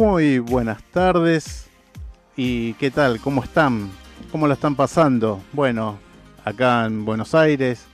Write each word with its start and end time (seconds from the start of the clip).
Muy 0.00 0.38
buenas 0.38 0.82
tardes. 0.84 1.68
¿Y 2.34 2.72
qué 2.74 2.90
tal? 2.90 3.20
¿Cómo 3.20 3.44
están? 3.44 3.90
¿Cómo 4.32 4.46
lo 4.46 4.54
están 4.54 4.74
pasando? 4.74 5.42
Bueno, 5.52 5.98
acá 6.42 6.86
en 6.86 7.04
Buenos 7.04 7.34
Aires 7.34 7.84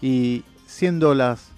y 0.00 0.42
siendo 0.66 1.14
las 1.14 1.52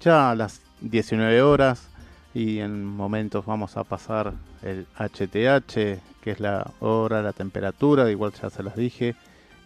ya 0.00 0.34
las 0.34 0.62
19 0.80 1.42
horas 1.42 1.90
y 2.32 2.60
en 2.60 2.86
momentos 2.86 3.44
vamos 3.44 3.76
a 3.76 3.84
pasar 3.84 4.32
el 4.62 4.86
HTH, 4.96 5.74
que 6.22 6.30
es 6.30 6.40
la 6.40 6.70
hora, 6.80 7.20
la 7.20 7.34
temperatura, 7.34 8.10
igual 8.10 8.32
ya 8.40 8.48
se 8.48 8.62
las 8.62 8.76
dije, 8.76 9.14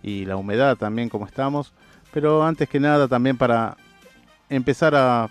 y 0.03 0.25
la 0.25 0.35
humedad 0.35 0.77
también 0.77 1.09
como 1.09 1.25
estamos. 1.25 1.73
Pero 2.13 2.45
antes 2.45 2.69
que 2.69 2.81
nada 2.81 3.07
también 3.07 3.37
para 3.37 3.77
empezar 4.49 4.97
a, 4.97 5.31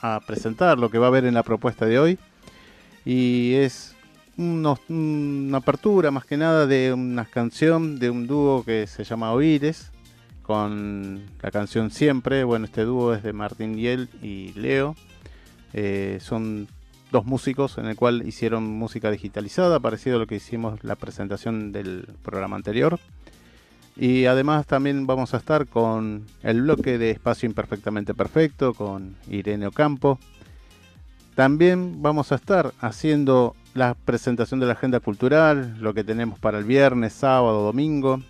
a 0.00 0.20
presentar 0.26 0.78
lo 0.78 0.90
que 0.90 0.96
va 0.96 1.08
a 1.08 1.08
haber 1.08 1.26
en 1.26 1.34
la 1.34 1.42
propuesta 1.42 1.84
de 1.84 1.98
hoy 1.98 2.18
y 3.04 3.54
es 3.54 3.94
una 4.36 5.58
apertura 5.58 6.10
más 6.10 6.24
que 6.24 6.36
nada 6.36 6.66
de 6.66 6.92
una 6.92 7.24
canción 7.24 7.98
de 7.98 8.10
un 8.10 8.26
dúo 8.26 8.64
que 8.64 8.86
se 8.86 9.04
llama 9.04 9.32
Oires 9.32 9.90
con 10.42 11.22
la 11.40 11.50
canción 11.50 11.90
Siempre. 11.90 12.44
Bueno, 12.44 12.64
este 12.66 12.82
dúo 12.82 13.14
es 13.14 13.22
de 13.22 13.32
Martín 13.32 13.76
Diel 13.76 14.08
y 14.22 14.52
Leo. 14.54 14.96
Eh, 15.72 16.18
son 16.20 16.68
dos 17.10 17.24
músicos 17.26 17.78
en 17.78 17.86
el 17.86 17.96
cual 17.96 18.26
hicieron 18.26 18.64
música 18.64 19.10
digitalizada, 19.10 19.80
parecido 19.80 20.16
a 20.16 20.18
lo 20.18 20.26
que 20.26 20.36
hicimos 20.36 20.82
la 20.82 20.96
presentación 20.96 21.72
del 21.72 22.08
programa 22.22 22.56
anterior. 22.56 22.98
Y 23.96 24.24
además 24.24 24.66
también 24.66 25.06
vamos 25.06 25.34
a 25.34 25.36
estar 25.36 25.66
con 25.66 26.26
el 26.42 26.62
bloque 26.62 26.96
de 26.96 27.10
Espacio 27.10 27.46
Imperfectamente 27.46 28.14
Perfecto, 28.14 28.72
con 28.72 29.16
Irene 29.28 29.66
Ocampo. 29.66 30.18
También 31.34 32.02
vamos 32.02 32.30
a 32.30 32.34
estar 32.34 32.74
haciendo 32.80 33.56
la 33.72 33.94
presentación 33.94 34.60
de 34.60 34.66
la 34.66 34.72
agenda 34.72 35.00
cultural, 35.00 35.76
lo 35.80 35.94
que 35.94 36.04
tenemos 36.04 36.38
para 36.38 36.58
el 36.58 36.64
viernes, 36.64 37.14
sábado, 37.14 37.62
domingo, 37.62 38.20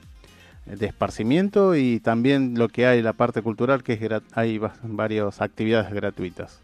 eh, 0.67 0.77
de 0.77 0.87
esparcimiento 0.87 1.75
y 1.75 1.99
también 1.99 2.57
lo 2.57 2.69
que 2.69 2.87
hay 2.87 3.03
la 3.03 3.13
parte 3.13 3.43
cultural, 3.43 3.83
que 3.83 3.95
es 3.95 4.23
hay 4.35 4.61
varias 4.85 5.41
actividades 5.41 5.93
gratuitas. 5.93 6.61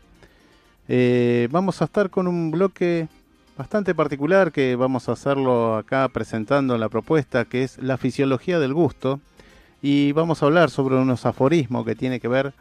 Eh, 0.87 1.49
vamos 1.51 1.83
a 1.83 1.87
estar 1.87 2.09
con 2.09 2.29
un 2.29 2.53
bloque 2.53 3.09
bastante 3.57 3.93
particular 3.93 4.53
que 4.53 4.77
vamos 4.77 5.09
a 5.09 5.13
hacerlo 5.13 5.77
acá 5.77 6.09
presentando 6.09 6.79
la 6.79 6.89
propuesta, 6.89 7.47
que 7.47 7.65
es 7.65 7.79
la 7.79 7.99
fisiología 7.99 8.61
del 8.61 8.75
gusto. 8.75 9.21
Y 9.83 10.13
vamos 10.13 10.43
a 10.43 10.47
hablar 10.47 10.71
sobre 10.71 10.97
unos 10.97 11.27
aforismos 11.27 11.85
que 11.85 11.97
tiene 11.97 12.21
que 12.21 12.29
ver 12.29 12.53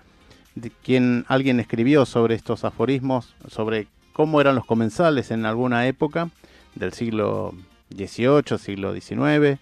quien 0.84 1.26
alguien 1.28 1.60
escribió 1.60 2.06
sobre 2.06 2.36
estos 2.36 2.64
aforismos, 2.64 3.36
sobre 3.48 3.88
cómo 4.14 4.42
eran 4.42 4.56
los 4.56 4.66
comensales 4.66 5.32
en 5.32 5.46
alguna 5.46 5.88
época 5.88 6.30
del 6.76 6.94
siglo 6.94 7.54
XVIII, 7.96 8.58
siglo 8.58 8.94
XIX, 8.94 9.60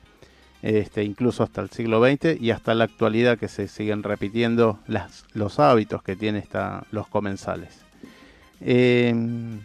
este, 0.62 1.04
incluso 1.04 1.44
hasta 1.44 1.62
el 1.62 1.70
siglo 1.70 2.04
XX 2.04 2.42
y 2.42 2.52
hasta 2.52 2.74
la 2.74 2.86
actualidad 2.86 3.38
que 3.38 3.48
se 3.48 3.68
siguen 3.68 4.02
repitiendo 4.02 4.80
los 5.34 5.60
hábitos 5.60 6.02
que 6.02 6.16
tienen 6.16 6.44
los 6.92 7.08
comensales. 7.08 7.82
Em, 8.62 9.60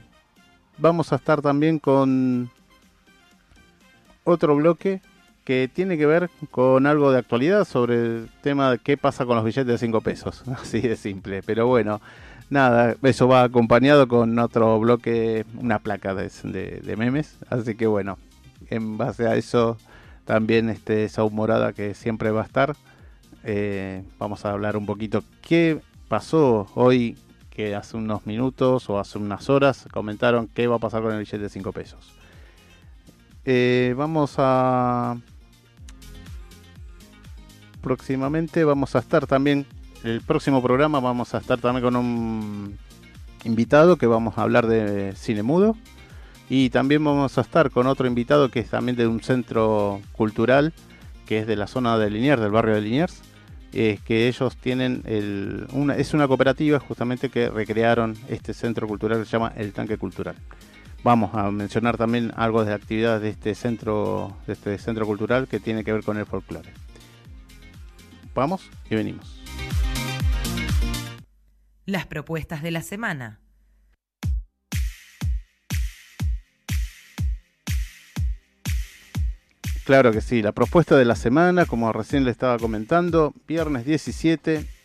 vamos 0.79 1.13
a 1.13 1.17
estar 1.17 1.41
también 1.41 1.79
con 1.79 2.51
otro 4.25 4.57
bloque 4.57 5.01
que 5.45 5.71
tiene 5.73 5.97
que 5.99 6.07
ver 6.07 6.31
con 6.51 6.87
algo 6.87 7.13
de 7.13 7.19
actualidad 7.19 7.65
sobre 7.65 7.97
el 7.97 8.31
tema 8.43 8.71
de 8.73 8.79
qué 8.79 8.97
pasa 8.97 9.27
con 9.27 9.37
los 9.37 9.45
billetes 9.45 9.67
de 9.67 9.79
5 9.79 10.01
pesos. 10.01 10.43
Así 10.61 10.81
de 10.81 10.97
simple. 10.97 11.43
Pero 11.43 11.67
bueno, 11.67 12.01
nada, 12.51 12.97
eso 13.03 13.29
va 13.29 13.45
acompañado 13.45 14.09
con 14.09 14.39
otro 14.39 14.79
bloque, 14.79 15.45
una 15.59 15.79
placa 15.79 16.15
de, 16.15 16.95
memes. 16.97 17.39
Así 17.49 17.75
que 17.75 17.87
bueno, 17.87 18.19
en 18.69 18.99
base 18.99 19.27
a 19.27 19.37
eso, 19.37 19.79
también 20.25 20.69
este, 20.69 21.05
esa 21.05 21.25
humorada 21.25 21.73
que 21.73 21.95
siempre 21.95 22.31
va 22.31 22.43
a 22.43 22.47
estar. 22.47 22.77
Eh, 23.43 24.05
vamos 24.19 24.45
a 24.45 24.51
hablar 24.51 24.77
un 24.77 24.85
poquito 24.85 25.25
qué 25.41 25.81
pasó 26.09 26.69
hoy, 26.75 27.17
que 27.49 27.75
hace 27.75 27.97
unos 27.97 28.27
minutos 28.27 28.89
o 28.91 28.99
hace 28.99 29.19
unas 29.19 29.49
horas 29.49 29.87
comentaron 29.93 30.47
qué 30.49 30.67
va 30.67 30.77
a 30.77 30.79
pasar 30.79 31.03
con 31.03 31.13
el 31.13 31.19
billete 31.19 31.39
de 31.39 31.49
5 31.49 31.73
pesos. 31.73 32.20
Eh, 33.45 33.95
vamos 33.97 34.35
a 34.39 35.17
próximamente 37.81 38.65
vamos 38.65 38.95
a 38.95 38.99
estar 38.99 39.27
también, 39.27 39.67
el 40.05 40.21
próximo 40.21 40.63
programa 40.63 41.01
vamos 41.01 41.35
a 41.35 41.39
estar 41.39 41.59
también 41.59 41.83
con 41.83 41.97
un 41.97 42.79
invitado 43.45 43.97
que 43.97 44.07
vamos 44.07 44.37
a 44.39 44.43
hablar 44.43 44.67
de 44.67 45.15
cine 45.17 45.43
mudo. 45.43 45.77
Y 46.49 46.71
también 46.71 47.05
vamos 47.05 47.39
a 47.39 47.43
estar 47.43 47.71
con 47.71 47.87
otro 47.87 48.09
invitado 48.09 48.51
que 48.51 48.59
es 48.59 48.69
también 48.71 48.97
de 48.97 49.07
un 49.07 49.23
centro 49.23 50.01
cultural 50.13 50.73
que 51.25 51.39
es 51.39 51.47
de 51.47 51.55
la 51.55 51.69
zona 51.69 51.97
de 51.97 52.11
Liniers, 52.11 52.43
del 52.43 52.51
barrio 52.51 52.75
de 52.75 52.81
Liniers. 52.81 53.23
Es 53.73 54.01
que 54.01 54.27
ellos 54.27 54.57
tienen 54.57 55.03
el, 55.07 55.69
una, 55.73 55.95
es 55.95 56.13
una 56.13 56.27
cooperativa 56.27 56.81
justamente 56.81 57.29
que 57.29 57.49
recrearon 57.49 58.17
este 58.29 58.53
centro 58.53 58.89
cultural 58.89 59.21
que 59.21 59.27
se 59.27 59.31
llama 59.31 59.53
El 59.57 59.73
Tanque 59.73 59.97
Cultural. 59.97 60.35
Vamos 61.03 61.35
a 61.35 61.51
mencionar 61.51 61.97
también 61.97 62.31
algo 62.37 62.65
de 62.65 62.75
actividades 62.75 63.23
de 63.23 63.31
este 63.31 63.55
centro, 63.55 64.37
de 64.47 64.53
este 64.53 64.77
centro 64.77 65.07
cultural 65.07 65.49
que 65.49 65.59
tiene 65.59 65.83
que 65.83 65.95
ver 65.95 66.05
con 66.05 66.19
el 66.19 66.27
folclore. 66.27 66.71
Vamos 68.35 68.69
y 68.91 68.95
venimos. 68.97 69.41
Las 71.87 72.07
propuestas 72.07 72.63
de 72.63 72.71
la 72.71 72.83
semana. 72.83 73.41
Claro 79.85 80.13
que 80.13 80.21
sí, 80.21 80.43
la 80.43 80.53
propuesta 80.53 80.97
de 80.97 81.07
la 81.07 81.17
semana, 81.17 81.65
como 81.65 81.93
recién 81.93 82.25
le 82.25 82.31
estaba 82.31 82.59
comentando, 82.59 83.33
viernes 83.49 83.87
17. 83.87 84.80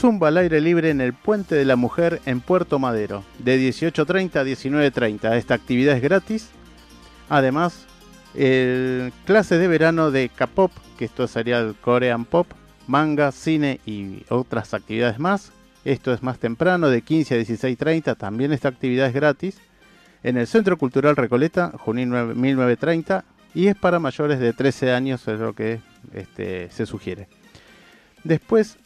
Zumba 0.00 0.28
al 0.28 0.38
aire 0.38 0.62
libre 0.62 0.88
en 0.88 1.02
el 1.02 1.12
Puente 1.12 1.54
de 1.54 1.66
la 1.66 1.76
Mujer 1.76 2.22
en 2.24 2.40
Puerto 2.40 2.78
Madero, 2.78 3.22
de 3.38 3.58
18.30 3.58 4.36
a 4.36 4.44
19.30. 4.44 5.36
Esta 5.36 5.52
actividad 5.52 5.94
es 5.94 6.00
gratis. 6.00 6.48
Además, 7.28 7.84
el 8.34 9.12
clase 9.26 9.58
de 9.58 9.68
verano 9.68 10.10
de 10.10 10.30
K-pop, 10.30 10.72
que 10.96 11.04
esto 11.04 11.28
sería 11.28 11.58
el 11.58 11.74
Korean 11.74 12.24
Pop, 12.24 12.46
manga, 12.86 13.30
cine 13.30 13.78
y 13.84 14.24
otras 14.30 14.72
actividades 14.72 15.18
más. 15.18 15.52
Esto 15.84 16.14
es 16.14 16.22
más 16.22 16.38
temprano, 16.38 16.88
de 16.88 17.02
15 17.02 17.34
a 17.34 17.38
16.30. 17.38 18.16
También 18.16 18.54
esta 18.54 18.68
actividad 18.68 19.06
es 19.06 19.12
gratis. 19.12 19.58
En 20.22 20.38
el 20.38 20.46
Centro 20.46 20.78
Cultural 20.78 21.14
Recoleta, 21.14 21.72
Junín 21.76 22.08
1930. 22.40 23.26
Y 23.52 23.66
es 23.66 23.76
para 23.76 23.98
mayores 23.98 24.40
de 24.40 24.54
13 24.54 24.94
años, 24.94 25.28
es 25.28 25.38
lo 25.38 25.52
que 25.52 25.82
este, 26.14 26.70
se 26.70 26.86
sugiere. 26.86 27.28
Después 28.24 28.78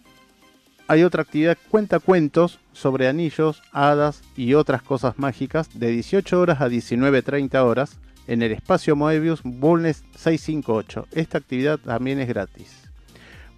hay 0.87 1.03
otra 1.03 1.23
actividad, 1.23 1.57
cuenta 1.71 1.99
cuentos 1.99 2.61
sobre 2.73 3.09
anillos, 3.09 3.63
hadas 3.73 4.23
y 4.37 4.55
otras 4.55 4.83
cosas 4.83 5.19
mágicas, 5.19 5.69
de 5.79 5.89
18 5.89 6.41
horas 6.41 6.61
a 6.61 6.69
19.30 6.69 7.55
horas 7.63 7.99
en 8.27 8.43
el 8.43 8.53
espacio 8.53 8.97
Moebius 8.97 9.43
Bulnes 9.43 10.05
658. 10.17 11.07
Esta 11.13 11.39
actividad 11.39 11.79
también 11.79 12.21
es 12.21 12.29
gratis. 12.29 12.83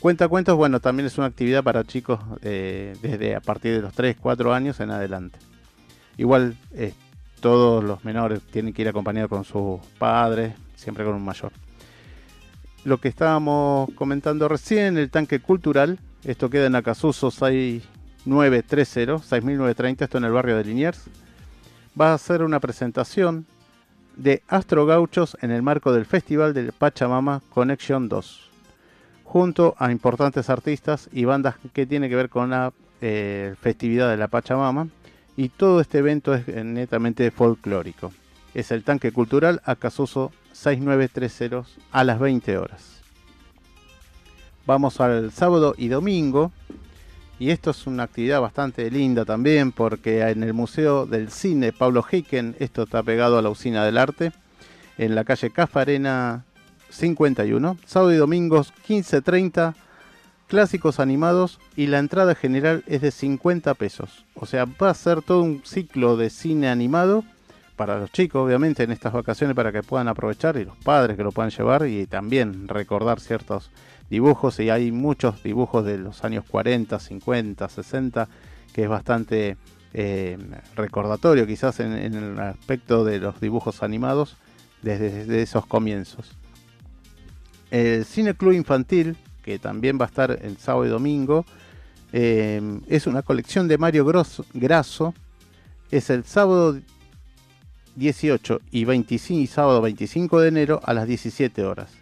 Cuenta 0.00 0.28
cuentos, 0.28 0.56
bueno, 0.56 0.80
también 0.80 1.06
es 1.06 1.18
una 1.18 1.26
actividad 1.26 1.64
para 1.64 1.84
chicos 1.84 2.20
eh, 2.42 2.94
desde 3.02 3.34
a 3.34 3.40
partir 3.40 3.74
de 3.74 3.82
los 3.82 3.94
3, 3.94 4.16
4 4.20 4.52
años 4.52 4.78
en 4.80 4.90
adelante. 4.90 5.38
Igual 6.16 6.56
eh, 6.74 6.92
todos 7.40 7.82
los 7.82 8.04
menores 8.04 8.40
tienen 8.42 8.72
que 8.72 8.82
ir 8.82 8.88
acompañados 8.88 9.30
con 9.30 9.44
sus 9.44 9.80
padres, 9.98 10.54
siempre 10.76 11.04
con 11.04 11.14
un 11.14 11.24
mayor. 11.24 11.52
Lo 12.84 12.98
que 12.98 13.08
estábamos 13.08 13.90
comentando 13.96 14.48
recién, 14.48 14.96
el 14.96 15.10
tanque 15.10 15.40
cultural, 15.40 15.98
esto 16.26 16.50
queda 16.50 16.66
en 16.66 16.74
Acasuso 16.74 17.30
6930, 17.30 19.18
6930, 19.20 20.04
esto 20.04 20.18
en 20.18 20.24
el 20.24 20.32
barrio 20.32 20.56
de 20.56 20.64
Liniers. 20.64 21.04
Va 21.98 22.12
a 22.12 22.18
ser 22.18 22.42
una 22.42 22.58
presentación 22.58 23.46
de 24.16 24.42
Astro 24.48 24.86
Gauchos 24.86 25.36
en 25.40 25.52
el 25.52 25.62
marco 25.62 25.92
del 25.92 26.04
Festival 26.04 26.52
del 26.52 26.72
Pachamama 26.72 27.42
Connection 27.50 28.08
2, 28.08 28.50
junto 29.22 29.76
a 29.78 29.92
importantes 29.92 30.50
artistas 30.50 31.08
y 31.12 31.24
bandas 31.26 31.54
que 31.72 31.86
tienen 31.86 32.10
que 32.10 32.16
ver 32.16 32.28
con 32.28 32.50
la 32.50 32.72
eh, 33.00 33.54
festividad 33.60 34.10
de 34.10 34.16
la 34.16 34.26
Pachamama 34.26 34.88
y 35.36 35.50
todo 35.50 35.80
este 35.80 35.98
evento 35.98 36.34
es 36.34 36.48
netamente 36.48 37.30
folclórico. 37.30 38.12
Es 38.52 38.72
el 38.72 38.82
tanque 38.82 39.12
cultural 39.12 39.62
Acasuso 39.64 40.32
6930 40.52 41.68
a 41.92 42.02
las 42.02 42.18
20 42.18 42.58
horas. 42.58 42.95
Vamos 44.66 45.00
al 45.00 45.30
sábado 45.30 45.74
y 45.78 45.86
domingo. 45.88 46.50
Y 47.38 47.50
esto 47.50 47.70
es 47.70 47.86
una 47.86 48.04
actividad 48.04 48.40
bastante 48.40 48.90
linda 48.90 49.24
también 49.24 49.70
porque 49.70 50.22
en 50.22 50.42
el 50.42 50.54
Museo 50.54 51.06
del 51.06 51.30
Cine 51.30 51.72
Pablo 51.72 52.04
Hicken, 52.10 52.56
esto 52.58 52.82
está 52.84 53.02
pegado 53.02 53.38
a 53.38 53.42
la 53.42 53.50
usina 53.50 53.84
del 53.84 53.98
arte, 53.98 54.32
en 54.98 55.14
la 55.14 55.22
calle 55.22 55.50
Cafarena 55.50 56.44
51, 56.88 57.76
sábado 57.84 58.12
y 58.12 58.16
domingos 58.16 58.72
15.30 58.88 59.74
clásicos 60.48 60.98
animados 60.98 61.60
y 61.76 61.88
la 61.88 61.98
entrada 61.98 62.34
general 62.34 62.82
es 62.86 63.02
de 63.02 63.10
50 63.10 63.74
pesos. 63.74 64.24
O 64.34 64.46
sea, 64.46 64.64
va 64.64 64.90
a 64.90 64.94
ser 64.94 65.22
todo 65.22 65.42
un 65.42 65.62
ciclo 65.64 66.16
de 66.16 66.30
cine 66.30 66.68
animado 66.68 67.22
para 67.76 67.98
los 67.98 68.10
chicos, 68.10 68.44
obviamente, 68.44 68.82
en 68.82 68.90
estas 68.90 69.12
vacaciones 69.12 69.54
para 69.54 69.70
que 69.70 69.82
puedan 69.82 70.08
aprovechar 70.08 70.56
y 70.56 70.64
los 70.64 70.76
padres 70.78 71.16
que 71.16 71.22
lo 71.22 71.32
puedan 71.32 71.50
llevar 71.50 71.86
y 71.86 72.06
también 72.06 72.66
recordar 72.66 73.20
ciertos 73.20 73.70
dibujos. 74.10 74.58
Y 74.60 74.70
hay 74.70 74.92
muchos 74.92 75.42
dibujos 75.42 75.84
de 75.84 75.98
los 75.98 76.24
años 76.24 76.44
40, 76.48 76.98
50, 76.98 77.68
60 77.68 78.28
que 78.72 78.82
es 78.82 78.88
bastante 78.88 79.56
eh, 79.94 80.36
recordatorio 80.74 81.46
quizás 81.46 81.80
en, 81.80 81.92
el 81.92 82.38
aspecto 82.38 83.04
de 83.04 83.18
los 83.18 83.40
dibujos 83.40 83.82
animados 83.82 84.36
desde 84.82 85.40
esos 85.40 85.64
comienzos. 85.66 86.36
El 87.70 88.04
Cine 88.04 88.34
Club 88.34 88.52
Infantil 88.52 89.16
que 89.46 89.60
también 89.60 89.96
va 89.98 90.06
a 90.06 90.08
estar 90.08 90.38
el 90.42 90.58
sábado 90.58 90.86
y 90.86 90.88
domingo. 90.88 91.46
Eh, 92.12 92.80
es 92.88 93.06
una 93.06 93.22
colección 93.22 93.68
de 93.68 93.78
Mario 93.78 94.04
Grasso. 94.04 95.14
Es 95.92 96.10
el 96.10 96.24
sábado 96.24 96.76
18 97.94 98.60
y, 98.72 98.84
25, 98.84 99.52
sábado 99.52 99.80
25 99.82 100.40
de 100.40 100.48
enero 100.48 100.80
a 100.82 100.92
las 100.94 101.06
17 101.06 101.64
horas. 101.64 101.92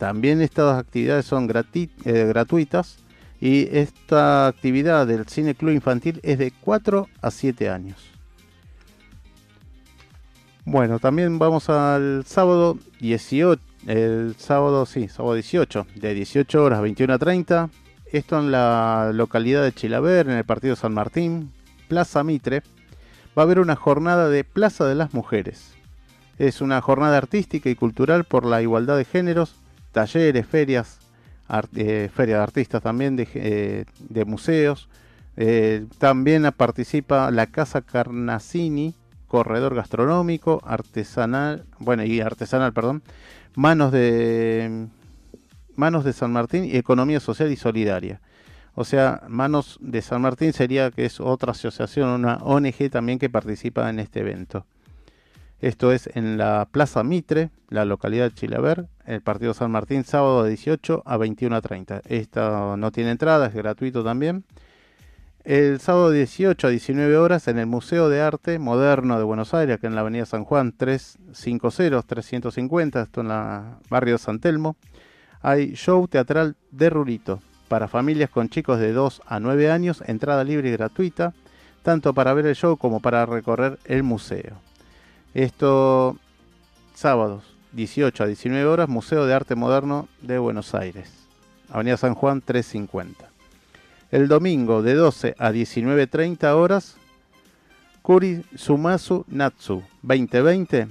También 0.00 0.40
estas 0.40 0.78
actividades 0.78 1.26
son 1.26 1.46
eh, 1.74 2.24
gratuitas 2.26 2.96
y 3.38 3.68
esta 3.70 4.46
actividad 4.46 5.06
del 5.06 5.28
Cine 5.28 5.54
Club 5.54 5.72
Infantil 5.72 6.20
es 6.22 6.38
de 6.38 6.54
4 6.58 7.06
a 7.20 7.30
7 7.30 7.68
años. 7.68 7.98
Bueno, 10.64 11.00
también 11.00 11.38
vamos 11.38 11.68
al 11.68 12.24
sábado 12.24 12.78
18, 13.00 13.62
el 13.88 14.36
sábado, 14.38 14.86
sí, 14.86 15.06
sábado 15.08 15.34
18, 15.34 15.86
de 15.96 16.14
18 16.14 16.64
horas 16.64 16.78
a 16.78 16.82
21 16.82 17.12
a 17.12 17.18
30. 17.18 17.70
Esto 18.10 18.38
en 18.38 18.50
la 18.52 19.10
localidad 19.12 19.62
de 19.62 19.74
Chilaver, 19.74 20.30
en 20.30 20.38
el 20.38 20.44
partido 20.44 20.76
San 20.76 20.94
Martín, 20.94 21.52
Plaza 21.88 22.24
Mitre. 22.24 22.62
Va 23.36 23.42
a 23.42 23.44
haber 23.44 23.60
una 23.60 23.76
jornada 23.76 24.30
de 24.30 24.44
Plaza 24.44 24.86
de 24.86 24.94
las 24.94 25.12
Mujeres. 25.12 25.74
Es 26.38 26.62
una 26.62 26.80
jornada 26.80 27.18
artística 27.18 27.68
y 27.68 27.74
cultural 27.74 28.24
por 28.24 28.46
la 28.46 28.62
igualdad 28.62 28.96
de 28.96 29.04
géneros, 29.04 29.60
talleres, 29.92 30.46
ferias, 30.46 30.98
eh, 31.74 32.08
feria 32.14 32.36
de 32.36 32.42
artistas 32.42 32.82
también, 32.82 33.16
de, 33.16 33.28
eh, 33.34 34.24
museos. 34.24 34.88
Eh, 35.36 35.86
también 35.98 36.48
participa 36.56 37.30
la 37.30 37.46
Casa 37.46 37.80
Carnacini, 37.80 38.94
corredor 39.26 39.74
gastronómico, 39.74 40.60
artesanal, 40.64 41.64
bueno, 41.78 42.04
y 42.04 42.20
artesanal, 42.20 42.72
perdón, 42.72 43.02
manos 43.54 43.92
de 43.92 44.88
manos 45.76 46.04
de 46.04 46.12
San 46.12 46.32
Martín 46.32 46.64
y 46.64 46.76
economía 46.76 47.20
social 47.20 47.50
y 47.50 47.56
solidaria. 47.56 48.20
O 48.74 48.84
sea, 48.84 49.22
Manos 49.28 49.78
de 49.80 50.02
San 50.02 50.22
Martín 50.22 50.52
sería 50.52 50.90
que 50.90 51.04
es 51.04 51.20
otra 51.20 51.52
asociación, 51.52 52.08
una 52.10 52.36
ONG 52.36 52.90
también 52.90 53.18
que 53.18 53.28
participa 53.28 53.90
en 53.90 53.98
este 53.98 54.20
evento. 54.20 54.66
Esto 55.60 55.92
es 55.92 56.08
en 56.14 56.38
la 56.38 56.66
Plaza 56.70 57.04
Mitre, 57.04 57.50
la 57.68 57.84
localidad 57.84 58.24
de 58.24 58.34
Chilaver, 58.34 58.86
el 59.04 59.20
Partido 59.20 59.52
San 59.52 59.70
Martín, 59.70 60.04
sábado 60.04 60.42
de 60.42 60.48
18 60.50 61.02
a 61.04 61.18
21 61.18 61.54
a 61.54 61.60
30. 61.60 62.00
Esto 62.08 62.78
no 62.78 62.90
tiene 62.90 63.10
entrada, 63.10 63.48
es 63.48 63.54
gratuito 63.54 64.02
también. 64.02 64.46
El 65.44 65.78
sábado 65.80 66.12
18 66.12 66.66
a 66.66 66.70
19 66.70 67.18
horas 67.18 67.46
en 67.48 67.58
el 67.58 67.66
Museo 67.66 68.08
de 68.08 68.22
Arte 68.22 68.58
Moderno 68.58 69.18
de 69.18 69.24
Buenos 69.24 69.52
Aires, 69.52 69.78
que 69.80 69.86
en 69.86 69.94
la 69.94 70.00
Avenida 70.00 70.24
San 70.24 70.44
Juan 70.44 70.72
350-350, 70.78 73.02
esto 73.02 73.20
en 73.20 73.28
la 73.28 73.76
barrio 73.90 74.16
San 74.16 74.40
Telmo, 74.40 74.76
hay 75.42 75.74
show 75.74 76.08
teatral 76.08 76.56
de 76.70 76.88
Rurito 76.88 77.42
para 77.68 77.86
familias 77.86 78.30
con 78.30 78.48
chicos 78.48 78.80
de 78.80 78.92
2 78.92 79.20
a 79.26 79.40
9 79.40 79.70
años, 79.70 80.02
entrada 80.06 80.42
libre 80.42 80.70
y 80.70 80.72
gratuita, 80.72 81.34
tanto 81.82 82.14
para 82.14 82.32
ver 82.32 82.46
el 82.46 82.56
show 82.56 82.78
como 82.78 83.00
para 83.00 83.26
recorrer 83.26 83.78
el 83.84 84.02
museo. 84.02 84.69
Esto 85.34 86.16
sábados 86.94 87.44
18 87.72 88.24
a 88.24 88.26
19 88.26 88.66
horas, 88.66 88.88
Museo 88.88 89.26
de 89.26 89.34
Arte 89.34 89.54
Moderno 89.54 90.08
de 90.22 90.38
Buenos 90.38 90.74
Aires, 90.74 91.08
Avenida 91.70 91.96
San 91.96 92.14
Juan 92.16 92.40
350. 92.40 93.30
El 94.10 94.26
domingo 94.26 94.82
de 94.82 94.94
12 94.94 95.36
a 95.38 95.52
19.30 95.52 96.52
horas, 96.54 96.96
Kuri 98.02 98.44
Sumasu 98.56 99.24
Natsu 99.28 99.84
2020, 100.02 100.88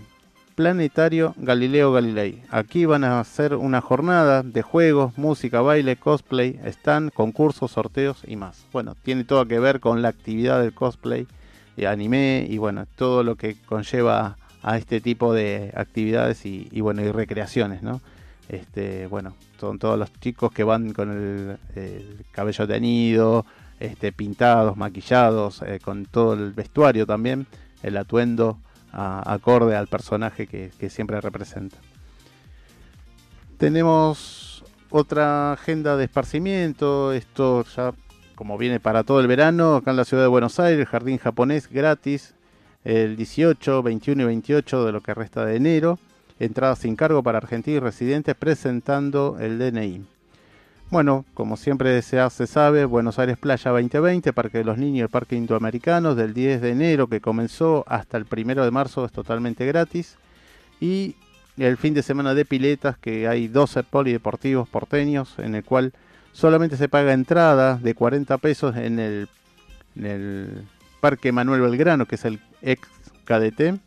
Planetario 0.55 1.33
Galileo 1.35 1.91
Galilei. 1.91 2.41
Aquí 2.49 2.85
van 2.85 3.03
a 3.03 3.19
hacer 3.19 3.55
una 3.55 3.81
jornada 3.81 4.41
de 4.41 4.61
juegos, 4.61 5.17
música, 5.17 5.59
baile, 5.59 5.97
cosplay, 5.97 6.61
stand, 6.63 7.11
concursos, 7.11 7.71
sorteos 7.71 8.21
y 8.25 8.37
más. 8.37 8.65
Bueno, 8.71 8.95
tiene 9.03 9.25
todo 9.25 9.45
que 9.45 9.59
ver 9.59 9.81
con 9.81 10.01
la 10.01 10.07
actividad 10.07 10.61
del 10.61 10.73
cosplay, 10.73 11.27
anime 11.87 12.45
y 12.49 12.57
bueno, 12.57 12.85
todo 12.95 13.23
lo 13.23 13.35
que 13.35 13.55
conlleva 13.65 14.37
a 14.61 14.77
este 14.77 15.01
tipo 15.01 15.33
de 15.33 15.71
actividades 15.75 16.45
y, 16.45 16.81
bueno, 16.81 17.01
y 17.01 17.11
recreaciones, 17.11 17.81
¿no? 17.81 18.01
Este, 18.49 19.07
bueno, 19.07 19.35
son 19.59 19.77
todos 19.79 19.97
los 19.97 20.11
chicos 20.19 20.51
que 20.51 20.63
van 20.63 20.91
con 20.93 21.11
el, 21.11 22.25
cabello 22.31 22.67
teñido, 22.67 23.45
este, 23.79 24.11
pintados, 24.11 24.75
maquillados, 24.75 25.61
eh, 25.61 25.79
con 25.79 26.05
todo 26.05 26.33
el 26.33 26.51
vestuario 26.51 27.05
también, 27.05 27.45
el 27.83 27.95
atuendo 27.95 28.57
acorde 28.91 29.75
al 29.75 29.87
personaje 29.87 30.47
que, 30.47 30.89
siempre 30.89 31.21
representa. 31.21 31.77
Tenemos 33.57 34.63
otra 34.89 35.53
agenda 35.53 35.95
de 35.95 36.05
esparcimiento, 36.05 37.13
esto 37.13 37.63
ya 37.75 37.93
como 38.39 38.57
viene 38.57 38.79
para 38.79 39.03
todo 39.03 39.19
el 39.19 39.27
verano, 39.27 39.75
acá 39.75 39.91
en 39.91 39.97
la 39.97 40.05
ciudad 40.05 40.23
de 40.23 40.29
Buenos 40.29 40.61
Aires, 40.61 40.87
jardín 40.87 41.17
japonés 41.17 41.69
gratis, 41.69 42.35
el 42.85 43.17
18, 43.17 43.83
21 43.83 44.23
y 44.23 44.25
28 44.27 44.85
de 44.85 44.91
lo 44.93 45.01
que 45.01 45.13
resta 45.13 45.43
de 45.43 45.57
enero 45.57 45.99
entradas 46.39 46.79
sin 46.79 46.95
cargo 46.95 47.21
para 47.21 47.39
argentinos 47.39 47.75
y 47.75 47.79
residentes 47.81 48.35
presentando 48.35 49.35
el 49.41 49.59
DNI. 49.59 50.05
Bueno, 50.89 51.25
como 51.33 51.57
siempre 51.57 52.01
se, 52.01 52.47
sabe, 52.47 52.85
Buenos 52.85 53.19
Aires 53.19 53.37
Playa 53.37 53.71
2020, 53.71 54.31
Parque 54.31 54.59
de 54.59 54.63
los 54.63 54.77
Niños 54.77 55.09
y 55.09 55.11
Parque 55.11 55.35
Indoamericano, 55.35 56.15
del 56.15 56.33
10 56.33 56.61
de 56.61 56.69
enero 56.69 57.07
que 57.07 57.19
comenzó 57.19 57.83
hasta 57.89 58.15
el 58.15 58.25
1 58.25 58.63
de 58.63 58.71
marzo 58.71 59.03
es 59.03 59.11
totalmente 59.11 59.65
gratis. 59.65 60.15
Y 60.79 61.17
el 61.57 61.75
fin 61.75 61.93
de 61.93 62.03
semana 62.03 62.33
de 62.33 62.45
piletas, 62.45 62.97
que 62.97 63.27
hay 63.27 63.49
12 63.49 63.83
polideportivos 63.83 64.69
porteños, 64.69 65.37
en 65.39 65.55
el 65.55 65.65
cual 65.65 65.91
solamente 66.31 66.77
se 66.77 66.89
paga 66.89 67.13
entrada 67.13 67.77
de 67.77 67.93
40 67.93 68.37
pesos 68.37 68.75
en 68.75 68.99
el, 68.99 69.27
Parque 70.99 71.31
Manuel 71.31 71.61
Belgrano, 71.61 72.05
que 72.05 72.15
es 72.15 72.25
el 72.25 72.39
ex 72.61 72.87
KDT 73.25 73.79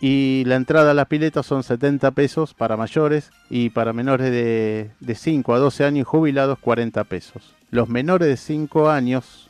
y 0.00 0.42
la 0.46 0.56
entrada 0.56 0.90
a 0.90 0.94
las 0.94 1.06
piletas 1.06 1.46
son 1.46 1.62
70 1.62 2.10
pesos 2.10 2.54
para 2.54 2.76
mayores 2.76 3.30
y 3.48 3.70
para 3.70 3.92
menores 3.92 4.32
de, 4.32 4.90
de 4.98 5.14
5 5.14 5.54
a 5.54 5.58
12 5.60 5.84
años 5.84 6.08
jubilados 6.08 6.58
40 6.58 7.04
pesos. 7.04 7.54
Los 7.70 7.88
menores 7.88 8.26
de 8.26 8.36
5 8.36 8.90
años 8.90 9.48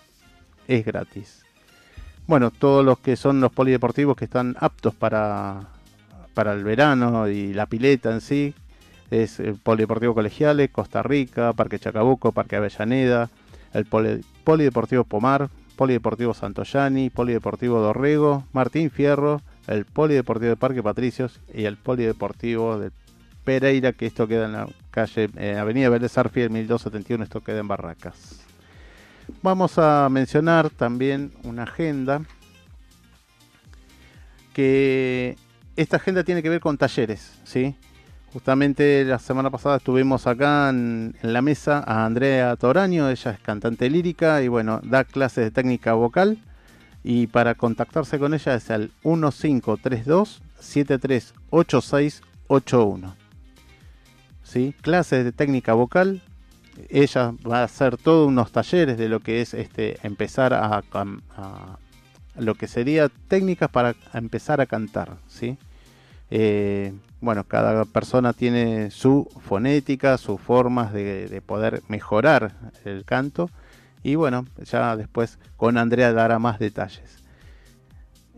es 0.69 0.85
gratis. 0.85 1.43
Bueno, 2.27 2.51
todos 2.51 2.85
los 2.85 2.99
que 2.99 3.17
son 3.17 3.41
los 3.41 3.51
polideportivos 3.51 4.15
que 4.15 4.27
están 4.27 4.55
aptos 4.61 4.95
para, 4.95 5.69
para 6.35 6.53
el 6.53 6.65
verano 6.65 7.29
y 7.29 7.55
la 7.55 7.65
pileta 7.65 8.13
en 8.13 8.21
sí, 8.21 8.55
es 9.13 9.39
el 9.41 9.57
Polideportivo 9.57 10.15
Colegiales, 10.15 10.71
Costa 10.71 11.03
Rica, 11.03 11.53
Parque 11.53 11.79
Chacabuco, 11.79 12.33
Parque 12.33 12.57
Avellaneda, 12.57 13.29
el 13.75 13.85
Polideportivo 13.85 15.05
Pomar, 15.05 15.51
Polideportivo 15.77 16.33
Santoyani, 16.33 17.11
Polideportivo 17.11 17.81
Dorrego, 17.81 18.45
Martín 18.53 18.91
Fierro, 18.91 19.43
el 19.67 19.85
Polideportivo 19.85 20.51
de 20.51 20.57
Parque 20.57 20.83
Patricios 20.83 21.41
y 21.53 21.65
el 21.65 21.77
Polideportivo 21.77 22.79
de 22.79 22.91
Pereira, 23.45 23.93
que 23.93 24.07
esto 24.07 24.27
queda 24.27 24.47
en 24.47 24.53
la 24.53 24.69
calle 24.91 25.29
eh, 25.37 25.59
Avenida 25.59 25.91
Vélez 25.91 26.17
Arfiel 26.17 26.49
1271, 26.49 27.25
esto 27.25 27.43
queda 27.43 27.61
en 27.61 27.69
Barracas. 27.69 28.41
Vamos 29.43 29.79
a 29.79 30.09
mencionar 30.11 30.71
también 30.71 31.33
una 31.45 31.65
agenda 31.65 32.23
que 34.55 35.37
esta 35.77 35.97
agenda 35.97 36.25
tiene 36.25 36.43
que 36.43 36.49
ver 36.49 36.61
con 36.61 36.79
talleres, 36.79 37.39
¿sí? 37.45 37.75
Justamente 38.33 39.05
la 39.05 39.19
semana 39.19 39.51
pasada 39.51 39.77
estuvimos 39.77 40.27
acá 40.27 40.71
en, 40.71 41.15
la 41.21 41.43
mesa 41.43 41.85
a 41.87 42.07
Andrea 42.07 42.57
Toraño, 42.57 43.11
ella 43.11 43.33
es 43.33 43.39
cantante 43.41 43.91
lírica 43.91 44.43
y 44.43 44.49
bueno, 44.49 44.81
da 44.85 45.05
clases 45.05 45.45
de 45.45 45.51
técnica 45.51 45.93
vocal 45.93 46.39
Y 47.05 47.27
para 47.27 47.55
contactarse 47.55 48.19
con 48.19 48.33
ella 48.33 48.55
es 48.55 48.71
al 48.71 48.91
1532 49.05 50.41
738681. 50.61 53.17
¿Sí? 54.43 54.75
Clases 54.81 55.25
de 55.25 55.33
técnica 55.33 55.75
vocal. 55.75 56.23
Ella 56.89 57.35
va 57.47 57.61
a 57.61 57.65
hacer 57.65 57.99
todos 57.99 58.29
unos 58.29 58.51
talleres 58.51 58.97
de 58.97 59.11
lo 59.11 59.21
que 59.21 59.43
es 59.43 59.53
este 59.53 59.99
empezar 60.05 60.55
a, 60.55 60.83
lo 62.37 62.55
que 62.55 62.67
sería 62.67 63.11
técnicas 63.29 63.69
para 63.69 63.95
empezar 64.15 64.63
a 64.63 64.67
cantar, 64.67 65.19
¿sí? 65.27 65.59
Eh, 66.35 66.95
bueno, 67.21 67.45
cada 67.45 67.85
persona 67.85 68.33
tiene 68.33 68.91
su 68.91 69.29
fonética, 69.47 70.17
sus 70.17 70.41
formas 70.41 70.91
de, 70.95 71.43
poder 71.45 71.83
mejorar 71.89 72.55
el 72.87 73.05
canto. 73.05 73.51
Y 74.03 74.15
bueno, 74.15 74.47
ya 74.65 74.97
después 74.97 75.39
con 75.59 75.77
Andrea 75.77 76.15
dará 76.15 76.39
más 76.39 76.59
detalles. 76.59 77.23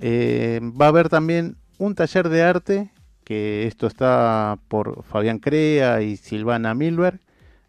Eh, 0.01 0.61
va 0.61 0.87
a 0.87 0.89
haber 0.89 1.09
también 1.09 1.57
un 1.79 1.95
taller 1.95 2.31
de 2.31 2.43
arte, 2.43 2.91
que 3.23 3.69
esto 3.69 3.87
está 3.87 4.59
por 4.67 5.05
Fabián 5.05 5.39
Crea 5.39 6.03
y 6.03 6.17
Silvana 6.17 6.75
Milberg, 6.75 7.21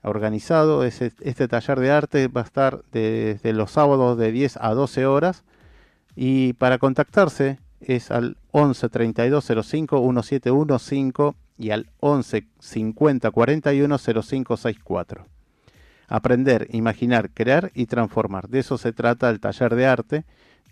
organizado. 0.02 0.84
Este, 0.84 1.12
este 1.22 1.48
taller 1.48 1.80
de 1.80 1.92
arte 1.92 2.28
va 2.30 2.42
a 2.42 2.46
estar 2.46 2.82
desde 2.92 3.54
los 3.54 3.70
sábados 3.70 4.18
de 4.18 4.32
10 4.32 4.58
a 4.60 4.74
12 4.74 5.06
horas. 5.06 5.44
Y 6.16 6.54
para 6.54 6.80
contactarse 6.80 7.60
es 7.86 8.12
al 8.12 8.38
11 8.52 8.90
32 8.90 9.46
05 9.64 10.02
1715 10.02 11.36
y 11.58 11.72
al 11.72 11.88
11 12.00 12.46
50 12.60 13.32
41 13.32 13.98
05 13.98 14.58
64. 14.58 15.26
Aprender, 16.08 16.68
imaginar, 16.72 17.30
crear 17.32 17.72
y 17.74 17.88
transformar. 17.88 18.48
De 18.48 18.60
eso 18.60 18.78
se 18.78 18.94
trata 18.94 19.30
el 19.30 19.40
taller 19.40 19.76
de 19.76 19.86
arte, 19.88 20.24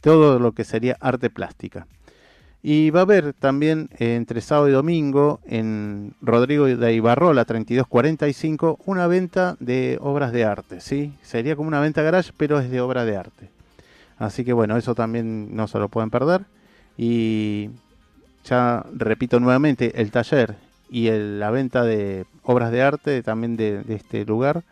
todo 0.01 0.38
lo 0.39 0.51
que 0.51 0.63
sería 0.63 0.98
arte 1.00 1.29
plástica. 1.29 1.88
Y 2.65 2.91
va 2.91 3.01
a 3.01 3.03
haber 3.03 3.34
también 3.34 3.89
eh, 4.00 4.15
entre 4.15 4.39
sábado 4.39 4.70
y 4.70 4.72
domingo 4.72 5.41
en 5.46 6.13
Rodrigo 6.22 6.65
de 6.65 6.93
Ibarrola 6.93 7.43
3245 7.43 8.79
una 8.86 9.05
venta 9.08 9.58
de 9.60 9.98
obras 10.00 10.32
de 10.32 10.46
arte, 10.46 10.79
¿sí? 10.79 11.13
Sería 11.24 11.58
como 11.58 11.67
una 11.67 11.82
venta 11.82 12.01
garage, 12.03 12.32
pero 12.38 12.60
es 12.60 12.70
de 12.70 12.79
obra 12.79 13.03
de 13.03 13.17
arte. 13.17 13.50
Así 14.17 14.46
que 14.46 14.53
bueno, 14.53 14.77
eso 14.77 14.96
también 14.96 15.53
no 15.53 15.67
se 15.67 15.77
lo 15.77 15.89
pueden 15.89 16.10
perder. 16.10 16.46
Y 16.98 17.70
ya 18.44 18.86
repito 18.94 19.40
nuevamente, 19.40 20.00
el 20.02 20.12
taller 20.12 20.56
y 20.90 21.10
la 21.10 21.50
venta 21.50 21.84
de 21.84 22.26
obras 22.44 22.72
de 22.72 22.84
arte 22.84 23.24
también 23.24 23.58
de, 23.58 23.84
este 23.90 24.26
lugar 24.26 24.64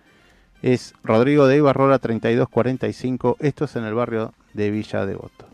es 0.61 0.93
Rodrigo 1.03 1.47
de 1.47 1.57
Ibarrola 1.57 1.97
3245. 1.97 3.37
Esto 3.39 3.65
es 3.65 3.75
en 3.75 3.85
el 3.85 3.95
barrio 3.95 4.33
de 4.53 4.69
Villa 4.69 5.05
Devoto. 5.05 5.47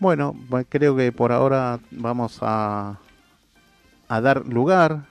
Bueno, 0.00 0.34
creo 0.68 0.96
que 0.96 1.12
por 1.12 1.32
ahora 1.32 1.78
vamos 1.90 2.38
a, 2.42 2.98
a 4.08 4.20
dar 4.20 4.46
lugar 4.46 5.04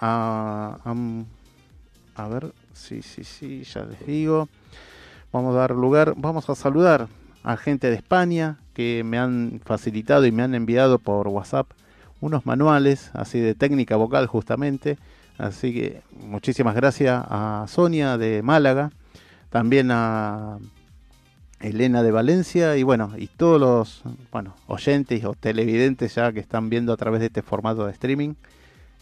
a, 0.00 0.78
a, 0.84 2.22
a 2.22 2.28
ver, 2.28 2.52
sí, 2.72 3.02
sí, 3.02 3.24
sí, 3.24 3.64
ya 3.64 3.84
les 3.84 4.06
digo. 4.06 4.48
Vamos 5.32 5.54
a 5.56 5.58
dar 5.58 5.70
lugar, 5.72 6.14
vamos 6.16 6.48
a 6.48 6.54
saludar 6.54 7.08
a 7.42 7.56
gente 7.56 7.90
de 7.90 7.96
España 7.96 8.58
que 8.74 9.02
me 9.04 9.18
han 9.18 9.60
facilitado 9.64 10.26
y 10.26 10.32
me 10.32 10.42
han 10.42 10.54
enviado 10.54 10.98
por 10.98 11.28
WhatsApp 11.28 11.70
unos 12.20 12.46
manuales 12.46 13.10
así 13.14 13.38
de 13.40 13.54
técnica 13.54 13.96
vocal 13.96 14.26
justamente. 14.26 14.98
Así 15.38 15.74
que 15.74 16.02
muchísimas 16.26 16.74
gracias 16.74 17.24
a 17.28 17.66
Sonia 17.68 18.16
de 18.18 18.42
Málaga, 18.42 18.92
también 19.50 19.90
a 19.90 20.58
Elena 21.60 22.02
de 22.02 22.12
Valencia 22.12 22.76
y 22.76 22.82
bueno, 22.82 23.12
y 23.16 23.26
todos 23.26 23.60
los 23.60 24.02
bueno, 24.30 24.54
oyentes 24.66 25.24
o 25.24 25.34
televidentes 25.34 26.14
ya 26.14 26.32
que 26.32 26.40
están 26.40 26.70
viendo 26.70 26.92
a 26.92 26.96
través 26.96 27.20
de 27.20 27.26
este 27.26 27.42
formato 27.42 27.86
de 27.86 27.92
streaming, 27.92 28.34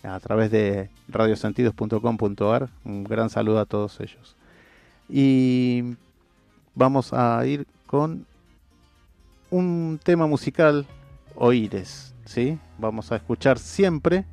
a 0.02 0.18
través 0.20 0.50
de 0.50 0.88
radiosentidos.com.ar. 1.08 2.68
Un 2.84 3.04
gran 3.04 3.30
saludo 3.30 3.60
a 3.60 3.66
todos 3.66 4.00
ellos. 4.00 4.36
Y 5.08 5.96
vamos 6.74 7.12
a 7.12 7.44
ir 7.46 7.66
con 7.86 8.26
un 9.52 10.00
tema 10.02 10.26
musical, 10.26 10.86
Oíres, 11.36 12.14
¿sí? 12.24 12.58
Vamos 12.78 13.12
a 13.12 13.16
escuchar 13.16 13.58
siempre 13.58 14.24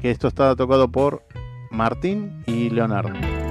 que 0.00 0.10
esto 0.10 0.28
está 0.28 0.54
tocado 0.54 0.88
por 0.88 1.24
Martín 1.70 2.44
y 2.46 2.70
Leonardo. 2.70 3.45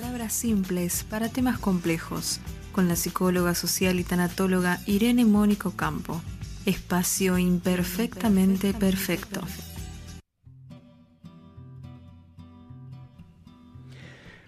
Palabras 0.00 0.32
simples 0.32 1.02
para 1.02 1.28
temas 1.28 1.58
complejos, 1.58 2.38
con 2.70 2.86
la 2.86 2.94
psicóloga 2.94 3.52
social 3.56 3.98
y 3.98 4.04
tanatóloga 4.04 4.78
Irene 4.86 5.24
Mónico 5.24 5.72
Campo. 5.72 6.22
Espacio 6.66 7.36
imperfectamente 7.36 8.72
perfecto. 8.74 9.40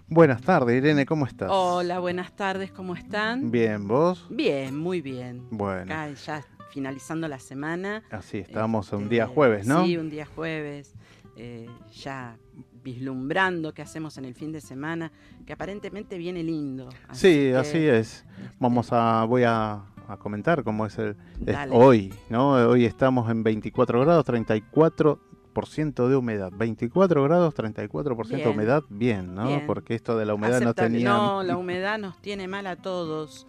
Buenas 0.07 0.41
tardes, 0.41 0.77
Irene, 0.77 1.05
¿cómo 1.05 1.25
estás? 1.25 1.49
Hola, 1.51 1.99
buenas 1.99 2.33
tardes, 2.33 2.71
¿cómo 2.71 2.95
están? 2.95 3.51
Bien, 3.51 3.85
¿vos? 3.89 4.25
Bien, 4.29 4.77
muy 4.77 5.01
bien. 5.01 5.45
Bueno. 5.51 5.81
Acá 5.93 6.13
ya 6.13 6.45
finalizando 6.71 7.27
la 7.27 7.39
semana. 7.39 8.03
Así, 8.09 8.37
estamos 8.37 8.93
un 8.93 9.01
Este, 9.03 9.15
día 9.15 9.27
jueves, 9.27 9.67
¿no? 9.67 9.83
Sí, 9.83 9.97
un 9.97 10.09
día 10.09 10.25
jueves. 10.25 10.93
eh, 11.35 11.69
ya 11.93 12.37
vislumbrando 12.83 13.73
qué 13.73 13.81
hacemos 13.81 14.17
en 14.17 14.25
el 14.25 14.35
fin 14.35 14.51
de 14.51 14.61
semana, 14.61 15.11
que 15.45 15.53
aparentemente 15.53 16.17
viene 16.17 16.43
lindo. 16.43 16.89
Sí, 17.11 17.27
que, 17.27 17.55
así 17.55 17.77
es. 17.77 18.25
este, 18.25 18.29
Vamos 18.59 18.89
a, 18.91 19.23
voy 19.25 19.43
a, 19.43 19.83
a 20.07 20.17
comentar 20.17 20.63
cómo 20.63 20.85
es 20.85 20.97
el 20.97 21.15
es 21.45 21.57
hoy, 21.71 22.13
¿no? 22.29 22.51
Hoy 22.69 22.85
estamos 22.85 23.29
en 23.29 23.43
24 23.43 24.01
grados, 24.01 24.25
34% 24.25 26.07
de 26.07 26.15
humedad. 26.15 26.51
24 26.55 27.23
grados, 27.23 27.55
34% 27.55 28.27
de 28.27 28.47
humedad, 28.47 28.83
bien, 28.89 29.35
¿no? 29.35 29.47
Bien. 29.47 29.65
Porque 29.65 29.95
esto 29.95 30.17
de 30.17 30.25
la 30.25 30.33
humedad 30.33 30.61
no 30.61 30.73
tenía... 30.73 31.09
No, 31.09 31.43
la 31.43 31.57
humedad 31.57 31.97
nos 31.97 32.17
tiene 32.21 32.47
mal 32.47 32.67
a 32.67 32.75
todos. 32.75 33.47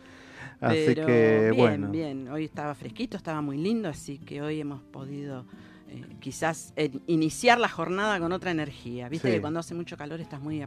Así 0.61 0.83
pero 0.87 1.07
que, 1.07 1.51
bien, 1.51 1.57
bueno. 1.57 1.89
bien. 1.89 2.29
Hoy 2.29 2.45
estaba 2.45 2.75
fresquito, 2.75 3.17
estaba 3.17 3.41
muy 3.41 3.59
lindo, 3.59 3.89
así 3.89 4.19
que 4.19 4.43
hoy 4.43 4.61
hemos 4.61 4.81
podido 4.81 5.45
eh, 5.92 6.16
quizás 6.20 6.72
eh, 6.76 6.90
iniciar 7.06 7.58
la 7.61 7.68
jornada 7.68 8.18
con 8.18 8.32
otra 8.32 8.50
energía. 8.50 9.08
Viste 9.08 9.28
Sí. 9.28 9.34
que 9.34 9.40
cuando 9.40 9.61
hace 9.61 9.75
mucho 9.75 9.96
calor 9.96 10.20
estás 10.20 10.40
muy 10.40 10.64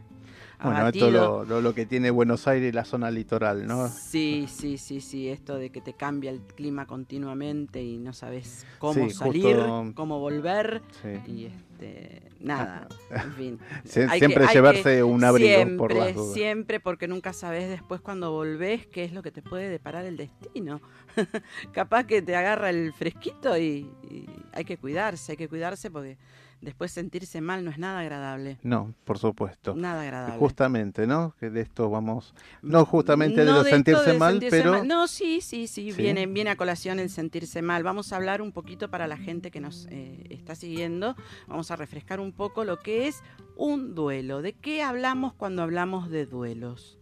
Bueno, 0.62 0.78
abatido. 0.78 1.06
esto 1.08 1.18
lo, 1.20 1.44
lo, 1.44 1.60
lo 1.60 1.74
que 1.74 1.84
tiene 1.86 2.10
Buenos 2.10 2.46
Aires 2.48 2.70
y 2.70 2.72
la 2.72 2.84
zona 2.84 3.10
litoral, 3.10 3.66
¿no? 3.66 3.88
Sí, 3.88 4.46
sí, 4.48 4.78
sí, 4.78 5.00
sí, 5.00 5.28
esto 5.28 5.56
de 5.58 5.70
que 5.70 5.80
te 5.80 5.92
cambia 5.92 6.30
el 6.30 6.40
clima 6.40 6.86
continuamente 6.86 7.82
y 7.82 7.98
no 7.98 8.12
sabes 8.12 8.64
cómo 8.78 8.94
Sí, 8.94 9.00
justo- 9.02 9.24
salir, 9.24 9.58
cómo 9.94 10.18
volver 10.18 10.82
Sí. 11.02 11.30
y 11.30 11.44
este 11.46 12.22
nada, 12.40 12.88
en 13.10 13.32
fin. 13.32 13.58
Sie- 13.84 14.08
Hay 14.08 14.18
siempre 14.18 14.46
que- 14.46 14.52
llevarse 14.54 14.96
que- 14.96 15.02
un 15.02 15.22
abrigo 15.24 15.54
siempre, 15.56 15.76
por 15.76 15.94
las 15.94 16.14
dudas. 16.14 16.32
Siempre, 16.34 16.80
porque 16.80 17.06
nunca 17.08 17.32
sabes 17.34 17.68
después 17.68 18.00
cuando 18.00 18.30
volvés 18.32 18.86
qué 18.86 19.04
es 19.04 19.12
lo 19.12 19.22
que 19.22 19.30
te 19.30 19.42
puede 19.42 19.68
deparar 19.68 20.04
el 20.06 20.16
destino. 20.16 20.80
Capaz 21.72 22.04
que 22.04 22.22
te 22.22 22.34
agarra 22.34 22.70
el 22.70 22.92
fresquito 22.92 23.56
y, 23.58 23.90
y 24.10 24.26
hay 24.52 24.64
que 24.64 24.78
cuidarse, 24.78 25.32
hay 25.32 25.36
que 25.36 25.48
cuidarse 25.48 25.90
porque 25.90 26.16
después 26.60 26.92
sentirse 26.92 27.40
mal 27.40 27.64
no 27.64 27.70
es 27.70 27.78
nada 27.78 28.00
agradable. 28.00 28.58
No, 28.62 28.94
por 29.04 29.18
supuesto. 29.18 29.74
Nada 29.74 30.02
agradable. 30.02 30.38
Justamente, 30.38 31.06
¿no? 31.06 31.34
Que 31.38 31.50
de 31.50 31.60
esto 31.60 31.90
vamos... 31.90 32.34
No 32.62 32.84
justamente 32.84 33.44
de 33.44 33.50
lo 33.50 33.58
esto 33.58 33.70
sentirse 33.70 34.12
de 34.12 34.18
mal, 34.18 34.32
sentirse 34.34 34.56
pero... 34.58 34.72
mal. 34.72 34.88
No, 34.88 35.06
sí, 35.08 35.40
sí, 35.40 35.66
sí, 35.66 35.92
Sí. 35.92 36.02
Viene, 36.02 36.26
viene 36.26 36.50
a 36.50 36.56
colación 36.56 36.98
el 36.98 37.10
sentirse 37.10 37.62
mal. 37.62 37.82
Vamos 37.82 38.12
a 38.12 38.16
hablar 38.16 38.42
un 38.42 38.52
poquito 38.52 38.90
para 38.90 39.06
la 39.06 39.16
gente 39.16 39.50
que 39.50 39.60
nos 39.60 39.86
eh, 39.90 40.26
está 40.30 40.54
siguiendo. 40.54 41.14
Vamos 41.46 41.70
a 41.70 41.76
refrescar 41.76 42.20
un 42.20 42.32
poco 42.32 42.64
lo 42.64 42.78
que 42.78 43.08
es 43.08 43.22
un 43.56 43.94
duelo. 43.94 44.42
¿De 44.42 44.52
qué 44.52 44.82
hablamos 44.82 45.32
cuando 45.34 45.62
hablamos 45.62 46.10
de 46.10 46.26
duelos? 46.26 46.95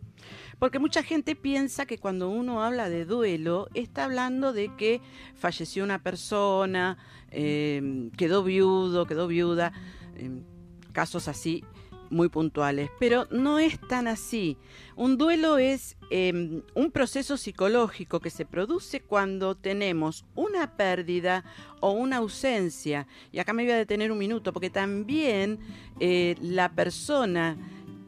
Porque 0.64 0.78
mucha 0.78 1.02
gente 1.02 1.36
piensa 1.36 1.84
que 1.84 1.98
cuando 1.98 2.30
uno 2.30 2.64
habla 2.64 2.88
de 2.88 3.04
duelo, 3.04 3.68
está 3.74 4.04
hablando 4.04 4.54
de 4.54 4.74
que 4.78 5.02
falleció 5.34 5.84
una 5.84 6.02
persona, 6.02 6.96
eh, 7.30 8.08
quedó 8.16 8.42
viudo, 8.42 9.04
quedó 9.04 9.26
viuda, 9.26 9.74
eh, 10.16 10.30
casos 10.92 11.28
así 11.28 11.64
muy 12.08 12.30
puntuales. 12.30 12.88
Pero 12.98 13.26
no 13.30 13.58
es 13.58 13.78
tan 13.78 14.08
así. 14.08 14.56
Un 14.96 15.18
duelo 15.18 15.58
es 15.58 15.98
eh, 16.10 16.62
un 16.74 16.90
proceso 16.90 17.36
psicológico 17.36 18.20
que 18.20 18.30
se 18.30 18.46
produce 18.46 19.00
cuando 19.00 19.54
tenemos 19.56 20.24
una 20.34 20.78
pérdida 20.78 21.44
o 21.80 21.90
una 21.90 22.16
ausencia. 22.16 23.06
Y 23.32 23.38
acá 23.38 23.52
me 23.52 23.64
voy 23.64 23.72
a 23.72 23.76
detener 23.76 24.10
un 24.10 24.16
minuto, 24.16 24.54
porque 24.54 24.70
también 24.70 25.58
eh, 26.00 26.36
la 26.40 26.70
persona 26.70 27.58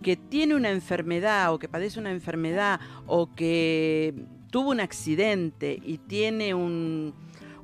que 0.06 0.14
tiene 0.14 0.54
una 0.54 0.70
enfermedad 0.70 1.52
o 1.52 1.58
que 1.58 1.66
padece 1.66 1.98
una 1.98 2.12
enfermedad 2.12 2.78
o 3.08 3.34
que 3.34 4.14
tuvo 4.52 4.70
un 4.70 4.78
accidente 4.78 5.80
y 5.84 5.98
tiene 5.98 6.54
un, 6.54 7.12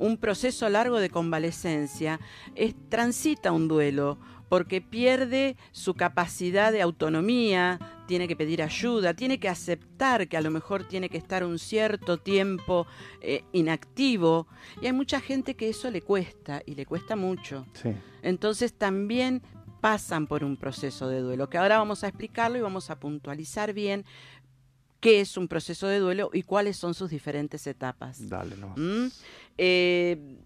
un 0.00 0.16
proceso 0.16 0.68
largo 0.68 0.98
de 0.98 1.08
convalecencia, 1.08 2.18
es, 2.56 2.74
transita 2.88 3.52
un 3.52 3.68
duelo 3.68 4.18
porque 4.48 4.80
pierde 4.80 5.56
su 5.70 5.94
capacidad 5.94 6.72
de 6.72 6.82
autonomía, 6.82 7.78
tiene 8.08 8.26
que 8.26 8.34
pedir 8.34 8.60
ayuda, 8.60 9.14
tiene 9.14 9.38
que 9.38 9.48
aceptar 9.48 10.26
que 10.26 10.36
a 10.36 10.40
lo 10.40 10.50
mejor 10.50 10.82
tiene 10.82 11.08
que 11.08 11.18
estar 11.18 11.44
un 11.44 11.60
cierto 11.60 12.18
tiempo 12.18 12.88
eh, 13.20 13.44
inactivo. 13.52 14.48
Y 14.80 14.86
hay 14.86 14.92
mucha 14.92 15.20
gente 15.20 15.54
que 15.54 15.68
eso 15.68 15.92
le 15.92 16.02
cuesta 16.02 16.60
y 16.66 16.74
le 16.74 16.86
cuesta 16.86 17.14
mucho. 17.14 17.66
Sí. 17.72 17.90
Entonces 18.20 18.74
también 18.74 19.42
pasan 19.82 20.28
por 20.28 20.44
un 20.44 20.56
proceso 20.56 21.08
de 21.08 21.18
duelo, 21.18 21.50
que 21.50 21.58
ahora 21.58 21.76
vamos 21.76 22.04
a 22.04 22.08
explicarlo 22.08 22.56
y 22.56 22.60
vamos 22.60 22.88
a 22.88 23.00
puntualizar 23.00 23.72
bien 23.72 24.04
qué 25.00 25.20
es 25.20 25.36
un 25.36 25.48
proceso 25.48 25.88
de 25.88 25.98
duelo 25.98 26.30
y 26.32 26.44
cuáles 26.44 26.76
son 26.76 26.94
sus 26.94 27.10
diferentes 27.10 27.66
etapas. 27.66 28.28
Dale, 28.28 28.56
no. 28.56 28.68
¿Mm? 28.76 29.10
Eh, 29.58 30.38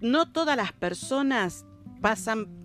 no 0.00 0.30
todas 0.30 0.58
las 0.58 0.72
personas 0.72 1.64
pasan 2.02 2.63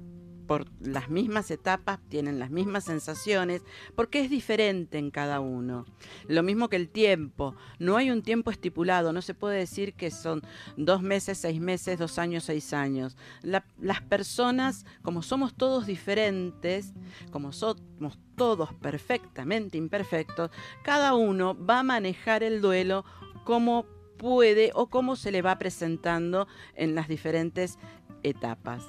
por 0.50 0.66
las 0.82 1.12
mismas 1.12 1.52
etapas, 1.52 2.00
tienen 2.10 2.40
las 2.40 2.50
mismas 2.50 2.86
sensaciones, 2.86 3.62
porque 3.96 4.20
es 4.20 4.32
diferente 4.32 4.98
en 4.98 5.12
cada 5.12 5.42
uno. 5.42 5.86
Lo 6.28 6.42
mismo 6.42 6.70
que 6.70 6.76
el 6.76 6.90
tiempo, 6.90 7.56
no 7.78 7.98
hay 7.98 8.10
un 8.10 8.24
tiempo 8.24 8.50
estipulado, 8.50 9.14
no 9.14 9.22
se 9.22 9.36
puede 9.36 9.60
decir 9.60 9.94
que 9.94 10.10
son 10.10 10.42
dos 10.76 11.04
meses, 11.04 11.38
seis 11.38 11.62
meses, 11.62 12.00
dos 12.00 12.18
años, 12.18 12.46
seis 12.46 12.74
años. 12.74 13.16
La- 13.44 13.64
las 13.80 14.02
personas, 14.02 14.88
como 15.04 15.22
somos 15.22 15.54
todos 15.54 15.86
diferentes, 15.86 16.94
como 17.30 17.54
somos 17.54 18.18
todos 18.36 18.74
perfectamente 18.74 19.78
imperfectos, 19.78 20.50
cada 20.84 21.14
uno 21.14 21.56
va 21.64 21.82
a 21.82 21.84
manejar 21.84 22.42
el 22.42 22.60
duelo 22.60 23.06
como 23.44 23.86
puede 24.18 24.72
o 24.74 24.88
cómo 24.88 25.16
se 25.16 25.32
le 25.32 25.44
va 25.44 25.60
presentando 25.60 26.48
en 26.74 26.96
las 26.96 27.08
diferentes 27.08 27.78
etapas. 28.24 28.84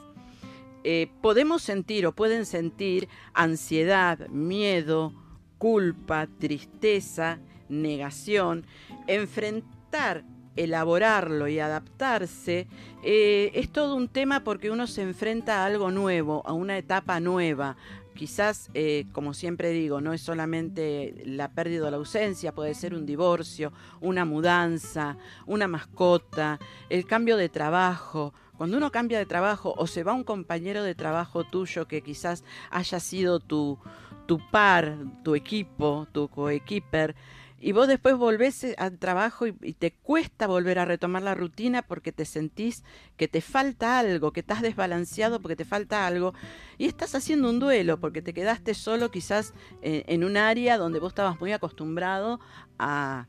Eh, 0.85 1.11
podemos 1.21 1.63
sentir 1.63 2.07
o 2.07 2.13
pueden 2.13 2.47
sentir 2.47 3.09
ansiedad, 3.35 4.29
miedo, 4.29 5.13
culpa, 5.59 6.27
tristeza, 6.39 7.39
negación, 7.69 8.67
enfrentar, 9.07 10.25
elaborarlo 10.57 11.49
y 11.49 11.59
adaptarse, 11.59 12.67
eh, 13.03 13.51
es 13.55 13.71
todo 13.71 13.95
un 13.95 14.09
tema 14.09 14.43
porque 14.45 14.71
uno 14.71 14.87
se 14.87 15.03
enfrenta 15.03 15.63
a 15.63 15.67
algo 15.67 15.91
nuevo, 15.91 16.43
a 16.47 16.53
una 16.53 16.77
etapa 16.77 17.21
nueva. 17.21 17.77
Quizás, 18.15 18.69
eh, 18.75 19.07
como 19.13 19.33
siempre 19.33 19.71
digo, 19.71 20.01
no 20.01 20.13
es 20.13 20.21
solamente 20.21 21.15
la 21.25 21.53
pérdida 21.53 21.87
o 21.87 21.91
la 21.91 21.97
ausencia, 21.97 22.55
puede 22.55 22.75
ser 22.75 22.95
un 22.95 23.07
divorcio, 23.07 23.73
una 24.01 24.25
mudanza, 24.25 25.17
una 25.47 25.69
mascota, 25.69 26.59
el 26.91 27.07
cambio 27.07 27.37
de 27.37 27.49
trabajo. 27.49 28.35
Cuando 28.61 28.77
uno 28.77 28.93
cambia 28.93 29.19
de 29.19 29.25
trabajo 29.25 29.73
o 29.79 29.87
se 29.87 30.03
va 30.03 30.13
un 30.13 30.23
compañero 30.23 30.83
de 30.83 30.95
trabajo 30.95 31.45
tuyo 31.45 31.89
que 31.89 32.03
quizás 32.03 32.45
haya 32.71 33.01
sido 33.01 33.41
tu, 33.41 33.79
tu 34.27 34.39
par, 34.51 34.99
tu 35.25 35.35
equipo, 35.35 36.07
tu 36.13 36.29
coequiper, 36.29 37.17
y 37.59 37.73
vos 37.73 37.89
después 37.89 38.19
volvés 38.19 38.67
al 38.77 38.99
trabajo 38.99 39.47
y, 39.47 39.53
te 39.53 39.93
cuesta 39.93 40.47
volver 40.47 40.79
a 40.79 40.85
retomar 40.85 41.23
la 41.23 41.35
rutina 41.35 41.81
porque 41.81 42.13
te 42.13 42.27
sentís 42.27 42.85
que 43.17 43.29
te 43.29 43.41
falta 43.41 43.99
algo, 43.99 44.31
que 44.35 44.41
estás 44.41 44.61
desbalanceado 44.61 45.41
porque 45.41 45.57
te 45.57 45.65
falta 45.65 46.07
algo, 46.07 46.35
y 46.77 46.85
estás 46.85 47.15
haciendo 47.15 47.49
un 47.49 47.61
duelo 47.61 47.99
porque 47.99 48.21
te 48.21 48.35
quedaste 48.35 48.75
solo 48.75 49.11
quizás 49.11 49.55
eh, 49.81 50.05
en 50.07 50.23
un 50.23 50.37
área 50.37 50.77
donde 50.77 50.99
vos 50.99 51.13
estabas 51.13 51.41
muy 51.41 51.53
acostumbrado 51.53 52.41
a, 52.79 53.27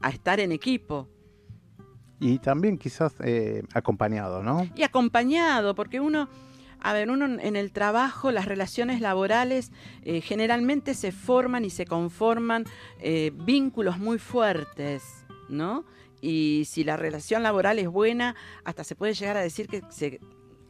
a 0.00 0.10
estar 0.10 0.40
en 0.40 0.50
equipo. 0.50 1.08
Y 2.22 2.38
también 2.38 2.78
quizás 2.78 3.14
eh, 3.24 3.64
acompañado, 3.74 4.44
¿no? 4.44 4.68
Y 4.76 4.84
acompañado, 4.84 5.74
porque 5.74 5.98
uno, 5.98 6.28
a 6.78 6.92
ver, 6.92 7.10
uno 7.10 7.24
en 7.24 7.56
el 7.56 7.72
trabajo, 7.72 8.30
las 8.30 8.44
relaciones 8.44 9.00
laborales 9.00 9.72
eh, 10.04 10.20
generalmente 10.20 10.94
se 10.94 11.10
forman 11.10 11.64
y 11.64 11.70
se 11.70 11.84
conforman 11.84 12.64
eh, 13.00 13.32
vínculos 13.34 13.98
muy 13.98 14.20
fuertes, 14.20 15.02
¿no? 15.48 15.84
Y 16.20 16.62
si 16.68 16.84
la 16.84 16.96
relación 16.96 17.42
laboral 17.42 17.80
es 17.80 17.88
buena, 17.88 18.36
hasta 18.62 18.84
se 18.84 18.94
puede 18.94 19.14
llegar 19.14 19.36
a 19.36 19.40
decir 19.40 19.66
que 19.66 19.82
se 19.90 20.20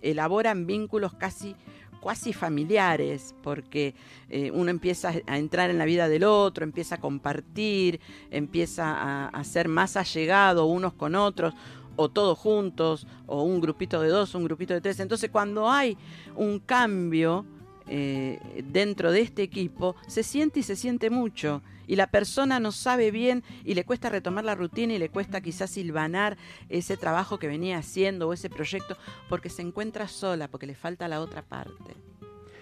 elaboran 0.00 0.64
vínculos 0.64 1.12
casi 1.12 1.54
cuasi 2.02 2.32
familiares, 2.32 3.32
porque 3.42 3.94
eh, 4.28 4.50
uno 4.50 4.70
empieza 4.70 5.12
a 5.28 5.38
entrar 5.38 5.70
en 5.70 5.78
la 5.78 5.84
vida 5.84 6.08
del 6.08 6.24
otro, 6.24 6.64
empieza 6.64 6.96
a 6.96 7.00
compartir, 7.00 8.00
empieza 8.30 8.92
a, 8.92 9.28
a 9.28 9.44
ser 9.44 9.68
más 9.68 9.96
allegado 9.96 10.66
unos 10.66 10.94
con 10.94 11.14
otros, 11.14 11.54
o 11.94 12.08
todos 12.08 12.36
juntos, 12.36 13.06
o 13.26 13.44
un 13.44 13.60
grupito 13.60 14.00
de 14.00 14.08
dos, 14.08 14.34
un 14.34 14.44
grupito 14.44 14.74
de 14.74 14.80
tres. 14.80 14.98
Entonces, 14.98 15.30
cuando 15.30 15.70
hay 15.70 15.96
un 16.34 16.58
cambio, 16.58 17.46
eh, 17.88 18.64
dentro 18.70 19.12
de 19.12 19.20
este 19.20 19.42
equipo, 19.42 19.96
se 20.06 20.22
siente 20.22 20.60
y 20.60 20.62
se 20.62 20.76
siente 20.76 21.10
mucho. 21.10 21.62
Y 21.86 21.96
la 21.96 22.06
persona 22.06 22.60
no 22.60 22.72
sabe 22.72 23.10
bien 23.10 23.42
y 23.64 23.74
le 23.74 23.84
cuesta 23.84 24.08
retomar 24.08 24.44
la 24.44 24.54
rutina 24.54 24.94
y 24.94 24.98
le 24.98 25.08
cuesta 25.08 25.40
quizás 25.40 25.70
silvanar 25.70 26.38
ese 26.68 26.96
trabajo 26.96 27.38
que 27.38 27.48
venía 27.48 27.78
haciendo 27.78 28.28
o 28.28 28.32
ese 28.32 28.48
proyecto 28.48 28.96
porque 29.28 29.50
se 29.50 29.62
encuentra 29.62 30.08
sola, 30.08 30.48
porque 30.48 30.66
le 30.66 30.74
falta 30.74 31.08
la 31.08 31.20
otra 31.20 31.42
parte. 31.42 31.94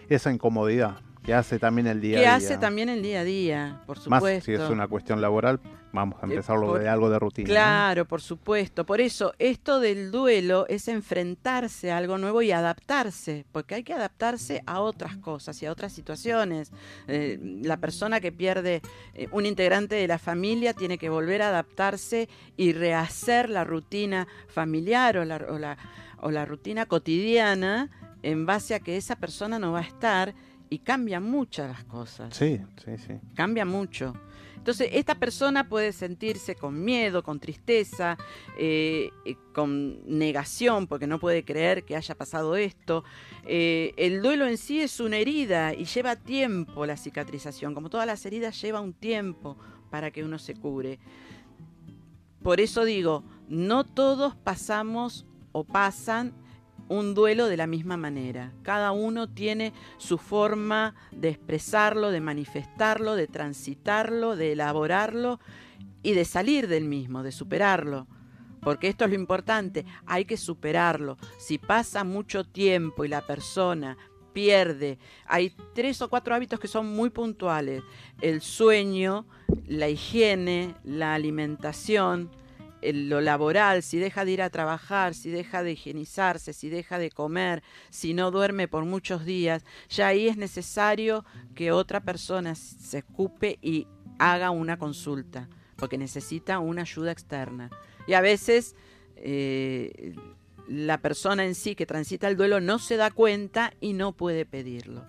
Esa 0.08 0.32
incomodidad 0.32 1.00
que 1.30 1.34
hace 1.34 1.60
también 1.60 1.86
el 1.86 2.00
día 2.00 2.16
a 2.16 2.20
Que 2.20 2.26
día. 2.26 2.34
hace 2.34 2.58
también 2.58 2.88
el 2.88 3.02
día 3.02 3.20
a 3.20 3.24
día, 3.24 3.80
por 3.86 3.96
Más 4.08 4.18
supuesto. 4.20 4.44
si 4.46 4.52
es 4.54 4.68
una 4.68 4.88
cuestión 4.88 5.20
laboral, 5.20 5.60
vamos 5.92 6.16
a 6.20 6.26
Eh, 6.26 6.30
empezarlo 6.30 6.66
por- 6.66 6.80
de 6.80 6.88
algo 6.88 7.08
de 7.08 7.20
rutina. 7.20 7.46
¿no? 7.48 7.54
Claro, 7.54 8.04
por 8.04 8.20
supuesto. 8.20 8.84
Por 8.84 9.00
eso, 9.00 9.32
esto 9.38 9.78
del 9.78 10.10
duelo 10.10 10.66
es 10.68 10.88
enfrentarse 10.88 11.92
a 11.92 11.98
algo 11.98 12.18
nuevo 12.18 12.42
y 12.42 12.50
adaptarse, 12.50 13.44
porque 13.52 13.76
hay 13.76 13.84
que 13.84 13.92
adaptarse 13.92 14.62
a 14.66 14.80
otras 14.80 15.16
cosas 15.18 15.62
y 15.62 15.66
a 15.66 15.70
otras 15.72 15.92
situaciones. 15.92 16.72
Eh, 17.06 17.38
la 17.62 17.76
persona 17.76 18.18
que 18.20 18.32
pierde 18.32 18.82
eh, 19.14 19.28
un 19.30 19.46
integrante 19.46 19.94
de 19.94 20.08
la 20.08 20.18
familia 20.18 20.74
tiene 20.74 20.98
que 20.98 21.10
volver 21.10 21.42
a 21.42 21.50
adaptarse 21.50 22.28
y 22.56 22.72
rehacer 22.72 23.50
la 23.50 23.62
rutina 23.62 24.26
familiar 24.48 25.16
o 25.18 25.24
la, 25.24 25.36
o 25.48 25.58
la, 25.60 25.78
o 26.22 26.32
la 26.32 26.44
rutina 26.44 26.86
cotidiana 26.86 27.88
en 28.22 28.44
base 28.46 28.74
a 28.74 28.80
que 28.80 28.96
esa 28.96 29.16
persona 29.16 29.58
no 29.58 29.72
va 29.72 29.78
a 29.78 29.82
estar 29.82 30.34
y 30.70 30.78
cambian 30.78 31.24
muchas 31.24 31.68
las 31.68 31.84
cosas 31.84 32.34
Sí, 32.34 32.60
sí, 32.84 32.96
sí. 32.96 33.14
cambia 33.34 33.64
mucho. 33.64 34.14
Entonces, 34.56 34.90
esta 34.92 35.14
persona 35.14 35.68
puede 35.70 35.90
sentirse 35.90 36.54
con 36.54 36.84
miedo, 36.84 37.22
con 37.22 37.40
tristeza, 37.40 38.18
eh, 38.58 39.10
eh, 39.24 39.36
con 39.54 39.98
negación, 40.06 40.86
porque 40.86 41.06
no 41.06 41.18
puede 41.18 41.44
creer 41.46 41.82
que 41.84 41.96
haya 41.96 42.14
pasado 42.14 42.56
esto. 42.56 43.02
Eh, 43.46 43.94
el 43.96 44.20
duelo 44.20 44.46
en 44.46 44.58
sí 44.58 44.80
es 44.82 45.00
una 45.00 45.16
herida 45.16 45.72
y 45.72 45.86
lleva 45.86 46.14
tiempo 46.14 46.84
la 46.84 46.98
cicatrización. 46.98 47.74
Como 47.74 47.88
todas 47.88 48.06
las 48.06 48.24
heridas, 48.26 48.60
lleva 48.60 48.80
un 48.82 48.92
tiempo 48.92 49.56
para 49.90 50.10
que 50.10 50.22
uno 50.22 50.38
se 50.38 50.54
cure. 50.54 50.98
Por 52.42 52.60
eso 52.60 52.84
digo, 52.84 53.24
no 53.48 53.84
todos 53.84 54.34
pasamos 54.36 55.24
o 55.52 55.64
pasan 55.64 56.34
un 56.90 57.14
duelo 57.14 57.46
de 57.46 57.56
la 57.56 57.68
misma 57.68 57.96
manera. 57.96 58.52
Cada 58.62 58.90
uno 58.90 59.28
tiene 59.28 59.72
su 59.96 60.18
forma 60.18 60.96
de 61.12 61.28
expresarlo, 61.28 62.10
de 62.10 62.20
manifestarlo, 62.20 63.14
de 63.14 63.28
transitarlo, 63.28 64.34
de 64.34 64.52
elaborarlo 64.52 65.38
y 66.02 66.14
de 66.14 66.24
salir 66.24 66.66
del 66.66 66.84
mismo, 66.84 67.22
de 67.22 67.30
superarlo. 67.30 68.08
Porque 68.60 68.88
esto 68.88 69.04
es 69.04 69.10
lo 69.10 69.16
importante, 69.16 69.86
hay 70.04 70.24
que 70.24 70.36
superarlo. 70.36 71.16
Si 71.38 71.58
pasa 71.58 72.02
mucho 72.02 72.42
tiempo 72.42 73.04
y 73.04 73.08
la 73.08 73.24
persona 73.24 73.96
pierde, 74.32 74.98
hay 75.26 75.54
tres 75.72 76.02
o 76.02 76.10
cuatro 76.10 76.34
hábitos 76.34 76.58
que 76.58 76.66
son 76.66 76.92
muy 76.92 77.10
puntuales. 77.10 77.84
El 78.20 78.40
sueño, 78.40 79.26
la 79.68 79.88
higiene, 79.88 80.74
la 80.82 81.14
alimentación, 81.14 82.30
lo 82.82 83.20
laboral, 83.20 83.82
si 83.82 83.98
deja 83.98 84.24
de 84.24 84.32
ir 84.32 84.42
a 84.42 84.50
trabajar, 84.50 85.14
si 85.14 85.30
deja 85.30 85.62
de 85.62 85.72
higienizarse, 85.72 86.52
si 86.52 86.68
deja 86.68 86.98
de 86.98 87.10
comer, 87.10 87.62
si 87.90 88.14
no 88.14 88.30
duerme 88.30 88.68
por 88.68 88.84
muchos 88.84 89.24
días, 89.24 89.64
ya 89.88 90.08
ahí 90.08 90.28
es 90.28 90.36
necesario 90.36 91.24
que 91.54 91.72
otra 91.72 92.00
persona 92.00 92.54
se 92.54 92.98
ocupe 92.98 93.58
y 93.62 93.86
haga 94.18 94.50
una 94.50 94.78
consulta, 94.78 95.48
porque 95.76 95.98
necesita 95.98 96.58
una 96.58 96.82
ayuda 96.82 97.12
externa. 97.12 97.70
Y 98.06 98.14
a 98.14 98.20
veces 98.20 98.74
eh, 99.16 100.14
la 100.68 100.98
persona 100.98 101.44
en 101.44 101.54
sí 101.54 101.74
que 101.74 101.86
transita 101.86 102.28
el 102.28 102.36
duelo 102.36 102.60
no 102.60 102.78
se 102.78 102.96
da 102.96 103.10
cuenta 103.10 103.72
y 103.80 103.92
no 103.92 104.12
puede 104.12 104.46
pedirlo. 104.46 105.04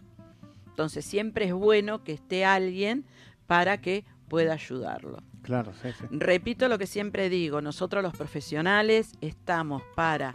Entonces 0.68 1.06
siempre 1.06 1.46
es 1.46 1.54
bueno 1.54 2.04
que 2.04 2.14
esté 2.14 2.46
alguien 2.46 3.06
para 3.46 3.82
que 3.82 4.06
pueda 4.32 4.54
ayudarlo. 4.54 5.22
Claro, 5.42 5.74
sí, 5.82 5.90
sí. 5.92 6.06
Repito 6.10 6.70
lo 6.70 6.78
que 6.78 6.88
siempre 6.88 7.30
digo, 7.30 7.60
nosotros 7.60 8.02
los 8.02 8.16
profesionales 8.16 9.12
estamos 9.20 9.84
para 9.94 10.34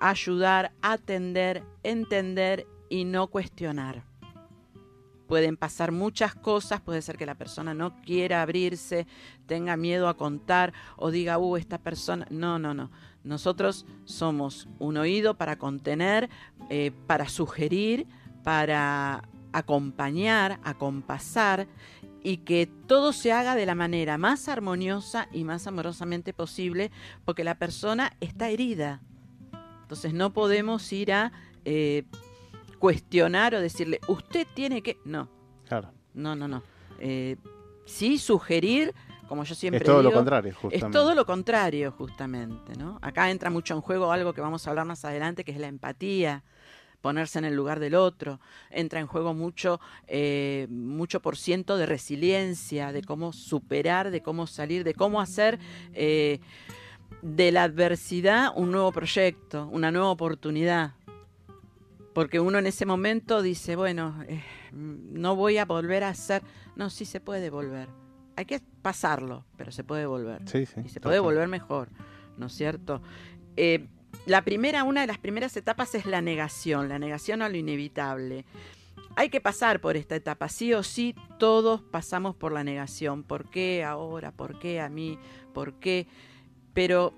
ayudar, 0.00 0.72
atender, 0.80 1.62
entender 1.82 2.66
y 2.88 3.04
no 3.04 3.26
cuestionar. 3.26 4.04
Pueden 5.26 5.58
pasar 5.58 5.92
muchas 5.92 6.34
cosas, 6.34 6.80
puede 6.80 7.02
ser 7.02 7.18
que 7.18 7.26
la 7.26 7.34
persona 7.34 7.74
no 7.74 8.00
quiera 8.00 8.40
abrirse, 8.40 9.06
tenga 9.44 9.76
miedo 9.76 10.08
a 10.08 10.16
contar 10.16 10.72
o 10.96 11.10
diga, 11.10 11.36
uh, 11.36 11.58
esta 11.58 11.76
persona... 11.76 12.26
No, 12.30 12.58
no, 12.58 12.72
no. 12.72 12.90
Nosotros 13.22 13.84
somos 14.06 14.66
un 14.78 14.96
oído 14.96 15.36
para 15.36 15.58
contener, 15.58 16.30
eh, 16.70 16.90
para 17.06 17.28
sugerir, 17.28 18.06
para 18.42 19.28
acompañar, 19.52 20.58
acompasar 20.64 21.66
y 22.28 22.38
que 22.38 22.66
todo 22.88 23.12
se 23.12 23.30
haga 23.30 23.54
de 23.54 23.66
la 23.66 23.76
manera 23.76 24.18
más 24.18 24.48
armoniosa 24.48 25.28
y 25.30 25.44
más 25.44 25.68
amorosamente 25.68 26.32
posible, 26.32 26.90
porque 27.24 27.44
la 27.44 27.54
persona 27.54 28.14
está 28.18 28.48
herida. 28.48 29.00
Entonces 29.82 30.12
no 30.12 30.32
podemos 30.32 30.92
ir 30.92 31.12
a 31.12 31.30
eh, 31.64 32.02
cuestionar 32.80 33.54
o 33.54 33.60
decirle, 33.60 34.00
usted 34.08 34.44
tiene 34.54 34.82
que... 34.82 34.98
No, 35.04 35.28
Claro. 35.68 35.92
no, 36.14 36.34
no, 36.34 36.48
no. 36.48 36.64
Eh, 36.98 37.36
sí, 37.84 38.18
sugerir, 38.18 38.92
como 39.28 39.44
yo 39.44 39.54
siempre 39.54 39.78
Es 39.78 39.84
todo 39.84 40.02
lo 40.02 40.08
digo, 40.08 40.18
contrario, 40.18 40.52
justamente. 40.52 40.84
es 40.84 40.92
todo 40.92 41.14
lo 41.14 41.26
contrario, 41.26 41.92
justamente, 41.92 42.74
¿no? 42.76 42.98
Acá 43.02 43.30
entra 43.30 43.50
mucho 43.50 43.74
en 43.74 43.80
juego 43.82 44.10
algo 44.10 44.32
que 44.32 44.40
vamos 44.40 44.66
a 44.66 44.70
hablar 44.70 44.84
más 44.84 45.04
adelante, 45.04 45.44
que 45.44 45.52
es 45.52 45.58
la 45.60 45.68
empatía, 45.68 46.42
ponerse 47.06 47.38
en 47.38 47.44
el 47.44 47.54
lugar 47.54 47.78
del 47.78 47.94
otro. 47.94 48.40
Entra 48.70 48.98
en 48.98 49.06
juego 49.06 49.32
mucho, 49.32 49.78
eh, 50.08 50.66
mucho 50.70 51.20
por 51.22 51.36
ciento 51.36 51.76
de 51.76 51.86
resiliencia, 51.86 52.90
de 52.90 53.02
cómo 53.02 53.32
superar, 53.32 54.10
de 54.10 54.22
cómo 54.22 54.48
salir, 54.48 54.82
de 54.82 54.92
cómo 54.94 55.20
hacer 55.20 55.60
eh, 55.94 56.40
de 57.22 57.52
la 57.52 57.62
adversidad 57.62 58.50
un 58.56 58.72
nuevo 58.72 58.90
proyecto, 58.90 59.68
una 59.70 59.92
nueva 59.92 60.10
oportunidad. 60.10 60.94
Porque 62.12 62.40
uno 62.40 62.58
en 62.58 62.66
ese 62.66 62.86
momento 62.86 63.40
dice, 63.40 63.76
bueno, 63.76 64.24
eh, 64.26 64.42
no 64.72 65.36
voy 65.36 65.58
a 65.58 65.64
volver 65.64 66.02
a 66.02 66.08
hacer. 66.08 66.42
No, 66.74 66.90
sí 66.90 67.04
se 67.04 67.20
puede 67.20 67.50
volver. 67.50 67.88
Hay 68.34 68.46
que 68.46 68.60
pasarlo, 68.82 69.44
pero 69.56 69.70
se 69.70 69.84
puede 69.84 70.06
volver 70.06 70.42
Sí, 70.48 70.66
sí. 70.66 70.80
y 70.84 70.88
se 70.88 71.00
puede 71.00 71.20
volver 71.20 71.46
mejor, 71.46 71.88
¿no 72.36 72.46
es 72.46 72.52
cierto? 72.52 73.00
Eh, 73.56 73.86
la 74.24 74.42
primera, 74.42 74.84
una 74.84 75.02
de 75.02 75.06
las 75.06 75.18
primeras 75.18 75.56
etapas 75.56 75.94
es 75.94 76.06
la 76.06 76.20
negación, 76.20 76.88
la 76.88 76.98
negación 76.98 77.42
a 77.42 77.48
lo 77.48 77.56
inevitable. 77.56 78.44
Hay 79.14 79.30
que 79.30 79.40
pasar 79.40 79.80
por 79.80 79.96
esta 79.96 80.16
etapa, 80.16 80.48
sí 80.48 80.74
o 80.74 80.82
sí, 80.82 81.14
todos 81.38 81.80
pasamos 81.82 82.34
por 82.34 82.52
la 82.52 82.64
negación. 82.64 83.22
¿Por 83.22 83.48
qué 83.50 83.84
ahora? 83.84 84.32
¿Por 84.32 84.58
qué 84.58 84.80
a 84.80 84.88
mí? 84.88 85.18
¿Por 85.54 85.74
qué? 85.74 86.06
Pero 86.74 87.14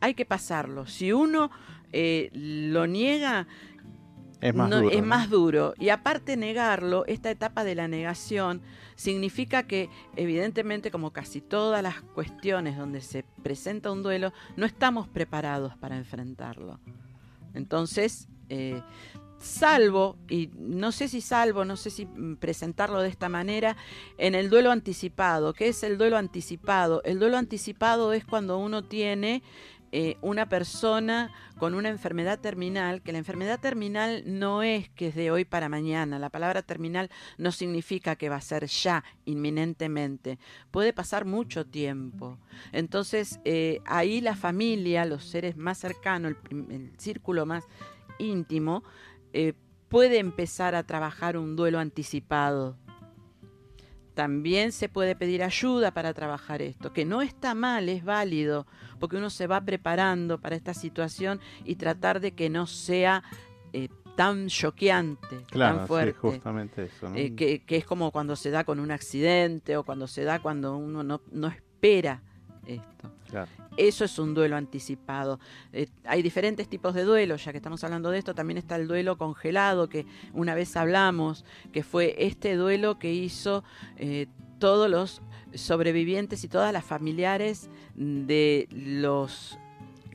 hay 0.00 0.14
que 0.14 0.26
pasarlo. 0.26 0.86
Si 0.86 1.12
uno 1.12 1.50
eh, 1.92 2.30
lo 2.32 2.86
niega, 2.86 3.46
Es 4.40 4.54
más 4.54 4.68
no- 4.70 4.80
duro. 4.80 4.90
es 4.90 5.00
¿no? 5.00 5.06
más 5.06 5.30
duro. 5.30 5.74
Y 5.78 5.90
aparte 5.90 6.36
negarlo, 6.36 7.04
esta 7.06 7.30
etapa 7.30 7.64
de 7.64 7.74
la 7.74 7.88
negación 7.88 8.62
significa 8.96 9.64
que 9.66 9.88
evidentemente 10.16 10.90
como 10.90 11.12
casi 11.12 11.40
todas 11.40 11.82
las 11.82 12.00
cuestiones 12.00 12.76
donde 12.76 13.00
se 13.00 13.24
presenta 13.42 13.90
un 13.90 14.02
duelo, 14.02 14.32
no 14.56 14.66
estamos 14.66 15.08
preparados 15.08 15.76
para 15.76 15.96
enfrentarlo. 15.96 16.80
Entonces, 17.54 18.28
eh, 18.48 18.82
salvo, 19.38 20.16
y 20.28 20.50
no 20.58 20.92
sé 20.92 21.08
si 21.08 21.20
salvo, 21.20 21.64
no 21.64 21.76
sé 21.76 21.90
si 21.90 22.04
mm, 22.06 22.36
presentarlo 22.36 23.00
de 23.00 23.08
esta 23.08 23.28
manera, 23.28 23.76
en 24.18 24.34
el 24.34 24.50
duelo 24.50 24.70
anticipado. 24.70 25.54
¿Qué 25.54 25.68
es 25.68 25.82
el 25.82 25.96
duelo 25.98 26.18
anticipado? 26.18 27.02
El 27.04 27.18
duelo 27.18 27.38
anticipado 27.38 28.12
es 28.12 28.24
cuando 28.24 28.58
uno 28.58 28.84
tiene 28.84 29.42
eh, 29.92 30.16
una 30.20 30.48
persona 30.48 31.32
con 31.58 31.74
una 31.74 31.88
enfermedad 31.88 32.38
terminal, 32.38 33.02
que 33.02 33.10
la 33.10 33.18
enfermedad 33.18 33.58
terminal 33.58 34.22
no 34.24 34.62
es 34.62 34.88
que 34.90 35.08
es 35.08 35.14
de 35.16 35.32
hoy 35.32 35.44
para 35.44 35.68
mañana, 35.68 36.18
la 36.18 36.30
palabra 36.30 36.62
terminal 36.62 37.10
no 37.38 37.50
significa 37.50 38.14
que 38.14 38.28
va 38.28 38.36
a 38.36 38.40
ser 38.40 38.66
ya, 38.66 39.02
inminentemente, 39.24 40.38
puede 40.70 40.92
pasar 40.92 41.24
mucho 41.24 41.66
tiempo. 41.66 42.38
Entonces 42.70 43.40
eh, 43.44 43.80
ahí 43.84 44.20
la 44.20 44.36
familia, 44.36 45.04
los 45.04 45.24
seres 45.24 45.56
más 45.56 45.78
cercanos, 45.78 46.34
el, 46.50 46.92
círculo 46.96 47.44
más 47.44 47.64
íntimo, 48.18 48.84
eh, 49.32 49.54
puede 49.88 50.18
empezar 50.18 50.76
a 50.76 50.84
trabajar 50.84 51.36
un 51.36 51.56
duelo 51.56 51.80
anticipado. 51.80 52.76
También 54.20 54.70
se 54.72 54.90
puede 54.90 55.16
pedir 55.16 55.42
ayuda 55.42 55.92
para 55.92 56.12
trabajar 56.12 56.60
esto, 56.60 56.92
que 56.92 57.06
no 57.06 57.22
está 57.22 57.54
mal, 57.54 57.88
es 57.88 58.04
válido, 58.04 58.66
porque 58.98 59.16
uno 59.16 59.30
se 59.30 59.46
va 59.46 59.62
preparando 59.62 60.38
para 60.38 60.56
esta 60.56 60.74
situación 60.74 61.40
y 61.64 61.76
tratar 61.76 62.20
de 62.20 62.32
que 62.32 62.50
no 62.50 62.66
sea 62.66 63.22
eh, 63.72 63.88
tan 64.16 64.48
choqueante, 64.48 65.42
Claro, 65.50 65.76
tan 65.78 65.84
sí, 65.86 65.88
fuerte. 65.88 66.18
justamente 66.18 66.82
eso. 66.84 67.08
¿no? 67.08 67.16
Eh, 67.16 67.34
que, 67.34 67.64
que 67.64 67.76
es 67.76 67.86
como 67.86 68.10
cuando 68.10 68.36
se 68.36 68.50
da 68.50 68.64
con 68.64 68.78
un 68.78 68.90
accidente 68.90 69.78
o 69.78 69.84
cuando 69.84 70.06
se 70.06 70.22
da 70.24 70.38
cuando 70.40 70.76
uno 70.76 71.02
no, 71.02 71.22
no 71.32 71.46
espera 71.48 72.22
esto. 72.74 73.12
Claro. 73.28 73.50
Eso 73.76 74.04
es 74.04 74.18
un 74.18 74.34
duelo 74.34 74.56
anticipado. 74.56 75.38
Eh, 75.72 75.88
hay 76.04 76.22
diferentes 76.22 76.68
tipos 76.68 76.94
de 76.94 77.04
duelo, 77.04 77.36
ya 77.36 77.52
que 77.52 77.58
estamos 77.58 77.82
hablando 77.84 78.10
de 78.10 78.18
esto, 78.18 78.34
también 78.34 78.58
está 78.58 78.76
el 78.76 78.88
duelo 78.88 79.16
congelado, 79.16 79.88
que 79.88 80.06
una 80.32 80.54
vez 80.54 80.76
hablamos, 80.76 81.44
que 81.72 81.82
fue 81.82 82.16
este 82.18 82.56
duelo 82.56 82.98
que 82.98 83.12
hizo 83.12 83.64
eh, 83.96 84.26
todos 84.58 84.90
los 84.90 85.22
sobrevivientes 85.54 86.44
y 86.44 86.48
todas 86.48 86.72
las 86.72 86.84
familiares 86.84 87.70
de 87.94 88.68
los 88.70 89.58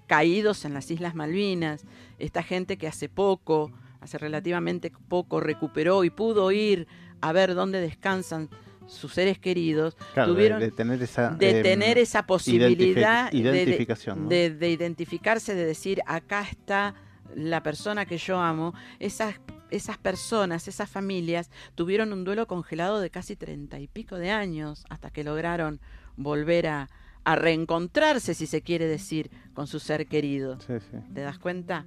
caídos 0.07 0.65
en 0.65 0.73
las 0.73 0.89
Islas 0.91 1.15
Malvinas, 1.15 1.85
esta 2.19 2.43
gente 2.43 2.77
que 2.77 2.87
hace 2.87 3.09
poco, 3.09 3.71
hace 4.01 4.17
relativamente 4.17 4.91
poco, 5.07 5.39
recuperó 5.39 6.03
y 6.03 6.09
pudo 6.09 6.51
ir 6.51 6.87
a 7.21 7.31
ver 7.31 7.55
dónde 7.55 7.81
descansan 7.81 8.49
sus 8.87 9.13
seres 9.13 9.39
queridos, 9.39 9.95
Claro, 10.13 10.33
tuvieron 10.33 10.59
de, 10.59 10.71
tener 10.71 11.01
esa, 11.01 11.29
de 11.31 11.49
em, 11.57 11.63
tener 11.63 11.97
esa 11.97 12.25
posibilidad 12.25 13.31
de- 13.31 14.49
de- 14.51 14.69
identificarse, 14.71 15.55
de 15.55 15.65
decir, 15.65 16.01
acá 16.05 16.41
está 16.49 16.93
la 17.35 17.63
persona 17.63 18.05
que 18.05 18.17
yo 18.17 18.39
amo, 18.39 18.73
esas, 18.99 19.35
esas 19.71 19.97
personas, 19.97 20.67
esas 20.67 20.89
familias, 20.89 21.49
tuvieron 21.73 22.13
un 22.13 22.23
duelo 22.23 22.47
congelado 22.47 22.99
de 22.99 23.09
casi 23.09 23.35
treinta 23.35 23.79
y 23.79 23.87
pico 23.87 24.15
de 24.17 24.29
años 24.31 24.85
hasta 24.89 25.09
que 25.09 25.23
lograron 25.23 25.79
volver 26.15 26.67
a, 26.67 26.89
a 27.23 27.35
reencontrarse, 27.35 28.35
si 28.35 28.45
se 28.45 28.61
quiere 28.61 28.87
decir, 28.87 29.31
con 29.53 29.65
su 29.67 29.79
ser 29.79 30.05
querido. 30.07 30.59
Sí, 30.61 30.73
sí. 30.79 30.97
¿Te 31.13 31.21
das 31.21 31.39
cuenta? 31.39 31.85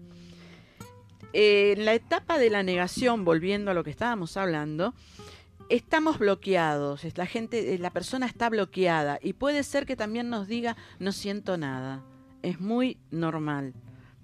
Eh, 1.32 1.74
en 1.76 1.84
la 1.84 1.94
etapa 1.94 2.38
de 2.38 2.50
la 2.50 2.62
negación, 2.62 3.24
volviendo 3.24 3.70
a 3.70 3.74
lo 3.74 3.84
que 3.84 3.90
estábamos 3.90 4.37
hablando, 4.37 4.94
estamos 5.68 6.18
bloqueados, 6.18 7.07
la 7.16 7.27
gente, 7.27 7.75
eh, 7.75 7.79
la 7.79 7.90
persona 7.90 8.27
está 8.27 8.49
bloqueada 8.49 9.18
y 9.23 9.35
puede 9.35 9.62
ser 9.62 9.87
que 9.87 9.97
también 9.97 10.31
nos 10.31 10.49
diga 10.49 10.77
no 10.99 11.12
siento 11.12 11.57
nada. 11.57 12.03
Es 12.42 12.61
muy 12.61 12.99
normal, 13.11 13.75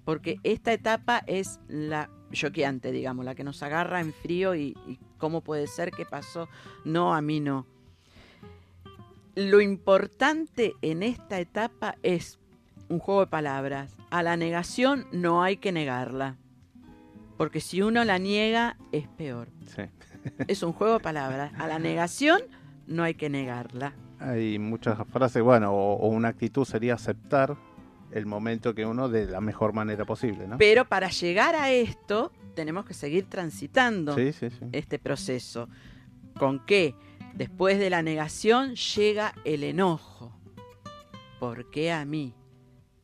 porque 0.05 0.39
esta 0.43 0.71
etapa 0.73 1.23
es 1.27 1.59
la 1.67 2.09
choqueante, 2.31 2.91
digamos, 2.91 3.25
la 3.25 3.35
que 3.35 3.43
nos 3.43 3.61
agarra 3.63 4.01
en 4.01 4.13
frío 4.13 4.55
y, 4.55 4.75
y 4.87 4.99
cómo 5.17 5.41
puede 5.41 5.67
ser 5.67 5.91
que 5.91 6.05
pasó, 6.05 6.49
no, 6.83 7.13
a 7.13 7.21
mí 7.21 7.39
no. 7.39 7.65
Lo 9.35 9.59
importante 9.59 10.75
en 10.81 11.03
esta 11.03 11.39
etapa 11.39 11.95
es 12.03 12.39
un 12.87 12.99
juego 12.99 13.21
de 13.21 13.27
palabras. 13.27 13.93
A 14.09 14.23
la 14.23 14.37
negación 14.37 15.07
no 15.11 15.43
hay 15.43 15.57
que 15.57 15.71
negarla. 15.71 16.37
Porque 17.37 17.59
si 17.59 17.81
uno 17.81 18.05
la 18.05 18.17
niega, 18.17 18.77
es 18.93 19.07
peor. 19.09 19.49
sí. 19.75 19.83
Es 20.47 20.63
un 20.63 20.73
juego 20.73 20.93
de 20.93 20.99
palabras. 20.99 21.51
A 21.57 21.67
la 21.67 21.79
negación 21.79 22.41
no 22.87 23.03
hay 23.03 23.15
que 23.15 23.29
negarla. 23.29 23.93
Hay 24.19 24.59
muchas 24.59 24.97
frases, 25.11 25.43
bueno, 25.43 25.73
o, 25.73 25.95
o 25.95 26.07
una 26.07 26.29
actitud 26.29 26.65
sería 26.65 26.93
aceptar 26.93 27.57
el 28.11 28.25
momento 28.25 28.73
que 28.73 28.85
uno 28.85 29.09
de 29.09 29.25
la 29.25 29.41
mejor 29.41 29.73
manera 29.73 30.05
posible, 30.05 30.47
¿no? 30.47 30.57
Pero 30.57 30.85
para 30.85 31.09
llegar 31.09 31.55
a 31.55 31.71
esto, 31.71 32.31
tenemos 32.55 32.85
que 32.85 32.93
seguir 32.93 33.25
transitando 33.29 34.15
Sí, 34.15 34.31
sí, 34.31 34.49
sí. 34.49 34.65
este 34.71 34.99
proceso. 34.99 35.67
¿Con 36.37 36.65
qué? 36.65 36.95
Después 37.33 37.77
de 37.79 37.89
la 37.89 38.01
negación 38.01 38.75
llega 38.75 39.33
el 39.43 39.63
enojo. 39.63 40.31
¿Por 41.39 41.69
qué 41.69 41.91
a 41.91 42.05
mí? 42.05 42.33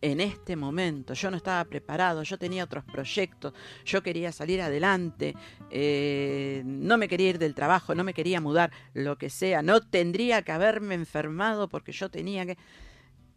En 0.03 0.19
este 0.19 0.55
momento 0.55 1.13
yo 1.13 1.29
no 1.29 1.37
estaba 1.37 1.63
preparado, 1.65 2.23
yo 2.23 2.37
tenía 2.39 2.63
otros 2.63 2.83
proyectos, 2.85 3.53
yo 3.85 4.01
quería 4.01 4.31
salir 4.31 4.59
adelante, 4.61 5.35
eh, 5.69 6.63
no 6.65 6.97
me 6.97 7.07
quería 7.07 7.29
ir 7.29 7.37
del 7.39 7.53
trabajo, 7.53 7.93
no 7.93 8.03
me 8.03 8.13
quería 8.15 8.41
mudar, 8.41 8.71
lo 8.95 9.17
que 9.17 9.29
sea, 9.29 9.61
no 9.61 9.79
tendría 9.81 10.41
que 10.41 10.51
haberme 10.51 10.95
enfermado 10.95 11.69
porque 11.69 11.91
yo 11.91 12.09
tenía 12.09 12.45
que... 12.47 12.57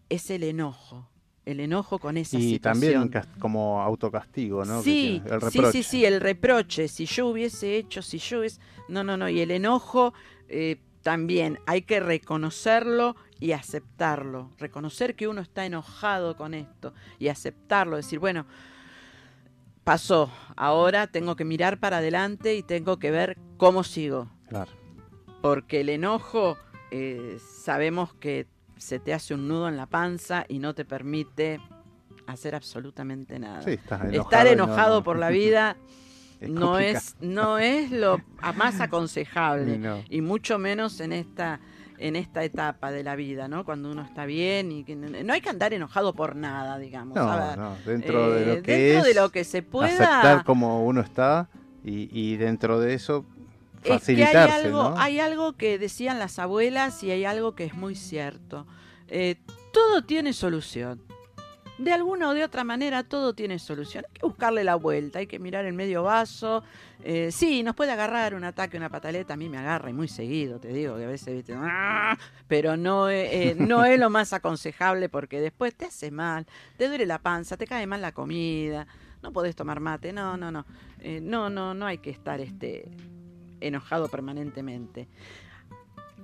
Es 0.09 0.31
el 0.31 0.43
enojo, 0.43 1.09
el 1.45 1.61
enojo 1.61 1.99
con 1.99 2.17
esa 2.17 2.39
Y 2.39 2.53
situación. 2.53 2.61
también 2.93 3.09
cas- 3.09 3.29
como 3.39 3.83
autocastigo, 3.83 4.65
¿no? 4.65 4.83
Sí, 4.83 5.21
sí, 5.23 5.29
reproche. 5.29 5.73
sí, 5.73 5.83
sí, 5.83 6.05
el 6.07 6.21
reproche. 6.21 6.89
Si 6.89 7.05
yo 7.07 7.27
hubiese 7.29 7.77
hecho, 7.77 8.01
si 8.01 8.19
yo 8.19 8.39
hubiese... 8.41 8.61
No, 8.89 9.05
no, 9.05 9.17
no. 9.19 9.29
Y 9.29 9.41
el 9.41 9.51
enojo 9.51 10.15
eh, 10.49 10.77
también 11.03 11.59
hay 11.67 11.83
que 11.83 12.01
reconocerlo 12.01 13.17
y 13.41 13.53
aceptarlo. 13.53 14.51
Reconocer 14.59 15.17
que 15.17 15.29
uno 15.29 15.41
está 15.41 15.67
enojado 15.67 16.37
con 16.37 16.55
esto 16.55 16.95
y 17.19 17.29
aceptarlo. 17.29 17.97
Decir, 17.97 18.19
bueno, 18.19 18.47
pasó. 19.85 20.31
Ahora 20.57 21.07
tengo 21.07 21.37
que 21.37 21.45
mirar 21.45 21.79
para 21.79 21.99
adelante 21.99 22.55
y 22.55 22.63
tengo 22.63 22.99
que 22.99 23.11
ver 23.11 23.39
cómo 23.57 23.85
sigo. 23.85 24.29
Claro. 24.49 24.71
Porque 25.43 25.81
el 25.83 25.89
enojo, 25.91 26.57
eh, 26.91 27.39
sabemos 27.63 28.15
que 28.15 28.47
se 28.77 28.99
te 28.99 29.13
hace 29.15 29.35
un 29.35 29.49
nudo 29.49 29.69
en 29.69 29.77
la 29.77 29.87
panza 29.87 30.45
y 30.49 30.59
no 30.59 30.75
te 30.75 30.85
permite 30.85 31.61
hacer 32.27 32.55
absolutamente 32.55 33.39
nada. 33.39 33.63
Sí, 33.63 33.73
estás 33.73 34.01
enojado. 34.03 34.23
Estar 34.23 34.47
enojado 34.47 34.99
no- 35.01 35.05
por 35.05 35.19
la 35.19 35.29
vida 35.29 35.77
es 36.41 36.51
no 36.51 36.79
es, 36.79 37.17
no 37.21 37.59
es 37.59 37.91
lo 37.91 38.19
más 38.57 38.81
aconsejable 38.81 39.79
no. 39.79 40.03
y 40.09 40.21
mucho 40.21 40.59
menos 40.59 41.01
en 41.01 41.13
esta 41.13 41.61
en 41.99 42.17
esta 42.17 42.45
etapa 42.45 42.91
de 42.91 43.03
la 43.03 43.17
vida, 43.17 43.49
¿no? 43.49 43.65
Cuando 43.65 43.91
uno 43.91 44.03
está 44.03 44.27
bien 44.27 44.73
y 44.73 44.85
que 44.85 44.97
no 44.97 45.33
hay 45.33 45.41
que 45.41 45.49
andar 45.49 45.73
enojado 45.73 46.15
por 46.15 46.37
nada, 46.37 46.79
digamos. 46.79 47.17
No, 47.17 47.31
a 47.31 47.49
ver. 47.49 47.59
no, 47.59 47.77
dentro 47.87 48.31
de 48.33 48.43
Eh, 48.43 48.47
lo 48.47 48.63
que 48.63 48.73
dentro 48.77 48.99
es 49.09 49.15
de 49.15 49.21
lo 49.21 49.29
que 49.31 49.45
se 49.45 49.63
pueda 49.63 49.87
aceptar 49.87 50.45
como 50.45 50.85
uno 50.85 51.01
está 51.01 51.49
y, 51.85 52.09
y 52.11 52.37
dentro 52.37 52.81
de 52.81 52.95
eso 52.95 53.25
es 53.77 53.83
que 53.83 53.93
hay 53.93 53.99
facilitarse, 53.99 54.67
algo, 54.67 54.91
¿no? 54.91 54.99
hay 54.99 55.21
algo 55.21 55.53
que 55.57 55.79
decían 55.79 56.19
las 56.19 56.39
abuelas 56.39 57.03
y 57.03 57.11
hay 57.11 57.25
algo 57.25 57.55
que 57.55 57.65
es 57.65 57.75
muy 57.75 57.95
cierto. 57.95 58.67
Eh, 59.09 59.37
todo 59.73 60.03
tiene 60.05 60.33
solución. 60.33 61.03
De 61.79 61.93
alguna 61.93 62.29
o 62.29 62.35
de 62.35 62.45
otra 62.45 62.63
manera 62.63 63.03
todo 63.03 63.35
tiene 63.35 63.59
solución. 63.59 64.05
Hay 64.07 64.21
que 64.21 64.27
buscarle 64.27 64.63
la 64.63 64.77
vuelta, 64.77 65.19
hay 65.19 65.27
que 65.27 65.39
mirar 65.41 65.65
el 65.65 65.75
medio 65.75 66.05
vaso. 66.05 66.63
Eh, 67.03 67.31
sí, 67.33 67.63
nos 67.63 67.75
puede 67.75 67.91
agarrar 67.91 68.35
un 68.35 68.45
ataque, 68.45 68.77
una 68.77 68.89
pataleta, 68.89 69.35
a 69.35 69.37
mí 69.37 69.49
me 69.49 69.59
agarra 69.59 69.91
y 69.91 69.93
muy 69.93 70.07
seguido, 70.07 70.61
te 70.61 70.69
digo, 70.69 70.97
que 70.97 71.05
a 71.05 71.09
veces, 71.09 71.35
¿viste? 71.35 71.55
¡Ah! 71.57 72.17
pero 72.47 72.77
no, 72.77 73.09
eh, 73.09 73.51
eh, 73.51 73.55
no 73.59 73.85
es 73.85 73.99
lo 73.99 74.11
más 74.11 74.33
aconsejable 74.33 75.09
porque 75.09 75.41
después 75.41 75.75
te 75.75 75.87
hace 75.87 76.11
mal, 76.11 76.47
te 76.77 76.89
duele 76.89 77.07
la 77.07 77.19
panza, 77.19 77.57
te 77.57 77.67
cae 77.67 77.87
mal 77.87 78.01
la 78.01 78.13
comida, 78.13 78.87
no 79.23 79.33
podés 79.33 79.57
tomar 79.57 79.81
mate, 79.81 80.13
no, 80.13 80.37
no, 80.37 80.53
no. 80.53 80.67
Eh, 81.01 81.21
no, 81.21 81.51
no, 81.51 81.75
no 81.75 81.87
hay 81.87 81.99
que 81.99 82.11
estar 82.11 82.41
este, 82.41 82.89
enojado 83.61 84.09
permanentemente. 84.09 85.09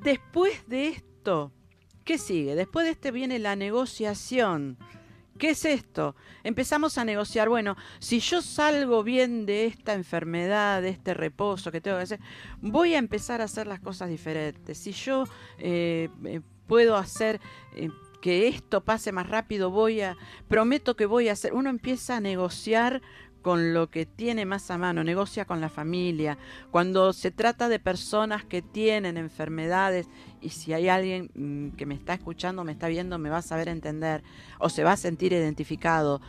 Después 0.03 0.69
de 0.69 0.89
esto, 0.89 1.53
¿qué 2.05 2.19
sigue? 2.19 2.55
Después 2.55 2.87
de 2.87 2.93
este 2.93 3.11
viene 3.11 3.39
la 3.39 3.57
negociación. 3.57 4.79
¿Qué 5.41 5.51
es 5.51 5.65
esto? 5.65 6.17
Empezamos 6.45 6.99
a 6.99 7.05
negociar, 7.07 7.49
bueno, 7.49 7.75
si 7.99 8.21
yo 8.21 8.43
salgo 8.43 9.03
bien 9.03 9.47
de 9.47 9.65
esta 9.65 9.95
enfermedad, 9.95 10.83
de 10.83 10.91
este 10.91 11.15
reposo 11.15 11.73
que 11.73 11.81
tengo 11.81 11.97
que 11.97 12.03
hacer, 12.03 12.21
voy 12.61 12.95
a 12.95 12.99
empezar 12.99 13.41
a 13.41 13.45
hacer 13.45 13.67
las 13.67 13.81
cosas 13.81 14.11
diferentes. 14.11 14.77
Si 14.77 14.93
yo 14.93 15.25
eh, 15.59 16.11
eh, 16.27 16.43
puedo 16.67 16.95
hacer 16.95 17.41
eh, 17.75 17.89
que 18.21 18.49
esto 18.49 18.85
pase 18.85 19.13
más 19.13 19.31
rápido, 19.31 19.71
voy 19.71 20.03
a, 20.03 20.15
prometo 20.47 20.95
que 20.95 21.07
voy 21.07 21.31
a 21.31 21.33
hacer, 21.33 21.55
uno 21.55 21.71
empieza 21.71 22.19
a 22.19 22.21
negociar 22.21 23.01
con 23.43 23.75
lo 23.75 23.91
que 23.91 24.07
tiene 24.07 24.45
más 24.45 24.71
a 24.71 24.79
mano, 24.79 25.05
negocia 25.05 25.45
con 25.45 25.61
la 25.61 25.69
familia. 25.69 26.39
Cuando 26.71 27.13
se 27.13 27.31
trata 27.31 27.69
de 27.69 27.79
personas 27.79 28.45
que 28.45 28.63
tienen 28.63 29.17
enfermedades 29.17 30.09
y 30.41 30.51
si 30.51 30.73
hay 30.73 30.89
alguien 30.89 31.31
mm, 31.35 31.77
que 31.77 31.87
me 31.87 31.95
está 31.95 32.15
escuchando, 32.15 32.65
me 32.65 32.73
está 32.73 32.89
viendo, 32.89 33.19
me 33.19 33.31
va 33.31 33.39
a 33.39 33.43
saber 33.43 33.69
entender 33.69 34.23
o 34.59 34.69
se 34.69 34.85
va 34.85 34.93
a 34.93 34.97
sentir 34.97 35.33
identificado. 35.33 36.21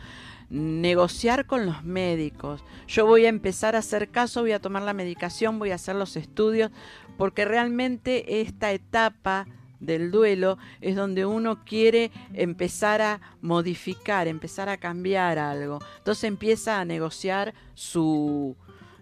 Negociar 0.50 1.46
con 1.46 1.64
los 1.64 1.82
médicos. 1.82 2.62
Yo 2.86 3.06
voy 3.06 3.24
a 3.24 3.30
empezar 3.30 3.74
a 3.74 3.78
hacer 3.78 4.10
caso, 4.10 4.42
voy 4.42 4.52
a 4.52 4.60
tomar 4.60 4.82
la 4.82 4.92
medicación, 4.92 5.58
voy 5.58 5.70
a 5.70 5.76
hacer 5.76 5.96
los 5.96 6.16
estudios, 6.16 6.70
porque 7.16 7.46
realmente 7.46 8.42
esta 8.42 8.72
etapa 8.72 9.46
del 9.82 10.10
duelo 10.10 10.58
es 10.80 10.96
donde 10.96 11.26
uno 11.26 11.64
quiere 11.64 12.10
empezar 12.32 13.02
a 13.02 13.20
modificar, 13.40 14.28
empezar 14.28 14.68
a 14.68 14.78
cambiar 14.78 15.38
algo. 15.38 15.80
Entonces 15.98 16.24
empieza 16.24 16.80
a 16.80 16.84
negociar 16.84 17.52
su, 17.74 18.56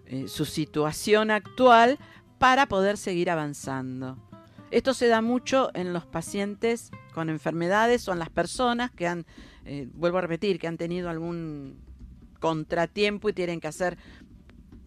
eh, 0.07 0.27
su 0.27 0.45
situación 0.45 1.31
actual 1.31 1.99
para 2.39 2.65
poder 2.65 2.97
seguir 2.97 3.29
avanzando. 3.29 4.17
Esto 4.71 4.93
se 4.93 5.07
da 5.07 5.21
mucho 5.21 5.69
en 5.75 5.93
los 5.93 6.05
pacientes 6.05 6.91
con 7.13 7.29
enfermedades 7.29 8.07
o 8.07 8.13
en 8.13 8.19
las 8.19 8.29
personas 8.29 8.89
que 8.89 9.05
han, 9.05 9.25
eh, 9.65 9.87
vuelvo 9.93 10.17
a 10.17 10.21
repetir, 10.21 10.59
que 10.59 10.67
han 10.67 10.77
tenido 10.77 11.09
algún 11.09 11.77
contratiempo 12.39 13.29
y 13.29 13.33
tienen 13.33 13.59
que 13.59 13.67
hacer, 13.67 13.97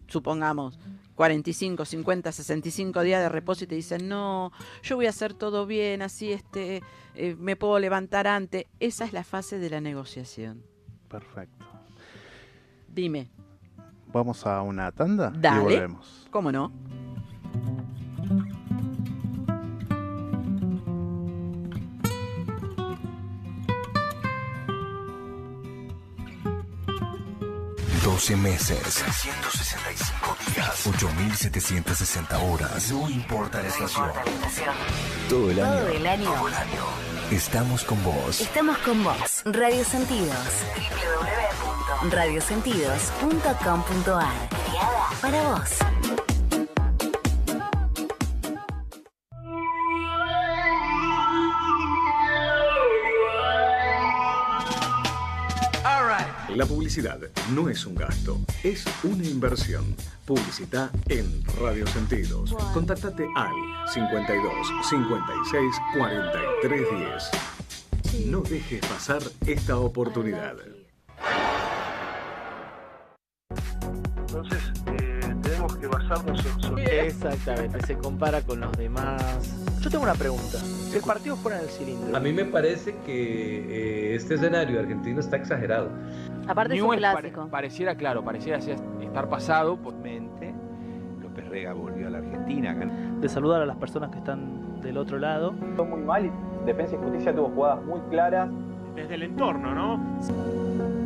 supongamos, 0.07 0.77
45, 1.15 1.85
50, 1.85 2.31
65 2.31 3.01
días 3.01 3.21
de 3.21 3.29
reposo 3.29 3.63
y 3.63 3.67
te 3.67 3.75
dicen, 3.75 4.07
no, 4.07 4.51
yo 4.83 4.95
voy 4.95 5.07
a 5.07 5.09
hacer 5.09 5.33
todo 5.33 5.65
bien, 5.65 6.01
así 6.01 6.31
este, 6.31 6.81
eh, 7.15 7.35
me 7.39 7.55
puedo 7.55 7.79
levantar 7.79 8.27
antes. 8.27 8.65
Esa 8.79 9.05
es 9.05 9.13
la 9.13 9.23
fase 9.23 9.59
de 9.59 9.69
la 9.69 9.81
negociación. 9.81 10.63
Perfecto. 11.07 11.65
Dime, 12.87 13.29
Vamos 14.15 14.45
a 14.45 14.61
una 14.61 14.93
tanda 14.93 15.29
Dale. 15.35 15.59
y 15.59 15.63
volvemos. 15.63 16.27
¿cómo 16.31 16.49
no? 16.49 16.71
12 28.15 28.37
meses, 28.37 28.79
365 28.79 30.37
días, 30.55 30.87
8760 30.87 32.39
horas. 32.39 32.89
No 32.89 33.09
importa 33.09 33.61
la 33.61 33.67
estación. 33.67 34.09
Todo 35.27 35.51
el 35.51 35.59
año. 35.59 35.81
Todo 35.81 35.89
el 35.89 36.07
año. 36.07 36.33
Todo 36.33 36.47
el 36.47 36.53
año. 36.53 36.85
Estamos 37.29 37.83
con 37.83 38.01
vos. 38.05 38.39
Estamos 38.39 38.77
con 38.77 39.03
vos. 39.03 39.41
Radio 39.43 39.83
Sentidos. 39.83 40.37
www.radiosentidos.com.ar. 42.03 44.49
Para 45.21 45.43
vos. 45.49 45.71
La 56.55 56.65
publicidad 56.65 57.19
no 57.53 57.67
es 57.67 57.85
un 57.85 57.95
gasto, 57.95 58.39
es 58.63 58.85
una 59.03 59.25
inversión. 59.25 59.93
Publicita 60.23 60.89
en 61.09 61.43
Radio 61.59 61.85
Sentidos. 61.85 62.55
Contáctate 62.73 63.27
al 63.35 63.51
52 63.93 64.53
56 64.89 65.75
43 65.97 66.81
10. 68.13 68.27
No 68.27 68.39
dejes 68.39 68.79
pasar 68.87 69.21
esta 69.45 69.77
oportunidad. 69.77 70.55
Entonces, 74.19 74.63
eh, 74.97 75.35
tenemos 75.41 75.75
que 75.75 75.87
basarnos 75.87 76.41
en... 76.45 76.79
Exactamente, 76.79 77.85
se 77.85 77.97
compara 77.97 78.41
con 78.41 78.61
los 78.61 78.71
demás. 78.77 79.74
Yo 79.85 79.91
tengo 79.91 80.03
una 80.03 80.15
pregunta. 80.15 80.57
Si 80.57 80.95
el 80.97 81.03
partido 81.03 81.35
fuera 81.35 81.59
en 81.59 81.65
el 81.65 81.69
cilindro. 81.69 82.17
A 82.17 82.19
mí 82.19 82.33
me 82.33 82.43
parece 82.45 82.95
que 83.05 84.13
eh, 84.13 84.15
este 84.15 84.33
escenario 84.33 84.79
argentino 84.79 85.19
está 85.19 85.37
exagerado. 85.37 85.89
Aparte 86.47 86.73
es 86.75 86.81
un 86.81 86.95
clásico. 86.95 87.41
pare- 87.41 87.51
pareciera, 87.51 87.93
claro, 87.95 88.23
pareciera 88.25 88.57
estar 88.57 89.29
pasado 89.29 89.77
por 89.77 89.93
mente. 89.93 90.55
López 91.21 91.47
Rega 91.49 91.73
volvió 91.73 92.07
a 92.07 92.09
la 92.09 92.17
Argentina. 92.17 92.73
De 93.21 93.29
saludar 93.29 93.61
a 93.61 93.67
las 93.67 93.77
personas 93.77 94.09
que 94.09 94.17
están 94.17 94.81
del 94.81 94.97
otro 94.97 95.19
lado. 95.19 95.51
muy 95.51 96.01
mal 96.01 96.25
y 96.25 96.31
Defensa 96.65 96.95
y 96.95 96.97
Justicia 96.97 97.35
tuvo 97.35 97.49
jugadas 97.49 97.85
muy 97.85 97.99
claras. 98.09 98.49
Desde 98.95 99.13
el 99.13 99.21
entorno, 99.21 99.75
¿no? 99.75 101.04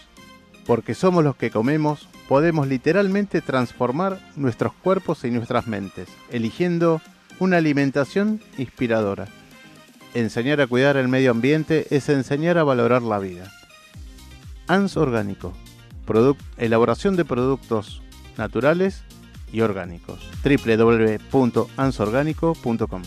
Porque 0.66 0.94
somos 0.94 1.24
los 1.24 1.36
que 1.36 1.50
comemos, 1.50 2.08
podemos 2.28 2.68
literalmente 2.68 3.40
transformar 3.40 4.20
nuestros 4.36 4.74
cuerpos 4.74 5.24
y 5.24 5.30
nuestras 5.30 5.66
mentes, 5.66 6.08
eligiendo 6.30 7.00
una 7.38 7.58
alimentación 7.58 8.40
inspiradora. 8.56 9.28
Enseñar 10.14 10.60
a 10.60 10.66
cuidar 10.66 10.96
el 10.96 11.08
medio 11.08 11.30
ambiente 11.30 11.86
es 11.90 12.08
enseñar 12.08 12.58
a 12.58 12.64
valorar 12.64 13.02
la 13.02 13.18
vida. 13.18 13.52
ANS 14.66 14.96
Orgánico. 14.96 15.52
Elaboración 16.56 17.16
de 17.16 17.24
productos 17.24 18.02
naturales 18.38 19.02
y 19.52 19.60
orgánicos. 19.60 20.20
www.ansorgánico.com 20.42 23.02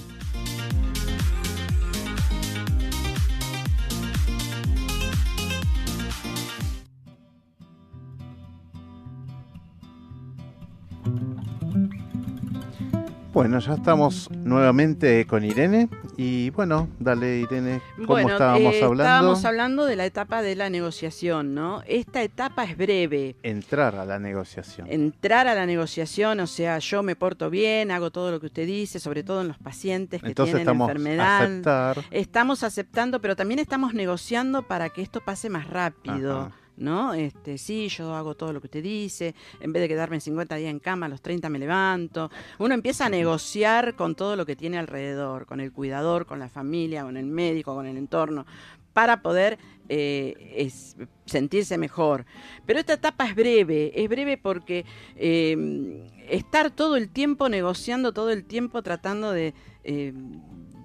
Bueno, 13.34 13.60
ya 13.60 13.76
estamos 13.76 14.30
nuevamente 14.32 15.26
con 15.26 15.46
Irene 15.46 15.88
y 16.18 16.50
bueno, 16.50 16.90
dale 17.00 17.38
Irene, 17.40 17.82
¿cómo 17.96 18.08
Bueno, 18.08 18.32
estábamos 18.32 18.74
eh, 18.76 18.84
hablando? 18.84 19.04
Estábamos 19.04 19.46
hablando 19.46 19.86
de 19.86 19.96
la 19.96 20.06
etapa 20.06 20.42
de 20.42 20.56
la 20.58 20.70
negociación, 20.70 21.56
¿no? 21.56 21.82
Esta 21.88 22.24
etapa 22.24 22.66
es 22.66 22.76
breve. 22.76 23.38
Entrar 23.42 23.96
a 23.96 24.06
la 24.06 24.20
negociación. 24.20 24.88
Entrar 24.92 25.48
a 25.48 25.56
la 25.56 25.66
negociación, 25.66 26.42
o 26.42 26.48
sea, 26.48 26.80
yo 26.80 27.04
me 27.04 27.16
porto 27.16 27.50
bien, 27.50 27.92
hago 27.92 28.12
todo 28.12 28.32
lo 28.32 28.42
que 28.42 28.48
usted 28.48 28.66
dice, 28.66 29.00
sobre 29.00 29.24
todo 29.24 29.42
en 29.42 29.48
los 29.48 29.58
pacientes 29.58 30.22
que 30.22 30.28
Entonces 30.28 30.56
tienen 30.56 30.64
estamos 30.68 30.90
enfermedad. 30.90 31.44
aceptar. 31.44 31.98
Estamos 32.12 32.64
aceptando, 32.64 33.22
pero 33.22 33.38
también 33.38 33.60
estamos 33.62 33.94
negociando 33.94 34.64
para 34.64 34.90
que 34.90 35.02
esto 35.02 35.22
pase 35.22 35.50
más 35.50 35.68
rápido. 35.68 36.42
Ajá. 36.42 36.61
¿No? 36.82 37.14
Este, 37.14 37.60
sí, 37.60 37.90
yo 37.90 38.16
hago 38.16 38.34
todo 38.34 38.52
lo 38.54 38.60
que 38.60 38.66
usted 38.66 38.82
dice, 38.82 39.36
en 39.60 39.72
vez 39.72 39.84
de 39.84 39.88
quedarme 39.88 40.20
50 40.20 40.56
días 40.56 40.72
en 40.72 40.80
cama, 40.80 41.06
a 41.06 41.10
los 41.10 41.22
30 41.22 41.48
me 41.48 41.60
levanto. 41.60 42.32
Uno 42.58 42.74
empieza 42.74 43.06
a 43.06 43.10
negociar 43.10 43.96
con 43.96 44.16
todo 44.16 44.36
lo 44.36 44.48
que 44.48 44.56
tiene 44.56 44.80
alrededor, 44.80 45.46
con 45.46 45.60
el 45.60 45.72
cuidador, 45.72 46.26
con 46.26 46.40
la 46.40 46.50
familia, 46.50 47.04
con 47.04 47.18
el 47.18 47.28
médico, 47.28 47.76
con 47.76 47.86
el 47.86 47.98
entorno, 47.98 48.48
para 48.94 49.22
poder 49.22 49.60
eh, 49.90 50.54
es- 50.58 50.96
sentirse 51.28 51.78
mejor. 51.78 52.26
Pero 52.66 52.80
esta 52.80 52.94
etapa 52.94 53.28
es 53.28 53.36
breve, 53.36 53.92
es 53.94 54.10
breve 54.10 54.38
porque 54.40 54.84
eh, 55.18 56.10
estar 56.30 56.72
todo 56.72 56.96
el 56.96 57.10
tiempo 57.10 57.48
negociando, 57.48 58.12
todo 58.12 58.32
el 58.32 58.44
tiempo 58.44 58.82
tratando 58.82 59.32
de, 59.32 59.54
eh, 59.84 60.14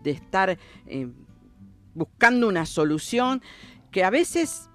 de 0.03 0.11
estar 0.11 0.59
eh, 0.87 1.09
buscando 1.95 2.49
una 2.49 2.67
solución 2.67 3.41
que 3.91 4.05
a 4.05 4.11
veces 4.11 4.69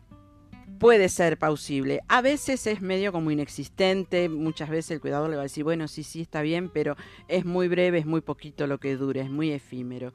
puede 0.82 1.10
ser 1.10 1.38
pausible, 1.38 2.02
a 2.08 2.24
veces 2.24 2.65
es 2.65 2.82
medio 2.82 3.12
como 3.12 3.30
inexistente, 3.30 4.30
muchas 4.30 4.67
veces 4.67 4.89
el 4.89 5.00
cuidador 5.00 5.30
le 5.30 5.36
va 5.36 5.44
a 5.44 5.46
decir, 5.46 5.63
bueno, 5.63 5.88
sí, 5.88 6.02
sí, 6.02 6.22
está 6.22 6.41
bien, 6.41 6.70
pero 6.70 6.98
es 7.28 7.46
muy 7.46 7.67
breve, 7.67 8.00
es 8.00 8.08
muy 8.08 8.22
poquito 8.22 8.65
lo 8.65 8.80
que 8.80 8.96
dura, 8.96 9.22
es 9.22 9.30
muy 9.30 9.52
efímero. 9.52 10.12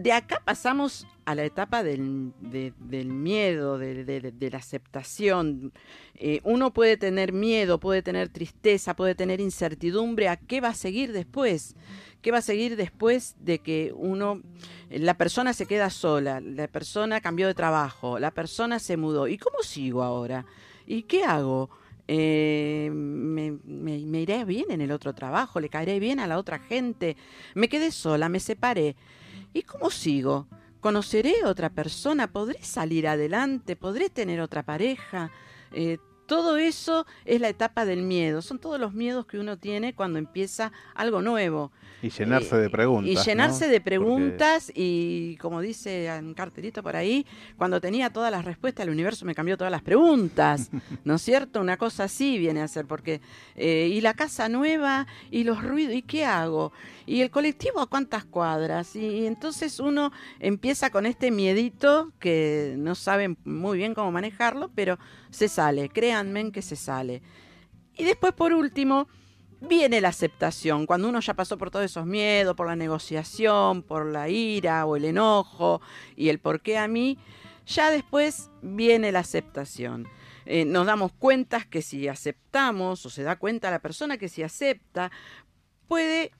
De 0.00 0.12
acá 0.12 0.40
pasamos 0.42 1.06
a 1.26 1.34
la 1.34 1.44
etapa 1.44 1.82
del, 1.82 2.32
de- 2.40 2.72
del 2.78 3.08
miedo, 3.08 3.76
de, 3.76 4.50
la 4.50 4.56
aceptación. 4.56 5.72
Eh, 6.14 6.40
uno 6.44 6.72
puede 6.72 6.96
tener 6.96 7.34
miedo, 7.34 7.78
puede 7.78 8.00
tener 8.00 8.30
tristeza, 8.30 8.96
puede 8.96 9.14
tener 9.14 9.42
incertidumbre 9.42 10.28
a 10.28 10.36
qué 10.36 10.62
va 10.62 10.68
a 10.68 10.74
seguir 10.74 11.12
después. 11.12 11.76
¿Qué 12.22 12.30
va 12.30 12.38
a 12.38 12.42
seguir 12.42 12.76
después 12.76 13.36
de 13.40 13.58
que 13.58 13.92
uno, 13.94 14.40
la 14.88 15.18
persona 15.18 15.52
se 15.52 15.66
queda 15.66 15.90
sola, 15.90 16.40
la 16.40 16.66
persona 16.68 17.20
cambió 17.20 17.46
de 17.46 17.54
trabajo, 17.54 18.18
la 18.18 18.30
persona 18.30 18.78
se 18.78 18.96
mudó? 18.96 19.28
¿Y 19.28 19.36
cómo 19.36 19.58
sigo 19.62 20.02
ahora? 20.02 20.46
¿Y 20.86 21.02
qué 21.02 21.24
hago? 21.24 21.68
Eh, 22.08 22.88
me, 22.90 23.52
me- 23.64 23.98
me 24.06 24.20
iré 24.22 24.46
bien 24.46 24.70
en 24.70 24.80
el 24.80 24.92
otro 24.92 25.12
trabajo? 25.14 25.60
¿Le 25.60 25.68
caeré 25.68 26.00
bien 26.00 26.20
a 26.20 26.26
la 26.26 26.38
otra 26.38 26.58
gente? 26.58 27.18
Me 27.54 27.68
quedé 27.68 27.90
sola, 27.92 28.30
me 28.30 28.40
separé. 28.40 28.96
¿Y 29.52 29.62
cómo 29.62 29.90
sigo? 29.90 30.46
¿Conoceré 30.80 31.44
otra 31.44 31.70
persona? 31.70 32.32
¿Podré 32.32 32.62
salir 32.62 33.08
adelante? 33.08 33.76
¿Podré 33.76 34.08
tener 34.10 34.40
otra 34.40 34.62
pareja? 34.62 35.30
Eh, 35.72 35.98
todo 36.30 36.58
eso 36.58 37.06
es 37.24 37.40
la 37.40 37.48
etapa 37.48 37.84
del 37.84 38.02
miedo. 38.02 38.40
Son 38.40 38.60
todos 38.60 38.78
los 38.78 38.94
miedos 38.94 39.26
que 39.26 39.40
uno 39.40 39.58
tiene 39.58 39.96
cuando 39.96 40.20
empieza 40.20 40.70
algo 40.94 41.22
nuevo. 41.22 41.72
Y 42.02 42.10
llenarse 42.10 42.56
de 42.56 42.70
preguntas. 42.70 43.10
Y 43.10 43.16
¿no? 43.16 43.22
llenarse 43.24 43.64
de 43.66 43.80
Porque- 43.80 43.84
preguntas 43.90 44.70
y, 44.72 45.36
como 45.38 45.60
dice 45.60 46.08
un 46.20 46.34
cartelito 46.34 46.84
por 46.84 46.94
ahí, 46.94 47.26
cuando 47.56 47.80
tenía 47.80 48.10
todas 48.10 48.30
las 48.30 48.44
respuestas, 48.44 48.84
el 48.84 48.92
universo 48.92 49.26
me 49.26 49.34
cambió 49.34 49.58
todas 49.58 49.72
las 49.72 49.82
preguntas, 49.82 50.70
¿no 51.04 51.16
es 51.16 51.22
cierto? 51.22 51.60
Una 51.60 51.76
cosa 51.76 52.04
así 52.04 52.38
viene 52.38 52.62
a 52.62 52.68
ser, 52.68 52.86
porque, 52.86 53.20
eh, 53.56 53.90
y 53.92 54.00
la 54.00 54.14
casa 54.14 54.48
nueva, 54.48 55.08
y 55.32 55.42
los 55.42 55.64
ruidos, 55.64 55.96
¿y 55.96 56.02
qué 56.02 56.24
hago? 56.24 56.72
Y 57.06 57.22
el 57.22 57.30
colectivo 57.30 57.80
a 57.80 57.88
cuántas 57.88 58.24
cuadras, 58.24 58.94
y, 58.94 59.26
entonces 59.26 59.80
uno 59.80 60.12
empieza 60.38 60.90
con 60.90 61.06
este 61.06 61.32
miedito 61.32 62.12
que 62.20 62.76
no 62.78 62.94
saben 62.94 63.36
muy 63.44 63.78
bien 63.78 63.94
cómo 63.94 64.12
manejarlo, 64.12 64.70
pero 64.76 64.96
se 65.30 65.48
sale, 65.48 65.88
créanme 65.88 66.52
que 66.52 66.62
se 66.62 66.76
sale. 66.76 67.22
Y 67.96 68.04
después, 68.04 68.32
por 68.32 68.52
último, 68.52 69.08
viene 69.60 70.00
la 70.00 70.08
aceptación, 70.08 70.86
cuando 70.86 71.08
uno 71.08 71.20
ya 71.20 71.34
pasó 71.34 71.58
por 71.58 71.70
todos 71.70 71.84
esos 71.84 72.06
miedos, 72.06 72.56
por 72.56 72.66
la 72.66 72.76
negociación, 72.76 73.82
por 73.82 74.06
la 74.06 74.28
ira 74.28 74.86
o 74.86 74.96
el 74.96 75.04
enojo 75.04 75.82
y 76.16 76.30
el 76.30 76.38
por 76.38 76.62
qué 76.62 76.78
a 76.78 76.88
mí, 76.88 77.18
ya 77.66 77.90
después 77.90 78.50
viene 78.62 79.12
la 79.12 79.20
aceptación. 79.20 80.08
eh, 80.46 80.64
nos 80.64 80.86
damos 80.86 81.12
cuenta 81.12 81.62
que 81.64 81.82
si 81.82 82.08
aceptamos, 82.08 83.04
o 83.06 83.10
se 83.10 83.22
da 83.22 83.36
cuenta 83.36 83.70
la 83.70 83.80
persona 83.80 84.16
que 84.16 84.28
si 84.28 84.42
acepta, 84.42 85.12
puede 85.86 86.32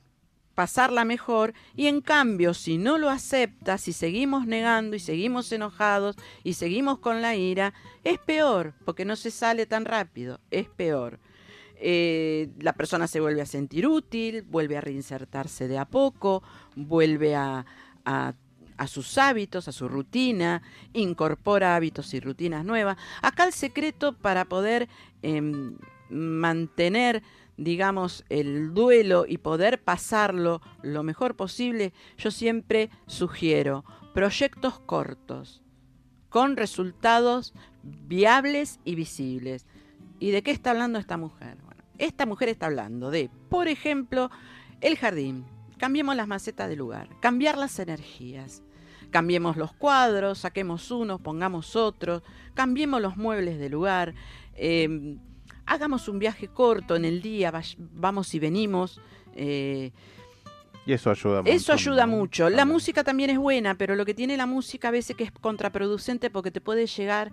pasarla 0.55 1.05
mejor 1.05 1.55
y 1.77 1.87
en 1.87 2.01
cambio 2.01 2.55
si 2.55 2.79
no 2.79 2.99
lo 2.99 3.09
acepta, 3.09 3.79
si 3.79 3.93
seguimos 3.93 4.47
negando 4.47 4.97
y 4.97 5.01
seguimos 5.01 5.51
enojados 5.53 6.17
y 6.45 6.55
seguimos 6.55 6.99
con 6.99 7.23
la 7.23 7.37
ira, 7.37 7.73
es 8.05 8.19
peor, 8.19 8.75
porque 8.85 9.05
no 9.05 9.17
se 9.17 9.31
sale 9.31 9.67
tan 9.67 9.85
rápido, 9.85 10.41
es 10.51 10.69
peor. 10.69 11.19
Eh, 11.83 12.51
la 12.59 12.75
persona 12.75 13.07
se 13.07 13.21
vuelve 13.21 13.41
a 13.41 13.47
sentir 13.47 13.87
útil, 13.87 14.43
vuelve 14.43 14.77
a 14.77 14.83
reinsertarse 14.83 15.67
de 15.67 15.79
a 15.79 15.87
poco, 15.87 16.43
vuelve 16.77 17.35
a, 17.35 17.65
a, 18.05 18.35
a 18.77 18.87
sus 18.87 19.17
hábitos, 19.17 19.67
a 19.67 19.73
su 19.73 19.89
rutina, 19.89 20.63
incorpora 20.93 21.77
hábitos 21.77 22.13
y 22.13 22.21
rutinas 22.21 22.67
nuevas. 22.67 22.99
Acá 23.23 23.45
el 23.45 23.55
secreto 23.55 24.15
para 24.15 24.45
poder 24.45 24.89
em, 25.23 25.79
mantener 26.11 27.23
digamos, 27.61 28.25
el 28.31 28.73
duelo 28.73 29.27
y 29.29 29.37
poder 29.37 29.83
pasarlo 29.83 30.63
lo 30.83 31.03
mejor 31.03 31.37
posible, 31.37 31.93
yo 32.17 32.31
siempre 32.31 32.89
sugiero 33.07 33.85
proyectos 34.15 34.81
cortos, 34.81 35.63
con 36.31 36.57
resultados 36.57 37.53
viables 37.83 38.81
y 38.85 38.95
visibles. 38.95 39.67
¿Y 40.19 40.31
de 40.31 40.43
qué 40.43 40.53
está 40.53 40.71
hablando 40.71 40.99
esta 40.99 41.19
mujer? 41.19 41.59
Esta 41.99 42.25
mujer 42.25 42.49
está 42.49 42.65
hablando 42.67 43.11
de, 43.11 43.31
por 43.51 43.69
ejemplo, 43.69 44.31
el 44.81 44.97
jardín. 44.97 45.45
Cambiemos 45.77 46.17
las 46.17 46.29
macetas 46.29 46.67
de 46.67 46.77
lugar, 46.77 47.11
cambiar 47.21 47.59
las 47.59 47.79
energías. 47.79 48.63
Cambiemos 49.11 49.59
los 49.59 49.75
cuadros, 49.75 50.39
saquemos 50.39 50.91
unos, 50.91 51.21
pongamos 51.21 51.77
otros, 51.77 52.23
cambiemos 52.55 53.03
los 53.03 53.19
muebles 53.19 53.59
de 53.59 53.69
lugar. 53.69 54.15
Eh, 54.55 55.19
hagamos 55.67 56.09
un 56.09 56.19
viaje 56.19 56.49
corto 56.49 56.97
en 56.97 57.05
el 57.05 57.23
día, 57.23 57.53
vamos 57.79 58.35
y 58.35 58.39
venimos. 58.39 59.01
Eh, 59.35 59.93
y 60.87 60.93
eso 60.93 61.11
ayuda 61.11 61.43
mucho. 61.43 61.53
Eso 61.53 61.73
ayuda 61.73 62.07
mucho. 62.07 62.51
La 62.51 62.65
música 62.65 63.05
también 63.05 63.31
es 63.31 63.39
buena, 63.39 63.77
pero 63.77 63.95
lo 63.97 64.05
que 64.05 64.15
tiene 64.15 64.37
la 64.37 64.47
música 64.47 64.89
a 64.89 64.91
veces 64.91 65.17
que 65.17 65.25
es 65.25 65.33
contraproducente 65.33 66.31
porque 66.31 66.51
te 66.51 66.61
puede 66.61 66.87
llegar 66.87 67.33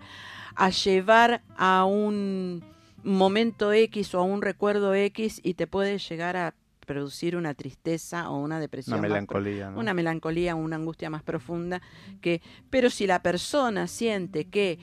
a 0.54 0.70
llevar 0.70 1.42
a 1.56 1.84
un 1.84 2.62
momento 3.02 3.72
X 3.72 4.14
o 4.14 4.20
a 4.20 4.22
un 4.22 4.42
recuerdo 4.42 4.94
X 4.94 5.40
y 5.42 5.54
te 5.54 5.66
puede 5.66 5.98
llegar 5.98 6.36
a 6.36 6.54
producir 6.88 7.36
una 7.36 7.54
tristeza 7.54 8.30
o 8.30 8.38
una 8.38 8.58
depresión. 8.58 8.98
Una 8.98 9.08
melancolía. 9.08 9.68
Una 9.76 9.94
melancolía, 9.94 10.54
una 10.54 10.76
angustia 10.76 11.10
más 11.10 11.22
profunda. 11.22 11.80
Que, 12.20 12.40
pero 12.70 12.90
si 12.90 13.06
la 13.06 13.22
persona 13.22 13.86
siente 13.86 14.46
que 14.46 14.78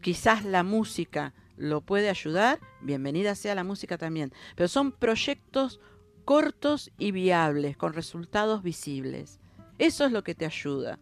quizás 0.00 0.44
la 0.44 0.62
música 0.62 1.34
lo 1.58 1.80
puede 1.80 2.08
ayudar, 2.08 2.60
bienvenida 2.80 3.34
sea 3.34 3.54
la 3.54 3.64
música 3.64 3.98
también. 3.98 4.32
Pero 4.54 4.68
son 4.68 4.92
proyectos 4.92 5.80
cortos 6.24 6.90
y 6.98 7.10
viables, 7.10 7.76
con 7.76 7.92
resultados 7.92 8.62
visibles. 8.62 9.40
Eso 9.78 10.04
es 10.04 10.12
lo 10.12 10.22
que 10.22 10.34
te 10.34 10.46
ayuda. 10.46 10.98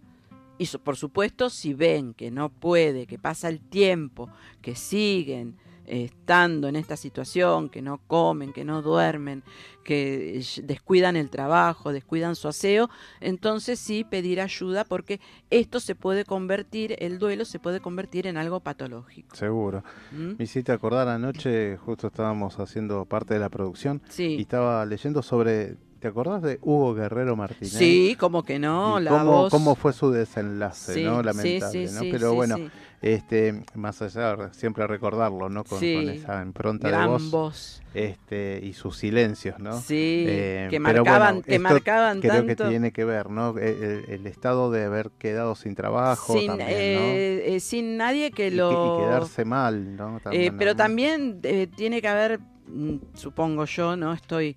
Y 0.59 0.67
por 0.79 0.97
supuesto, 0.97 1.51
si 1.51 1.75
ven 1.75 2.15
que 2.15 2.31
no 2.31 2.49
puede, 2.49 3.07
que 3.07 3.19
pasa 3.19 3.49
el 3.49 3.61
tiempo, 3.61 4.31
que 4.63 4.75
siguen 4.75 5.59
estando 5.87 6.69
en 6.69 6.77
esta 6.77 6.97
situación, 6.97 7.69
que 7.69 7.83
no 7.83 7.99
comen, 8.07 8.53
que 8.53 8.65
no 8.65 8.83
duermen, 8.83 9.43
que 9.85 10.43
descuidan 10.65 11.17
el 11.17 11.31
trabajo, 11.31 11.93
descuidan 11.93 12.35
su 12.35 12.49
aseo, 12.49 12.91
entonces 13.21 13.79
sí 13.79 14.05
pedir 14.05 14.41
ayuda 14.41 14.85
porque 14.85 15.21
esto 15.51 15.79
se 15.81 15.95
puede 15.95 16.25
convertir, 16.25 16.97
el 16.99 17.19
duelo 17.19 17.45
se 17.45 17.59
puede 17.59 17.81
convertir 17.81 18.27
en 18.27 18.37
algo 18.37 18.61
patológico. 18.61 19.37
Seguro. 19.37 19.85
¿Mm? 20.11 20.33
Me 20.39 20.45
hiciste 20.45 20.73
acordar 20.73 21.09
anoche, 21.09 21.77
justo 21.77 22.09
estábamos 22.09 22.59
haciendo 22.59 23.05
parte 23.05 23.35
de 23.35 23.41
la 23.41 23.49
producción 23.49 24.03
y 24.19 24.41
estaba 24.41 24.85
leyendo 24.85 25.23
sobre 25.23 25.77
¿Te 26.01 26.09
acordás 26.09 26.43
de 26.43 26.59
Hugo 26.61 26.95
Guerrero 26.95 27.37
Martínez? 27.37 27.73
Sí, 27.73 28.17
como 28.19 28.43
que 28.43 28.59
no, 28.59 29.01
la 29.01 29.11
cómo, 29.11 29.25
voz... 29.25 29.51
cómo 29.51 29.75
fue 29.75 29.93
su 29.93 30.11
desenlace, 30.11 31.03
¿no? 31.03 31.23
Lamentable, 31.23 31.91
¿no? 31.91 32.01
Pero 32.11 32.35
bueno, 32.35 32.57
este, 33.01 33.63
más 33.75 34.03
allá 34.03 34.53
siempre 34.53 34.87
recordarlo, 34.87 35.49
¿no? 35.49 35.65
Con, 35.65 35.83
esa 35.83 36.43
impronta 36.43 36.89
de 36.89 37.29
voz, 37.31 37.83
Este, 37.95 38.61
y 38.63 38.75
sus 38.75 38.99
silencios, 38.99 39.59
¿no? 39.59 39.81
Sí, 39.81 40.25
eh, 40.29 40.69
que 40.71 40.81
marcaban, 40.81 41.43
que 41.43 41.59
marcaban 41.59 42.21
creo 42.21 42.45
que 42.45 42.57
tiene 42.57 42.93
que 42.93 43.05
ver, 43.05 43.31
¿no? 43.31 43.57
El, 43.59 44.27
estado 44.27 44.71
de 44.71 44.85
haber 44.85 45.11
quedado 45.13 45.55
sin 45.55 45.75
trabajo 45.75 46.35
sin, 46.35 46.61
eh, 46.61 47.55
eh, 47.57 47.61
sin 47.61 47.97
nadie 47.97 48.33
que 48.33 48.51
lo... 48.51 48.99
Y, 48.99 49.05
quedarse 49.05 49.45
mal, 49.45 49.97
¿no? 49.97 50.21
pero 50.59 50.77
también 50.77 51.41
tiene 51.75 52.03
que 52.03 52.09
haber, 52.09 52.41
mm, 52.67 52.97
supongo 53.15 53.65
yo, 53.65 53.97
¿no? 53.97 54.13
Estoy 54.13 54.57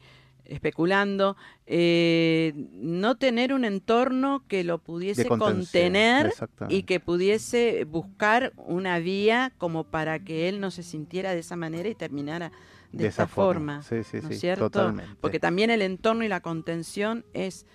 especulando, 0.50 1.38
eh, 1.66 2.54
no 2.74 3.18
tener 3.18 3.54
un 3.54 3.64
entorno 3.64 4.44
que 4.48 4.64
lo 4.64 4.80
pudiese 4.80 5.26
contener 5.26 6.34
y 6.68 6.84
que 6.84 7.00
pudiese 7.00 7.86
buscar 7.86 8.52
una 8.58 9.00
vía 9.00 9.54
como 9.58 9.86
para 9.86 10.20
que 10.20 10.50
él 10.50 10.60
no 10.60 10.72
se 10.72 10.84
sintiera 10.84 11.34
de 11.34 11.40
esa 11.40 11.56
manera 11.56 11.88
y 11.88 11.96
terminara 11.96 12.52
de, 12.92 13.08
esta 13.08 13.28
forma. 13.28 13.84
Sí, 13.84 14.04
sí, 14.04 14.18
¿no 14.22 14.30
es 14.30 14.40
cierto? 14.40 14.94
Porque 15.22 15.40
también 15.40 15.70
el 15.70 15.82
entorno 15.82 16.24
y 16.24 16.28
la 16.28 16.42
contención 16.42 17.24
es 17.34 17.66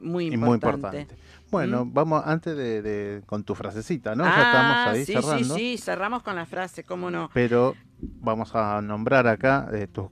muy 0.00 0.26
importante. 0.26 1.06
Bueno, 1.50 1.84
¿Mm? 1.84 1.92
vamos 1.92 2.22
antes 2.26 2.56
de, 2.56 3.22
con 3.26 3.44
tu 3.44 3.54
frasecita, 3.54 4.14
¿no? 4.14 4.24
ya 4.24 4.32
ah, 4.34 4.42
estamos 4.42 4.94
ahí 4.94 5.04
sí, 5.04 5.12
cerrando. 5.12 5.54
Sí, 5.54 5.76
sí, 5.76 5.82
cerramos 5.82 6.22
con 6.22 6.36
la 6.36 6.46
frase, 6.46 6.84
cómo 6.84 7.10
no. 7.10 7.30
Pero 7.32 7.74
vamos 7.98 8.54
a 8.54 8.82
nombrar 8.82 9.26
acá 9.26 9.68
eh, 9.72 9.86
tus 9.86 10.10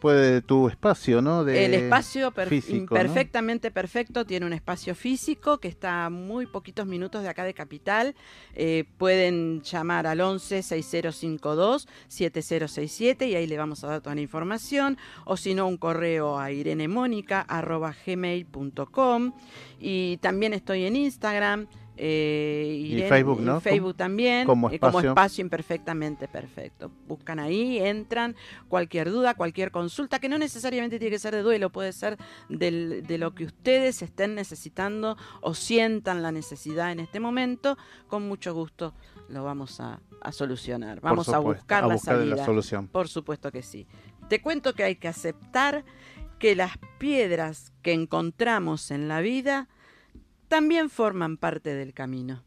puede 0.00 0.42
tu 0.42 0.68
espacio, 0.68 1.22
¿no? 1.22 1.44
De 1.44 1.64
el 1.64 1.72
espacio 1.74 2.32
perfectamente 2.32 3.70
perfecto, 3.70 4.26
tiene 4.26 4.46
un 4.46 4.52
espacio 4.52 4.94
físico 4.94 5.58
que 5.58 5.68
está 5.68 6.06
a 6.06 6.10
muy 6.10 6.46
poquitos 6.46 6.86
minutos 6.86 7.22
de 7.22 7.28
acá 7.28 7.44
de 7.44 7.54
Capital. 7.54 8.16
Eh, 8.54 8.84
pueden 8.98 9.62
llamar 9.62 10.06
al 10.06 10.20
11 10.20 10.62
6052 10.62 11.88
7067 12.08 13.26
y 13.26 13.34
ahí 13.34 13.46
le 13.46 13.56
vamos 13.56 13.82
a 13.84 13.86
dar 13.88 14.00
toda 14.00 14.14
la 14.14 14.20
información. 14.20 14.98
O 15.24 15.36
si 15.36 15.54
no, 15.54 15.66
un 15.66 15.76
correo 15.76 16.38
a 16.38 16.52
irenemónica.gmail.com. 16.52 19.32
Y 19.80 20.18
también 20.18 20.54
estoy 20.54 20.84
en 20.84 20.94
Instagram. 20.96 21.66
Eh, 21.96 22.76
y 22.80 23.02
Facebook, 23.02 23.40
¿no? 23.40 23.60
Facebook 23.60 23.94
también, 23.94 24.46
como 24.46 24.68
espacio. 24.68 25.00
como 25.00 25.08
espacio 25.10 25.42
imperfectamente 25.42 26.26
perfecto. 26.28 26.90
Buscan 27.06 27.38
ahí, 27.38 27.78
entran, 27.78 28.34
cualquier 28.68 29.10
duda, 29.10 29.34
cualquier 29.34 29.70
consulta, 29.70 30.18
que 30.18 30.28
no 30.28 30.38
necesariamente 30.38 30.98
tiene 30.98 31.12
que 31.12 31.18
ser 31.18 31.34
de 31.34 31.42
duelo, 31.42 31.70
puede 31.70 31.92
ser 31.92 32.18
de 32.48 33.18
lo 33.18 33.34
que 33.34 33.44
ustedes 33.44 34.02
estén 34.02 34.34
necesitando 34.34 35.16
o 35.40 35.54
sientan 35.54 36.22
la 36.22 36.32
necesidad 36.32 36.90
en 36.90 37.00
este 37.00 37.20
momento, 37.20 37.76
con 38.08 38.26
mucho 38.26 38.54
gusto 38.54 38.94
lo 39.28 39.44
vamos 39.44 39.80
a, 39.80 40.00
solucionar. 40.32 41.00
Vamos 41.00 41.28
a 41.28 41.38
buscar, 41.38 41.86
la, 41.86 41.98
salida. 41.98 42.36
la 42.36 42.44
solución. 42.44 42.88
Por 42.88 43.08
supuesto 43.08 43.50
que 43.50 43.62
sí. 43.62 43.86
Te 44.28 44.40
cuento 44.40 44.74
que 44.74 44.84
hay 44.84 44.96
que 44.96 45.08
aceptar 45.08 45.84
que 46.38 46.56
las 46.56 46.78
piedras 46.98 47.72
que 47.82 47.92
encontramos 47.92 48.90
en 48.90 49.08
la 49.08 49.20
vida 49.20 49.68
también 50.54 50.88
forman 50.88 51.36
parte 51.36 51.74
del 51.74 51.92
camino. 51.92 52.44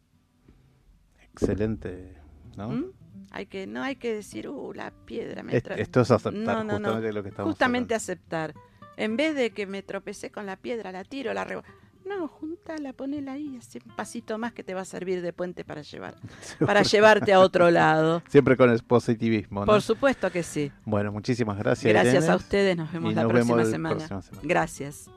Excelente, 1.34 2.16
¿no? 2.56 2.70
¿Mm? 2.70 2.86
Hay 3.32 3.48
que, 3.48 3.68
no 3.68 3.84
hay 3.84 3.98
que 3.98 4.14
decir, 4.14 4.48
uh, 4.48 4.72
la 4.74 4.92
piedra 4.92 5.44
me 5.44 5.58
Esto 5.58 6.00
es 6.00 6.10
aceptar, 6.10 6.66
justamente 6.66 7.12
lo 7.12 7.22
que 7.22 7.30
estamos 7.30 7.52
Justamente 7.52 7.96
aceptar. 7.96 8.54
En 8.96 9.18
vez 9.18 9.36
de 9.36 9.52
que 9.52 9.68
me 9.68 9.84
tropecé 9.84 10.32
con 10.32 10.46
la 10.46 10.56
piedra, 10.56 10.94
la 10.94 11.04
tiro, 11.04 11.34
la 11.34 11.44
rebo... 11.44 11.64
No, 12.06 12.30
juntala, 12.30 12.94
ponela 12.94 13.34
ahí, 13.34 13.58
hace 13.58 13.82
un 13.86 13.94
pasito 13.94 14.38
más 14.38 14.54
que 14.54 14.64
te 14.64 14.74
va 14.74 14.82
a 14.82 14.86
servir 14.86 15.22
de 15.22 15.34
puente 15.34 15.66
para 15.66 15.82
llevar, 15.82 16.16
para 16.66 16.84
llevarte 16.84 17.34
a 17.34 17.42
otro 17.42 17.70
lado. 17.70 18.24
Siempre 18.30 18.56
con 18.56 18.70
el 18.70 18.82
positivismo, 18.84 19.60
¿no? 19.60 19.66
Por 19.66 19.82
supuesto 19.82 20.32
que 20.32 20.44
sí. 20.44 20.72
Bueno, 20.86 21.12
muchísimas 21.12 21.58
gracias. 21.58 21.92
Gracias 21.92 22.30
a 22.30 22.38
ustedes, 22.38 22.78
nos 22.78 22.90
vemos, 22.94 23.14
la, 23.14 23.28
próxima 23.28 23.66
semana. 23.66 24.08
Gracias. 24.44 25.10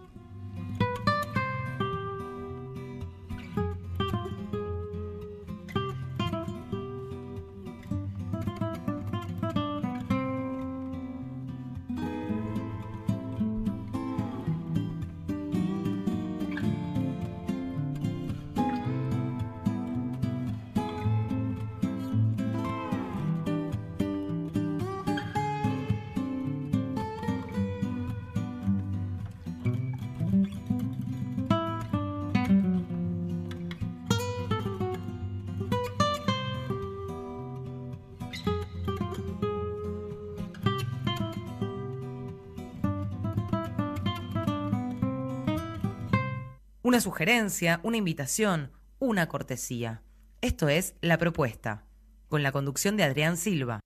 Sugerencia, 47.01 47.81
una 47.83 47.97
invitación, 47.97 48.73
una 48.99 49.29
cortesía. 49.29 50.03
Esto 50.41 50.69
es 50.69 50.95
La 51.01 51.19
Propuesta, 51.19 51.85
con 52.29 52.43
la 52.43 52.53
conducción 52.53 52.97
de 52.97 53.05
Adrián 53.05 53.37
Silva. 53.37 53.81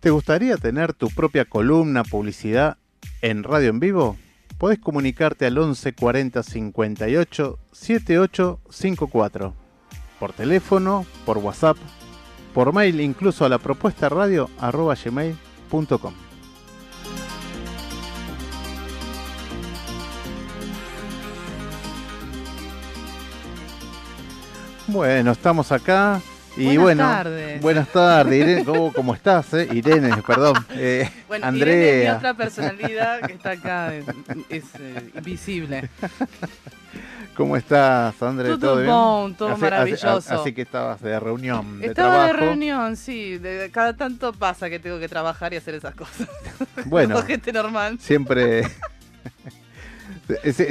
¿Te 0.00 0.10
gustaría 0.10 0.56
tener 0.56 0.92
tu 0.92 1.08
propia 1.08 1.44
columna, 1.44 2.04
publicidad 2.04 2.78
en 3.20 3.42
radio 3.42 3.70
en 3.70 3.80
vivo? 3.80 4.16
Podés 4.56 4.78
comunicarte 4.78 5.46
al 5.46 5.58
11 5.58 5.92
40 5.92 6.42
58 6.42 7.58
78 7.72 8.60
54. 8.70 9.54
Por 10.20 10.32
teléfono, 10.32 11.06
por 11.26 11.38
WhatsApp, 11.38 11.76
por 12.54 12.72
mail, 12.72 13.00
incluso 13.00 13.44
a 13.44 13.48
la 13.48 13.58
propuesta 13.58 14.08
radio 14.08 14.48
arroba 14.58 14.94
gmail.com. 14.94 16.27
Bueno, 24.88 25.32
estamos 25.32 25.70
acá. 25.72 26.20
Y 26.56 26.64
Buenas 26.76 26.82
bueno, 26.82 27.02
tardes. 27.04 27.60
buenas 27.60 27.88
tardes, 27.88 28.40
Irene. 28.40 28.64
¿Cómo, 28.64 28.92
cómo 28.92 29.14
estás? 29.14 29.54
eh? 29.54 29.68
Irene, 29.72 30.10
perdón. 30.26 30.56
Eh, 30.70 31.08
Bueno, 31.28 31.46
Andrea. 31.46 31.74
Irene 31.76 31.98
es 32.02 32.04
mi 32.10 32.16
otra 32.16 32.34
personalidad 32.34 33.20
que 33.20 33.32
está 33.34 33.50
acá, 33.52 33.94
es, 33.94 34.04
es, 34.48 34.64
eh, 34.80 35.10
invisible. 35.14 35.88
¿Cómo 37.36 37.56
estás, 37.56 38.20
André? 38.20 38.48
Todo 38.48 38.58
¿Todo 38.58 38.76
bien? 38.78 38.88
bon, 38.88 39.34
todo 39.36 39.48
Así- 39.50 39.60
maravilloso. 39.60 40.08
Así, 40.16 40.34
así 40.34 40.52
que 40.52 40.62
estabas 40.62 41.00
de 41.00 41.20
reunión, 41.20 41.78
de 41.78 41.86
Estaba 41.86 42.26
de 42.26 42.32
reunión, 42.32 42.96
sí, 42.96 43.38
de, 43.38 43.70
cada 43.70 43.94
tanto 43.94 44.32
pasa 44.32 44.68
que 44.68 44.80
tengo 44.80 44.98
que 44.98 45.08
trabajar 45.08 45.52
y 45.52 45.56
hacer 45.58 45.74
esas 45.76 45.94
cosas. 45.94 46.26
Bueno. 46.86 47.14
Como 47.14 47.26
gente 47.26 47.52
normal. 47.52 47.98
Siempre, 48.00 48.64
Sie- 48.64 48.70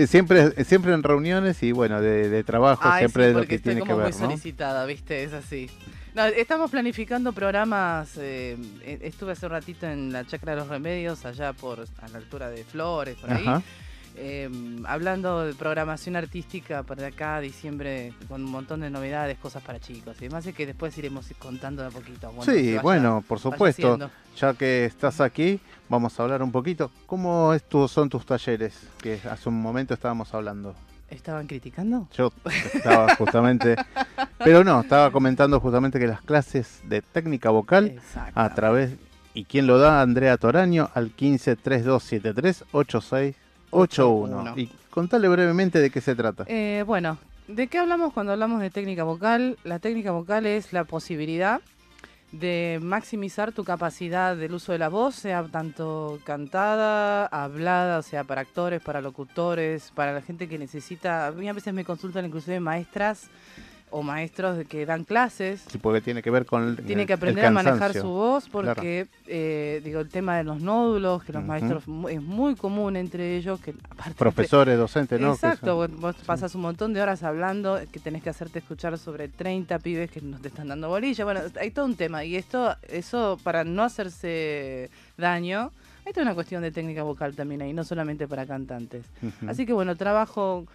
siempre, 0.07 0.63
siempre 0.63 0.93
en 0.93 1.03
reuniones 1.03 1.61
y 1.63 1.71
bueno, 1.71 2.01
de, 2.01 2.29
de 2.29 2.43
trabajo, 2.43 2.81
Ay, 2.85 2.99
siempre 2.99 3.23
sí, 3.23 3.27
de 3.27 3.33
lo 3.33 3.39
porque 3.39 3.57
que 3.57 3.59
tiene 3.59 3.81
que 3.81 3.93
ver, 3.93 4.03
muy 4.03 4.11
¿no? 4.11 4.17
solicitada, 4.17 4.85
¿viste? 4.85 5.23
Es 5.23 5.33
así. 5.33 5.69
No, 6.13 6.25
estamos 6.25 6.71
planificando 6.71 7.31
programas. 7.31 8.17
eh, 8.17 8.57
eh, 8.81 8.99
estuve 9.03 9.33
hace 9.33 9.45
un 9.45 9.51
ratito 9.51 9.85
en 9.87 10.11
la 10.11 10.25
Chacra 10.25 10.53
de 10.53 10.59
los 10.61 10.67
Remedios, 10.67 11.25
allá 11.25 11.53
por 11.53 11.79
a 11.81 12.07
la 12.09 12.17
altura 12.17 12.49
de 12.49 12.63
Flores, 12.63 13.15
por 13.17 13.31
ahí. 13.31 13.45
Eh, 14.19 14.49
hablando 14.85 15.45
de 15.45 15.53
programación 15.53 16.15
artística 16.15 16.81
para 16.83 17.07
acá, 17.07 17.39
diciembre, 17.39 18.13
con 18.27 18.43
un 18.43 18.49
montón 18.51 18.79
de 18.81 18.89
novedades, 18.89 19.37
cosas 19.37 19.61
para 19.61 19.79
chicos 19.79 20.17
y 20.19 20.25
demás, 20.27 20.45
y 20.47 20.53
que 20.53 20.65
después 20.65 20.97
iremos 20.97 21.27
contando 21.37 21.83
de 21.83 21.89
a 21.89 21.91
poquito. 21.91 22.31
Sí, 22.43 22.69
vaya- 22.71 22.81
bueno, 22.81 23.23
por 23.27 23.39
supuesto. 23.39 24.09
Ya 24.39 24.53
que 24.55 24.85
estás 24.85 25.21
aquí, 25.21 25.59
vamos 25.87 26.19
a 26.19 26.23
hablar 26.23 26.41
un 26.41 26.51
poquito. 26.51 26.91
¿Cómo 27.05 27.53
es 27.53 27.63
tu- 27.63 27.87
son 27.87 28.09
tus 28.09 28.25
talleres? 28.25 28.87
Que 29.01 29.19
hace 29.29 29.49
un 29.49 29.61
momento 29.61 29.93
estábamos 29.93 30.33
hablando. 30.33 30.73
¿Estaban 31.09 31.47
criticando? 31.47 32.07
Yo 32.17 32.33
estaba 32.73 33.15
justamente, 33.17 33.75
pero 34.39 34.63
no, 34.63 34.81
estaba 34.81 35.09
comentando 35.11 35.59
justamente 35.59 35.99
que 35.99 36.07
las 36.07 36.21
clases 36.21 36.81
de 36.85 37.01
técnica 37.01 37.49
vocal 37.51 38.01
a 38.35 38.53
través, 38.55 38.91
¿y 39.33 39.45
quién 39.45 39.67
lo 39.67 39.77
da? 39.77 40.01
Andrea 40.01 40.35
Toraño 40.37 40.89
al 40.95 41.11
15 41.11 41.55
3273 41.55 42.65
8681. 43.81 44.53
Y 44.57 44.69
contale 44.89 45.27
brevemente 45.27 45.79
de 45.79 45.89
qué 45.89 46.01
se 46.01 46.15
trata. 46.15 46.45
Eh, 46.47 46.83
bueno, 46.85 47.17
¿de 47.47 47.67
qué 47.67 47.79
hablamos 47.79 48.13
cuando 48.13 48.33
hablamos 48.33 48.61
de 48.61 48.69
técnica 48.69 49.03
vocal? 49.03 49.57
La 49.63 49.79
técnica 49.79 50.11
vocal 50.11 50.45
es 50.45 50.73
la 50.73 50.83
posibilidad 50.83 51.61
de 52.31 52.79
maximizar 52.81 53.53
tu 53.53 53.63
capacidad 53.63 54.35
del 54.35 54.53
uso 54.53 54.73
de 54.73 54.79
la 54.79 54.89
voz, 54.89 55.15
sea 55.15 55.43
tanto 55.45 56.19
cantada, 56.25 57.25
hablada, 57.27 57.99
o 57.99 58.01
sea, 58.01 58.25
para 58.25 58.41
actores, 58.41 58.81
para 58.81 59.01
locutores, 59.01 59.91
para 59.95 60.11
la 60.11 60.21
gente 60.21 60.49
que 60.49 60.57
necesita. 60.57 61.27
A 61.27 61.31
mí 61.31 61.47
a 61.47 61.53
veces 61.53 61.73
me 61.73 61.85
consultan 61.85 62.25
inclusive 62.25 62.59
maestras 62.59 63.29
o 63.89 64.03
maestros 64.03 64.57
de 64.57 64.65
que 64.65 64.85
dan 64.85 65.05
clases 65.05 65.63
Sí, 65.69 65.77
porque 65.77 66.01
tiene 66.01 66.21
que 66.21 66.29
ver 66.29 66.45
con 66.45 66.63
el 66.63 66.75
tiene 66.85 67.05
que 67.05 67.13
aprender 67.13 67.45
a 67.45 67.51
manejar 67.51 67.93
su 67.93 68.07
voz 68.09 68.49
Claro. 68.49 68.75
porque 68.75 69.07
eh, 69.27 69.81
digo 69.83 70.01
el 70.01 70.09
tema 70.09 70.35
de 70.37 70.43
los 70.43 70.61
nódulos 70.61 71.23
que 71.23 71.31
los 71.31 71.43
maestros 71.43 71.83
es 72.09 72.21
muy 72.21 72.55
común 72.55 72.97
entre 72.97 73.37
ellos 73.37 73.61
que 73.61 73.73
aparte 73.89 74.15
Profesores, 74.15 74.77
docentes, 74.77 75.19
¿no? 75.21 75.33
Exacto 75.33 75.67
son- 75.85 75.91
vos, 75.99 76.01
vos 76.01 76.15
pasas 76.25 76.53
un 76.55 76.61
montón 76.61 76.93
de 76.93 77.01
horas 77.01 77.23
hablando 77.23 77.79
que 77.91 77.99
tenés 77.99 78.23
que 78.23 78.29
hacerte 78.29 78.59
escuchar 78.59 78.97
sobre 78.97 79.29
30 79.29 79.79
pibes 79.79 80.11
que 80.11 80.19
no 80.21 80.37
te 80.39 80.49
están 80.49 80.67
dando 80.67 80.89
bolilla 80.89 81.23
bueno 81.23 81.39
hay 81.59 81.71
todo 81.71 81.85
un 81.85 81.95
tema 81.95 82.25
y 82.25 82.35
esto 82.35 82.75
eso 82.89 83.39
para 83.43 83.63
no 83.63 83.83
hacerse 83.83 84.89
daño 85.17 85.71
esto 86.05 86.21
es 86.21 86.25
una 86.25 86.35
cuestión 86.35 86.61
de 86.61 86.71
técnica 86.71 87.03
vocal 87.03 87.35
también 87.35 87.61
ahí 87.61 87.73
no 87.73 87.83
solamente 87.83 88.29
para 88.29 88.45
cantantes. 88.45 89.03
Así 89.45 89.65
que 89.65 89.73
bueno, 89.73 89.97
trabajo 89.97 90.65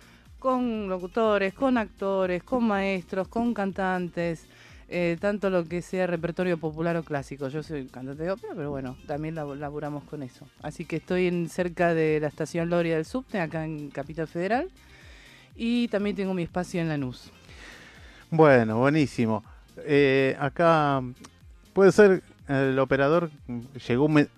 con 0.43 0.89
locutores, 0.89 1.55
con 1.55 1.79
actores, 1.79 2.43
con 2.43 2.65
maestros, 2.65 3.29
con 3.29 3.55
cantantes, 3.55 4.49
eh, 4.89 5.17
tanto 5.21 5.49
lo 5.51 5.65
que 5.69 5.83
sea 5.83 6.09
repertorio 6.09 6.59
popular 6.59 6.97
o 6.97 7.05
clásico. 7.05 7.47
Yo 7.47 7.63
soy 7.63 7.87
cantante 7.87 8.25
de 8.25 8.33
ópera, 8.33 8.53
pero 8.57 8.69
bueno, 8.73 8.97
también 9.07 9.37
lab- 9.37 9.55
laburamos 9.57 10.03
con 10.03 10.21
eso. 10.25 10.49
Así 10.61 10.85
que 10.85 10.97
estoy 10.97 11.29
en, 11.29 11.49
cerca 11.49 11.95
de 11.95 12.19
la 12.19 12.27
estación 12.27 12.69
Loria 12.71 12.97
del 12.97 13.05
Subte, 13.05 13.39
acá 13.39 13.65
en 13.65 13.91
Capital 13.91 14.27
Federal, 14.27 14.69
y 15.55 15.87
también 15.87 16.17
tengo 16.17 16.35
mi 16.35 16.43
espacio 16.43 16.81
en 16.81 16.89
Lanús. 16.89 17.31
Bueno, 18.29 18.79
buenísimo. 18.79 19.45
Eh, 19.87 20.37
acá 20.41 21.03
puede 21.73 21.93
ser 21.93 22.21
el 22.49 22.77
operador 22.81 23.31
llegó 23.87 24.07
un 24.07 24.29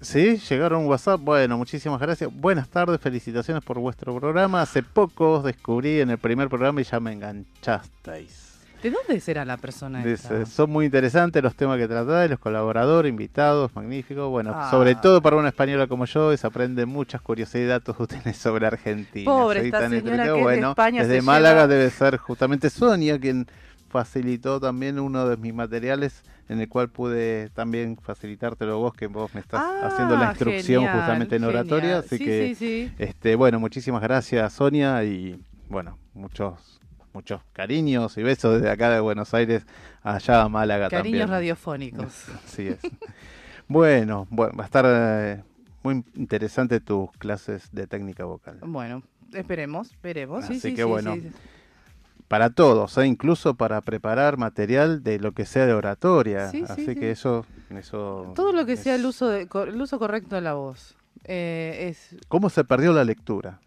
Sí, 0.00 0.38
llegaron 0.48 0.86
WhatsApp. 0.86 1.20
Bueno, 1.20 1.58
muchísimas 1.58 2.00
gracias. 2.00 2.30
Buenas 2.32 2.68
tardes, 2.68 3.00
felicitaciones 3.00 3.62
por 3.62 3.78
vuestro 3.78 4.16
programa. 4.18 4.62
Hace 4.62 4.82
poco 4.82 5.32
os 5.32 5.44
descubrí 5.44 6.00
en 6.00 6.10
el 6.10 6.18
primer 6.18 6.48
programa 6.48 6.80
y 6.80 6.84
ya 6.84 7.00
me 7.00 7.12
enganchasteis. 7.12 8.48
¿De 8.82 8.90
dónde 8.90 9.20
será 9.20 9.44
la 9.44 9.58
persona 9.58 10.02
esta? 10.02 10.32
Dice, 10.38 10.50
son 10.50 10.70
muy 10.70 10.86
interesantes 10.86 11.42
los 11.42 11.54
temas 11.54 11.76
que 11.76 11.86
tratáis, 11.86 12.30
los 12.30 12.38
colaboradores, 12.38 13.10
invitados, 13.10 13.70
magníficos. 13.76 14.30
Bueno, 14.30 14.52
Ah. 14.56 14.70
sobre 14.70 14.94
todo 14.94 15.20
para 15.20 15.36
una 15.36 15.48
española 15.48 15.86
como 15.86 16.06
yo, 16.06 16.34
se 16.34 16.46
aprenden 16.46 16.88
muchas 16.88 17.20
curiosidades 17.20 17.66
y 17.66 17.68
datos 17.68 18.00
útiles 18.00 18.38
sobre 18.38 18.66
Argentina. 18.66 19.30
Pobre 19.30 19.60
Soy 19.60 19.66
esta 19.68 19.86
señora 19.90 20.24
que 20.24 20.30
de 20.30 20.42
bueno, 20.42 20.70
España, 20.70 21.02
desde 21.02 21.16
se 21.16 21.22
Málaga 21.22 21.64
lleva- 21.64 21.66
debe 21.68 21.90
ser 21.90 22.16
justamente 22.16 22.70
Sonia 22.70 23.18
quien 23.20 23.46
facilitó 23.90 24.58
también 24.60 24.98
uno 24.98 25.28
de 25.28 25.36
mis 25.36 25.52
materiales 25.52 26.22
en 26.48 26.60
el 26.60 26.68
cual 26.68 26.88
pude 26.90 27.50
también 27.50 27.96
facilitártelo 28.00 28.78
vos, 28.78 28.94
que 28.94 29.06
vos 29.08 29.34
me 29.34 29.40
estás 29.40 29.60
Ah, 29.62 29.88
haciendo 29.88 30.16
la 30.16 30.30
instrucción 30.30 30.82
genial, 30.84 30.96
justamente 30.96 31.36
en 31.36 31.44
oratoria. 31.44 31.82
genial. 31.82 32.04
Así 32.06 32.18
Sí, 32.18 32.24
que, 32.24 32.48
sí, 32.48 32.54
sí. 32.54 32.92
este, 32.98 33.34
bueno, 33.36 33.60
muchísimas 33.60 34.00
gracias 34.02 34.52
Sonia 34.52 35.04
y 35.04 35.40
bueno, 35.68 35.98
muchos 36.14 36.80
muchos 37.12 37.40
cariños 37.52 38.16
y 38.18 38.22
besos 38.22 38.54
desde 38.54 38.70
acá 38.70 38.88
de 38.90 39.00
Buenos 39.00 39.34
Aires 39.34 39.66
allá 40.04 40.42
a 40.42 40.48
Málaga 40.48 40.88
Cariños 40.88 41.02
también. 41.20 41.28
radiofónicos. 41.28 42.28
Así 42.46 42.68
es. 42.68 42.78
bueno, 43.68 44.26
bueno, 44.30 44.56
va 44.56 44.62
a 44.64 44.66
estar 44.66 44.84
eh, 44.86 45.42
muy 45.82 46.04
interesante 46.14 46.78
tus 46.80 47.10
clases 47.18 47.68
de 47.72 47.86
técnica 47.88 48.24
vocal. 48.24 48.58
Bueno, 48.64 49.02
esperemos, 49.32 49.90
esperemos. 49.90 50.44
Sí, 50.46 50.52
Así 50.52 50.60
sí, 50.70 50.74
que 50.74 50.84
bueno. 50.84 51.16
Para 52.30 52.50
todos, 52.50 52.96
¿eh? 52.96 53.06
incluso 53.08 53.54
para 53.54 53.80
preparar 53.80 54.36
material 54.36 55.02
de 55.02 55.18
lo 55.18 55.32
que 55.32 55.44
sea 55.44 55.66
de 55.66 55.72
oratoria. 55.72 56.48
Sí, 56.48 56.58
sí, 56.58 56.66
Así 56.68 56.86
sí. 56.86 56.94
que 56.94 57.10
eso, 57.10 57.44
eso. 57.70 58.32
Todo 58.36 58.52
lo 58.52 58.64
que 58.66 58.76
sea 58.76 58.94
el 58.94 59.04
uso, 59.04 59.26
de, 59.26 59.48
el 59.66 59.82
uso 59.82 59.98
correcto 59.98 60.36
de 60.36 60.40
la 60.40 60.54
voz. 60.54 60.94
Eh, 61.24 61.88
es 61.90 62.14
¿Cómo 62.28 62.48
se 62.48 62.62
perdió 62.62 62.92
la 62.92 63.02
lectura? 63.02 63.58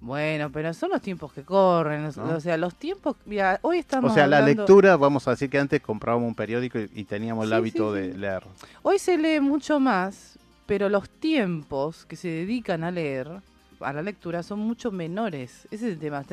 bueno, 0.00 0.50
pero 0.50 0.72
son 0.72 0.88
los 0.88 1.02
tiempos 1.02 1.34
que 1.34 1.42
corren. 1.42 2.06
O 2.06 2.40
sea, 2.40 2.56
los 2.56 2.74
tiempos. 2.76 3.14
Mira, 3.26 3.58
hoy 3.60 3.76
estamos. 3.80 4.10
O 4.10 4.14
sea, 4.14 4.26
la 4.26 4.40
lectura, 4.40 4.96
vamos 4.96 5.28
a 5.28 5.32
decir 5.32 5.50
que 5.50 5.58
antes 5.58 5.82
comprábamos 5.82 6.28
un 6.28 6.34
periódico 6.34 6.78
y, 6.78 6.88
y 6.94 7.04
teníamos 7.04 7.44
el 7.44 7.50
Sí, 7.50 7.54
hábito 7.56 7.94
sí, 7.94 8.00
de 8.00 8.16
leer. 8.16 8.42
Hoy 8.82 8.98
se 8.98 9.18
lee 9.18 9.38
mucho 9.40 9.80
más, 9.80 10.38
pero 10.64 10.88
los 10.88 11.10
tiempos 11.10 12.06
que 12.06 12.16
se 12.16 12.28
dedican 12.28 12.84
a 12.84 12.90
leer, 12.90 13.42
a 13.80 13.92
la 13.92 14.02
lectura, 14.02 14.42
son 14.42 14.58
mucho 14.60 14.90
menores. 14.90 15.66
Ese 15.70 15.86
es 15.86 15.92
el 15.94 15.98
tema. 15.98 16.24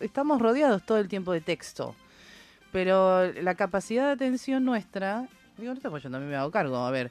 Estamos 0.00 0.40
rodeados 0.40 0.82
todo 0.84 0.98
el 0.98 1.08
tiempo 1.08 1.32
de 1.32 1.40
texto, 1.40 1.94
pero 2.72 3.30
la 3.32 3.54
capacidad 3.54 4.06
de 4.06 4.12
atención 4.12 4.64
nuestra, 4.64 5.26
digo, 5.58 5.70
ahorita 5.70 5.90
pues 5.90 6.02
yo 6.02 6.10
también 6.10 6.30
me 6.30 6.36
hago 6.36 6.50
cargo, 6.50 6.76
a 6.78 6.90
ver, 6.90 7.10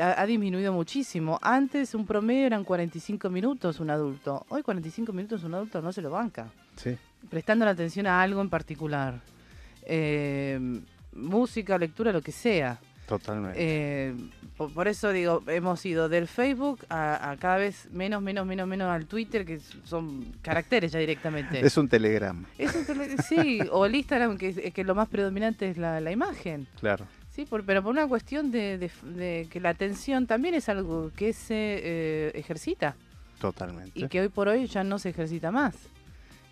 ha, 0.00 0.20
ha 0.20 0.26
disminuido 0.26 0.72
muchísimo. 0.72 1.38
Antes 1.42 1.94
un 1.94 2.06
promedio 2.06 2.46
eran 2.46 2.64
45 2.64 3.28
minutos 3.30 3.80
un 3.80 3.90
adulto. 3.90 4.46
Hoy 4.48 4.62
45 4.62 5.12
minutos 5.12 5.44
un 5.44 5.54
adulto 5.54 5.82
no 5.82 5.92
se 5.92 6.00
lo 6.02 6.10
banca 6.10 6.50
Sí. 6.76 6.96
prestando 7.28 7.64
la 7.64 7.72
atención 7.72 8.06
a 8.06 8.22
algo 8.22 8.40
en 8.40 8.48
particular. 8.48 9.20
Eh, 9.84 10.80
música, 11.14 11.76
lectura, 11.76 12.12
lo 12.12 12.22
que 12.22 12.32
sea. 12.32 12.78
Totalmente. 13.18 13.58
Eh, 13.58 14.14
por, 14.56 14.72
por 14.72 14.88
eso 14.88 15.12
digo, 15.12 15.42
hemos 15.48 15.84
ido 15.84 16.08
del 16.08 16.26
Facebook 16.26 16.84
a, 16.88 17.30
a 17.32 17.36
cada 17.36 17.56
vez 17.58 17.88
menos, 17.92 18.22
menos, 18.22 18.46
menos, 18.46 18.66
menos 18.66 18.88
al 18.88 19.04
Twitter, 19.04 19.44
que 19.44 19.60
son 19.84 20.24
caracteres 20.40 20.92
ya 20.92 20.98
directamente. 20.98 21.60
Es 21.60 21.76
un 21.76 21.88
telegrama, 21.88 22.48
Es 22.56 22.74
un 22.74 22.86
tele- 22.86 23.16
sí, 23.22 23.60
o 23.70 23.84
el 23.84 23.94
Instagram, 23.96 24.38
que, 24.38 24.48
es- 24.48 24.72
que 24.72 24.82
lo 24.84 24.94
más 24.94 25.08
predominante 25.08 25.68
es 25.68 25.76
la, 25.76 26.00
la 26.00 26.10
imagen. 26.10 26.66
claro. 26.80 27.04
Sí, 27.34 27.46
por, 27.46 27.64
pero 27.64 27.82
por 27.82 27.90
una 27.92 28.06
cuestión 28.06 28.50
de, 28.50 28.76
de- 28.78 28.90
de 29.14 29.48
que 29.50 29.58
la 29.60 29.70
atención 29.70 30.26
también 30.26 30.54
es 30.54 30.68
algo 30.68 31.10
que 31.16 31.32
se 31.32 31.54
eh, 31.82 32.32
ejercita 32.34 32.94
Totalmente. 33.40 33.92
y 33.98 34.06
que 34.08 34.20
hoy 34.22 34.28
por 34.28 34.48
hoy 34.48 34.66
ya 34.66 34.84
no 34.84 34.98
se 34.98 35.10
ejercita 35.10 35.50
más. 35.50 35.74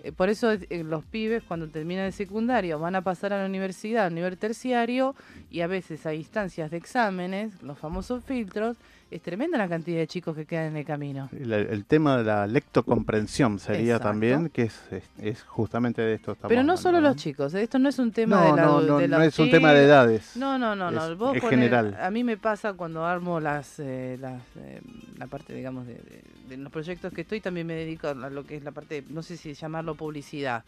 Eh, 0.03 0.12
por 0.12 0.28
eso 0.28 0.53
eh, 0.53 0.84
los 0.84 1.05
pibes 1.05 1.42
cuando 1.42 1.68
terminan 1.68 2.07
el 2.07 2.12
secundario 2.12 2.78
van 2.78 2.96
a 2.96 3.03
pasar 3.03 3.32
a 3.32 3.38
la 3.38 3.46
universidad, 3.46 4.07
a 4.07 4.11
nivel 4.11 4.38
terciario, 4.38 5.14
y 5.51 5.61
a 5.61 5.66
veces 5.66 6.07
a 6.07 6.14
instancias 6.14 6.70
de 6.70 6.76
exámenes, 6.76 7.62
los 7.62 7.78
famosos 7.78 8.24
filtros, 8.24 8.76
es 9.11 9.20
tremenda 9.22 9.58
la 9.58 9.68
cantidad 9.68 9.98
de 9.98 10.06
chicos 10.06 10.36
que 10.36 10.46
quedan 10.46 10.66
en 10.66 10.76
el 10.76 10.84
camino. 10.84 11.28
El, 11.32 11.52
el 11.52 11.84
tema 11.84 12.18
de 12.18 12.24
la 12.24 12.46
lectocomprensión 12.46 13.58
sería 13.58 13.94
Exacto. 13.96 14.08
también, 14.08 14.48
que 14.50 14.62
es, 14.62 14.80
es, 14.92 15.04
es 15.20 15.42
justamente 15.42 16.00
de 16.02 16.14
esto 16.14 16.36
Pero 16.48 16.62
no 16.62 16.76
solo 16.76 17.00
los 17.00 17.16
chicos, 17.16 17.54
eh, 17.54 17.62
esto 17.62 17.78
no 17.78 17.88
es 17.88 17.98
un 17.98 18.12
tema 18.12 18.36
No, 18.36 18.44
de, 18.44 18.56
la, 18.56 18.62
no, 18.66 18.80
no, 18.80 18.98
de 18.98 19.08
no 19.08 19.18
los 19.18 19.26
es 19.26 19.38
un 19.38 19.50
tema 19.50 19.72
de 19.72 19.84
edades. 19.84 20.36
No, 20.36 20.58
no, 20.58 20.76
no, 20.76 20.90
no. 20.90 21.06
Es- 21.12 21.18
vos 21.18 21.36
es 21.36 21.44
general. 21.44 21.96
A 22.00 22.11
mí 22.11 22.22
me 22.24 22.36
pasa 22.36 22.72
cuando 22.74 23.04
armo 23.04 23.40
las, 23.40 23.78
eh, 23.80 24.16
las 24.20 24.42
eh, 24.56 24.80
la 25.18 25.26
parte, 25.26 25.54
digamos, 25.54 25.86
de, 25.86 25.94
de- 25.94 26.22
de 26.48 26.56
los 26.56 26.72
proyectos 26.72 27.12
que 27.12 27.20
estoy, 27.22 27.40
también 27.40 27.66
me 27.66 27.74
dedico 27.74 28.08
a 28.08 28.14
lo 28.14 28.44
que 28.44 28.56
es 28.56 28.64
la 28.64 28.72
parte, 28.72 29.04
no 29.08 29.22
sé 29.22 29.36
si 29.36 29.54
llamarlo 29.54 29.94
publicidad. 29.94 30.64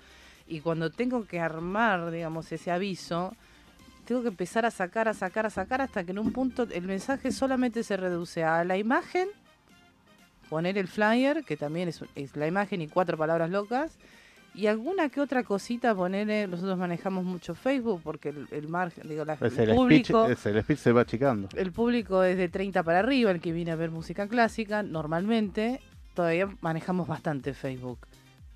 Y 0.46 0.60
cuando 0.60 0.90
tengo 0.90 1.24
que 1.26 1.40
armar, 1.40 2.10
digamos, 2.10 2.50
ese 2.52 2.70
aviso, 2.70 3.34
tengo 4.04 4.22
que 4.22 4.28
empezar 4.28 4.66
a 4.66 4.70
sacar, 4.70 5.08
a 5.08 5.14
sacar, 5.14 5.46
a 5.46 5.50
sacar, 5.50 5.80
hasta 5.80 6.04
que 6.04 6.12
en 6.12 6.18
un 6.18 6.32
punto 6.32 6.66
el 6.70 6.82
mensaje 6.82 7.32
solamente 7.32 7.82
se 7.82 7.96
reduce 7.96 8.44
a 8.44 8.64
la 8.64 8.76
imagen, 8.76 9.28
poner 10.48 10.76
el 10.78 10.88
flyer, 10.88 11.44
que 11.44 11.56
también 11.56 11.88
es, 11.88 12.02
es 12.14 12.36
la 12.36 12.46
imagen 12.46 12.82
y 12.82 12.88
cuatro 12.88 13.16
palabras 13.16 13.50
locas, 13.50 13.98
y 14.54 14.66
alguna 14.66 15.08
que 15.08 15.20
otra 15.20 15.44
cosita 15.44 15.94
poner, 15.94 16.48
nosotros 16.48 16.76
manejamos 16.76 17.24
mucho 17.24 17.54
Facebook 17.54 18.02
porque 18.04 18.30
el, 18.30 18.48
el 18.50 18.68
margen, 18.68 19.08
digo, 19.08 19.24
la, 19.24 19.38
el 19.40 19.50
speech, 19.50 19.74
público... 19.74 20.26
es 20.26 20.44
el 20.44 20.60
speech 20.62 20.78
se 20.78 20.92
va 20.92 21.02
achicando. 21.02 21.48
El 21.56 21.72
público 21.72 22.22
es 22.22 22.36
de 22.36 22.48
30 22.48 22.82
para 22.82 22.98
arriba, 22.98 23.30
el 23.30 23.40
que 23.40 23.52
viene 23.52 23.70
a 23.70 23.76
ver 23.76 23.90
música 23.90 24.28
clásica, 24.28 24.82
normalmente 24.82 25.80
todavía 26.14 26.54
manejamos 26.60 27.08
bastante 27.08 27.54
Facebook. 27.54 27.98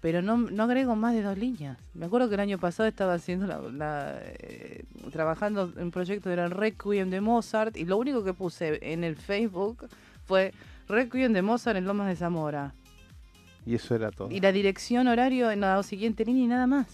Pero 0.01 0.23
no, 0.23 0.37
no 0.37 0.63
agrego 0.65 0.95
más 0.95 1.15
de 1.15 1.23
dos 1.23 1.39
líneas. 1.39 1.79
Me 1.95 2.07
acuerdo 2.07 2.29
que 2.29 2.35
el 2.35 2.41
año 2.41 2.59
pasado 2.59 2.89
estaba 2.89 3.15
haciendo 3.15 3.47
la, 3.47 3.59
la, 3.61 4.19
eh, 4.23 4.85
trabajando 5.11 5.73
en 5.77 5.85
un 5.85 5.91
proyecto 5.91 6.31
el 6.31 6.51
Requiem 6.51 7.11
de 7.11 7.21
Mozart 7.21 7.77
y 7.77 7.85
lo 7.85 7.97
único 7.97 8.23
que 8.23 8.35
puse 8.35 8.79
en 8.83 9.05
el 9.05 9.17
Facebook 9.17 9.89
fue 10.27 10.53
Requiem 10.89 11.33
de 11.33 11.43
Mozart 11.43 11.79
en 11.79 11.87
Lomas 11.87 12.09
de 12.09 12.17
Zamora. 12.17 12.75
Y 13.65 13.75
eso 13.75 13.95
era 13.95 14.11
todo. 14.13 14.31
Y 14.31 14.41
la 14.41 14.53
dirección, 14.53 15.09
horario 15.09 15.51
en 15.51 15.61
la 15.61 15.83
siguiente 15.83 16.25
línea 16.25 16.45
y 16.45 16.47
nada 16.47 16.67
más. 16.67 16.87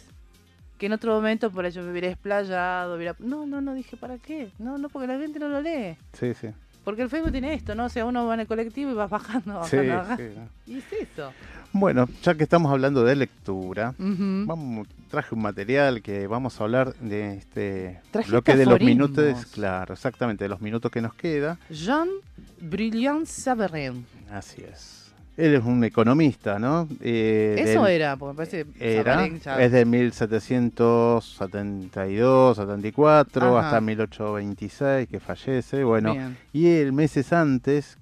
Que 0.78 0.86
en 0.86 0.94
otro 0.94 1.14
momento 1.14 1.50
por 1.50 1.66
ello 1.66 1.82
me 1.82 1.90
hubiera 1.90 2.08
explayado, 2.08 2.96
hubiera... 2.96 3.14
No, 3.18 3.46
no, 3.46 3.60
no, 3.60 3.74
dije, 3.74 3.96
¿para 3.96 4.16
qué? 4.18 4.50
No, 4.58 4.78
no, 4.78 4.88
porque 4.88 5.06
la 5.06 5.18
gente 5.18 5.38
no 5.38 5.48
lo 5.48 5.60
lee. 5.60 5.96
Sí, 6.14 6.32
sí. 6.34 6.48
Porque 6.84 7.02
el 7.02 7.08
Facebook 7.08 7.32
tiene 7.32 7.54
esto, 7.54 7.74
¿no? 7.74 7.86
O 7.86 7.88
sea, 7.88 8.04
uno 8.04 8.26
va 8.26 8.34
en 8.34 8.40
el 8.40 8.46
colectivo 8.46 8.90
y 8.90 8.94
vas 8.94 9.08
bajando, 9.10 9.54
bajando, 9.54 9.96
bajando. 9.96 10.22
sí. 10.66 10.72
Y 10.72 10.78
es 10.78 10.92
eso. 10.92 11.32
Bueno, 11.72 12.06
ya 12.22 12.34
que 12.34 12.42
estamos 12.42 12.70
hablando 12.70 13.02
de 13.02 13.16
lectura, 13.16 13.94
vamos, 13.98 14.88
traje 15.08 15.34
un 15.34 15.40
material 15.40 16.02
que 16.02 16.26
vamos 16.26 16.60
a 16.60 16.64
hablar 16.64 16.94
de 16.96 17.38
este 17.38 18.00
Trajiste 18.10 18.30
bloque 18.30 18.56
de 18.56 18.66
los 18.66 18.80
minutos, 18.80 19.46
claro, 19.46 19.94
exactamente, 19.94 20.44
de 20.44 20.48
los 20.50 20.60
minutos 20.60 20.90
que 20.90 21.00
nos 21.00 21.14
queda. 21.14 21.58
Jean 21.70 22.08
Brillant 22.60 23.26
Savarin. 23.26 24.04
Así 24.30 24.62
es. 24.62 25.01
Él 25.36 25.54
es 25.54 25.64
un 25.64 25.82
economista, 25.82 26.58
¿no? 26.58 26.86
Eh, 27.00 27.56
Eso 27.58 27.84
del- 27.84 27.92
era, 27.92 28.16
porque 28.16 28.32
me 28.32 28.36
parece 28.36 28.66
Era, 28.78 29.26
ya- 29.28 29.62
es 29.62 29.72
de 29.72 29.84
1772, 31.22 32.56
74 32.56 33.58
Ajá. 33.58 33.66
hasta 33.66 33.80
1826 33.80 35.08
que 35.08 35.20
fallece. 35.20 35.84
Bueno, 35.84 36.12
Bien. 36.12 36.36
y 36.52 36.66
él 36.68 36.92
meses 36.92 37.32
antes 37.32 37.96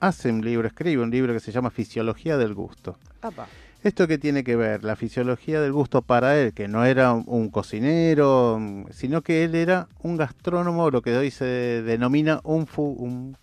hace 0.00 0.30
un 0.30 0.44
libro, 0.44 0.66
escribe 0.68 1.02
un 1.02 1.10
libro 1.10 1.32
que 1.32 1.40
se 1.40 1.50
llama 1.52 1.70
Fisiología 1.70 2.36
del 2.36 2.52
Gusto. 2.54 2.98
Apa. 3.22 3.46
¿Esto 3.82 4.06
qué 4.08 4.16
tiene 4.18 4.44
que 4.44 4.56
ver? 4.56 4.82
La 4.82 4.96
fisiología 4.96 5.60
del 5.60 5.72
gusto 5.72 6.00
para 6.00 6.38
él, 6.38 6.54
que 6.54 6.68
no 6.68 6.86
era 6.86 7.12
un, 7.12 7.24
un 7.26 7.50
cocinero, 7.50 8.58
sino 8.90 9.20
que 9.20 9.44
él 9.44 9.54
era 9.54 9.88
un 10.00 10.16
gastrónomo, 10.16 10.90
lo 10.90 11.02
que 11.02 11.14
hoy 11.14 11.30
se 11.30 11.44
denomina 11.82 12.40
un, 12.44 12.66
fu- 12.66 12.96
un 12.98 13.36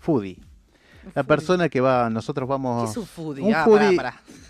foodie. 0.00 0.38
La 1.14 1.22
persona 1.24 1.68
que 1.68 1.80
va, 1.80 2.08
nosotros 2.10 2.48
vamos... 2.48 2.84
¿Qué 2.84 2.90
es 2.90 2.96
un 2.96 3.06
foodie? 3.06 3.42
Un 3.44 3.54
Ah, 3.54 3.64
foodie, 3.64 3.96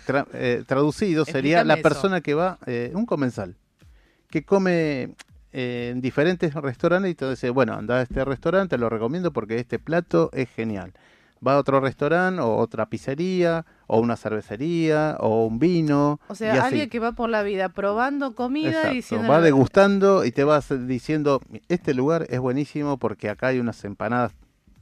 tra- 0.07 0.27
eh, 0.33 0.63
traducido, 0.65 1.25
sería 1.25 1.63
la 1.63 1.75
eso. 1.75 1.83
persona 1.83 2.21
que 2.21 2.33
va, 2.33 2.57
eh, 2.65 2.91
un 2.93 3.05
comensal, 3.05 3.55
que 4.29 4.43
come 4.43 5.15
eh, 5.53 5.89
en 5.93 6.01
diferentes 6.01 6.53
restaurantes 6.53 7.11
y 7.11 7.15
te 7.15 7.29
dice, 7.29 7.49
bueno, 7.49 7.73
anda 7.73 7.97
a 7.97 8.01
este 8.01 8.23
restaurante, 8.25 8.77
lo 8.77 8.89
recomiendo 8.89 9.31
porque 9.31 9.57
este 9.59 9.79
plato 9.79 10.29
es 10.33 10.49
genial. 10.49 10.93
Va 11.45 11.53
a 11.55 11.57
otro 11.59 11.79
restaurante 11.79 12.41
o 12.41 12.55
otra 12.55 12.87
pizzería 12.87 13.65
o 13.87 13.99
una 13.99 14.15
cervecería 14.15 15.17
o 15.19 15.45
un 15.45 15.59
vino. 15.59 16.19
O 16.27 16.33
y 16.33 16.37
sea, 16.37 16.53
así. 16.53 16.59
alguien 16.61 16.89
que 16.89 16.99
va 16.99 17.11
por 17.11 17.29
la 17.29 17.43
vida 17.43 17.69
probando 17.69 18.33
comida 18.33 18.69
Exacto, 18.69 18.91
y 18.91 18.95
diciendo... 18.95 19.27
Va 19.27 19.41
degustando 19.41 20.25
y 20.25 20.31
te 20.31 20.43
vas 20.43 20.69
diciendo, 20.87 21.41
este 21.67 21.93
lugar 21.93 22.25
es 22.29 22.39
buenísimo 22.39 22.97
porque 22.97 23.29
acá 23.29 23.47
hay 23.47 23.59
unas 23.59 23.83
empanadas 23.83 24.31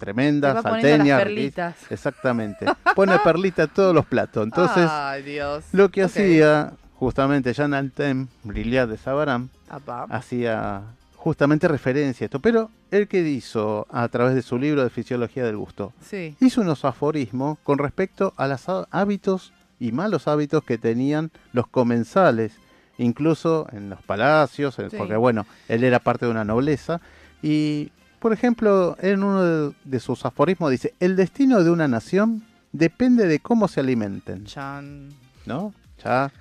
las 0.05 0.63
riquísimas". 0.63 1.23
perlitas. 1.23 1.75
Exactamente. 1.91 2.65
Pone 2.95 3.17
perlita 3.19 3.63
a 3.63 3.67
todos 3.67 3.93
los 3.95 4.05
platos. 4.05 4.43
Entonces, 4.43 4.87
Ay, 4.89 5.23
Dios. 5.23 5.65
lo 5.71 5.89
que 5.89 6.03
hacía 6.03 6.73
justamente 6.95 7.53
Jean 7.53 7.73
Altem, 7.73 8.27
Brillat 8.43 8.89
de 8.89 8.97
Savarin, 8.97 9.49
Apa. 9.69 10.05
hacía 10.09 10.81
justamente 11.15 11.67
referencia 11.67 12.25
a 12.25 12.27
esto. 12.27 12.39
Pero 12.39 12.69
él 12.91 13.07
que 13.07 13.21
hizo 13.21 13.87
a 13.91 14.07
través 14.09 14.35
de 14.35 14.41
su 14.41 14.57
libro 14.57 14.83
de 14.83 14.89
Fisiología 14.89 15.43
del 15.45 15.57
Gusto, 15.57 15.93
Sí. 16.01 16.35
hizo 16.39 16.61
unos 16.61 16.85
aforismos 16.85 17.57
con 17.63 17.77
respecto 17.77 18.33
a 18.37 18.47
los 18.47 18.67
há- 18.69 18.87
hábitos 18.91 19.53
y 19.79 19.91
malos 19.91 20.27
hábitos 20.27 20.63
que 20.63 20.77
tenían 20.77 21.31
los 21.51 21.67
comensales, 21.67 22.53
incluso 22.97 23.67
en 23.71 23.89
los 23.89 24.01
palacios, 24.01 24.75
Sí. 24.75 24.83
porque 24.97 25.15
bueno, 25.15 25.45
él 25.67 25.83
era 25.83 25.99
parte 25.99 26.25
de 26.25 26.31
una 26.31 26.43
nobleza. 26.45 27.01
Y, 27.41 27.91
por 28.24 28.32
ejemplo, 28.32 28.95
en 29.01 29.21
uno 29.21 29.43
de, 29.43 29.74
de 29.84 29.99
sus 29.99 30.26
aforismos 30.26 30.71
dice, 30.71 30.93
el 31.01 31.17
destino 31.17 31.61
de 31.61 31.69
una 31.69 31.89
nación 31.89 32.41
depende 32.71 33.28
de 33.28 33.39
cómo 33.39 33.67
se 33.67 33.82
alimenten. 33.82 34.45
Chan. 34.45 35.09
¿No? 35.45 35.74
Ya. 36.01 36.32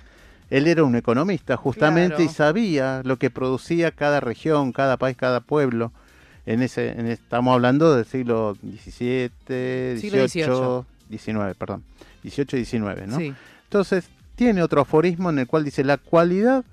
Él 0.49 0.67
era 0.67 0.85
un 0.85 0.95
economista 0.95 1.57
justamente 1.57 2.23
y 2.23 2.29
sabía 2.29 3.01
lo 3.03 3.17
que 3.17 3.29
producía 3.29 3.91
cada 3.91 4.21
región, 4.21 4.71
cada 4.71 4.95
país, 4.95 5.17
cada 5.17 5.41
pueblo. 5.41 5.91
En 6.45 6.61
ese, 6.61 6.87
en, 6.91 7.07
estamos 7.07 7.53
hablando 7.53 7.93
del 7.93 8.05
siglo 8.05 8.55
XVII, 8.61 9.97
XVIII, 9.97 10.85
XIX, 11.09 11.57
perdón, 11.57 11.83
XVIII 12.23 12.61
y 12.61 12.65
XIX, 12.65 13.07
¿no? 13.07 13.17
Sí. 13.17 13.33
Entonces, 13.65 14.05
tiene 14.37 14.63
otro 14.63 14.79
aforismo 14.79 15.31
en 15.31 15.39
el 15.39 15.47
cual 15.47 15.65
dice, 15.65 15.83
la 15.83 15.97
cualidad 15.97 16.63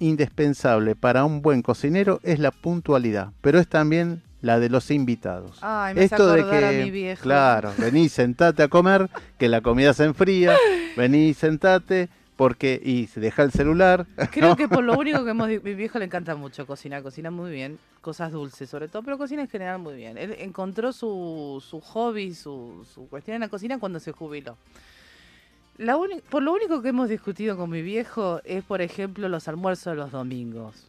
indispensable 0.00 0.96
para 0.96 1.24
un 1.24 1.40
buen 1.40 1.62
cocinero 1.62 2.18
es 2.24 2.40
la 2.40 2.50
puntualidad, 2.50 3.30
pero 3.42 3.60
es 3.60 3.68
también 3.68 4.22
la 4.40 4.58
de 4.58 4.68
los 4.68 4.90
invitados. 4.90 5.58
Ay, 5.60 5.94
me 5.94 6.04
hace 6.04 6.14
acordar 6.14 6.64
a 6.64 6.72
mi 6.72 6.90
viejo. 6.90 7.22
claro, 7.22 7.72
vení, 7.78 8.08
sentate 8.08 8.62
a 8.62 8.68
comer, 8.68 9.08
que 9.38 9.48
la 9.48 9.60
comida 9.60 9.92
se 9.92 10.04
enfría, 10.04 10.56
vení, 10.96 11.34
sentate, 11.34 12.08
porque, 12.36 12.80
y 12.82 13.06
se 13.06 13.20
deja 13.20 13.42
el 13.42 13.52
celular. 13.52 14.06
Creo 14.30 14.48
¿no? 14.48 14.56
que 14.56 14.66
por 14.66 14.82
lo 14.82 14.98
único 14.98 15.24
que 15.24 15.30
hemos... 15.32 15.48
Mi 15.48 15.74
viejo 15.74 15.98
le 15.98 16.06
encanta 16.06 16.34
mucho 16.36 16.66
cocinar, 16.66 17.02
cocina 17.02 17.30
muy 17.30 17.50
bien, 17.50 17.78
cosas 18.00 18.32
dulces 18.32 18.70
sobre 18.70 18.88
todo, 18.88 19.02
pero 19.02 19.18
cocina 19.18 19.42
en 19.42 19.48
general 19.48 19.78
muy 19.78 19.94
bien. 19.94 20.16
Él 20.16 20.34
encontró 20.38 20.92
su, 20.92 21.62
su 21.68 21.80
hobby, 21.80 22.34
su, 22.34 22.86
su 22.94 23.08
cuestión 23.08 23.34
en 23.34 23.42
la 23.42 23.48
cocina 23.48 23.78
cuando 23.78 24.00
se 24.00 24.12
jubiló. 24.12 24.56
La 25.76 25.98
por 26.28 26.42
lo 26.42 26.52
único 26.52 26.82
que 26.82 26.90
hemos 26.90 27.08
discutido 27.08 27.56
con 27.56 27.70
mi 27.70 27.80
viejo 27.80 28.40
es, 28.44 28.62
por 28.64 28.82
ejemplo, 28.82 29.28
los 29.28 29.48
almuerzos 29.48 29.92
de 29.92 29.96
los 29.96 30.10
domingos. 30.10 30.86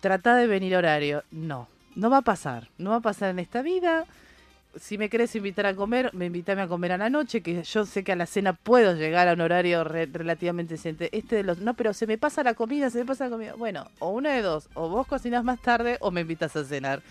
Trata 0.00 0.34
de 0.36 0.46
venir 0.46 0.76
horario. 0.76 1.24
No, 1.30 1.68
no 1.94 2.10
va 2.10 2.18
a 2.18 2.22
pasar. 2.22 2.68
No 2.78 2.90
va 2.90 2.96
a 2.96 3.00
pasar 3.00 3.30
en 3.30 3.38
esta 3.38 3.62
vida. 3.62 4.04
Si 4.76 4.96
me 4.96 5.10
querés 5.10 5.34
invitar 5.36 5.66
a 5.66 5.74
comer, 5.74 6.14
me 6.14 6.26
invítame 6.26 6.62
a 6.62 6.66
comer 6.66 6.92
a 6.92 6.96
la 6.96 7.10
noche, 7.10 7.42
que 7.42 7.62
yo 7.62 7.84
sé 7.84 8.02
que 8.04 8.12
a 8.12 8.16
la 8.16 8.24
cena 8.24 8.54
puedo 8.54 8.94
llegar 8.94 9.28
a 9.28 9.34
un 9.34 9.42
horario 9.42 9.84
re- 9.84 10.06
relativamente 10.06 10.74
decente. 10.74 11.10
Este 11.12 11.36
de 11.36 11.42
los... 11.42 11.58
No, 11.58 11.74
pero 11.74 11.92
se 11.92 12.06
me 12.06 12.16
pasa 12.16 12.42
la 12.42 12.54
comida, 12.54 12.88
se 12.88 13.00
me 13.00 13.04
pasa 13.04 13.24
la 13.24 13.30
comida. 13.30 13.52
Bueno, 13.54 13.86
o 13.98 14.08
una 14.08 14.30
de 14.32 14.40
dos. 14.40 14.70
O 14.72 14.88
vos 14.88 15.06
cocinás 15.06 15.44
más 15.44 15.60
tarde 15.60 15.98
o 16.00 16.10
me 16.10 16.22
invitas 16.22 16.56
a 16.56 16.64
cenar. 16.64 17.02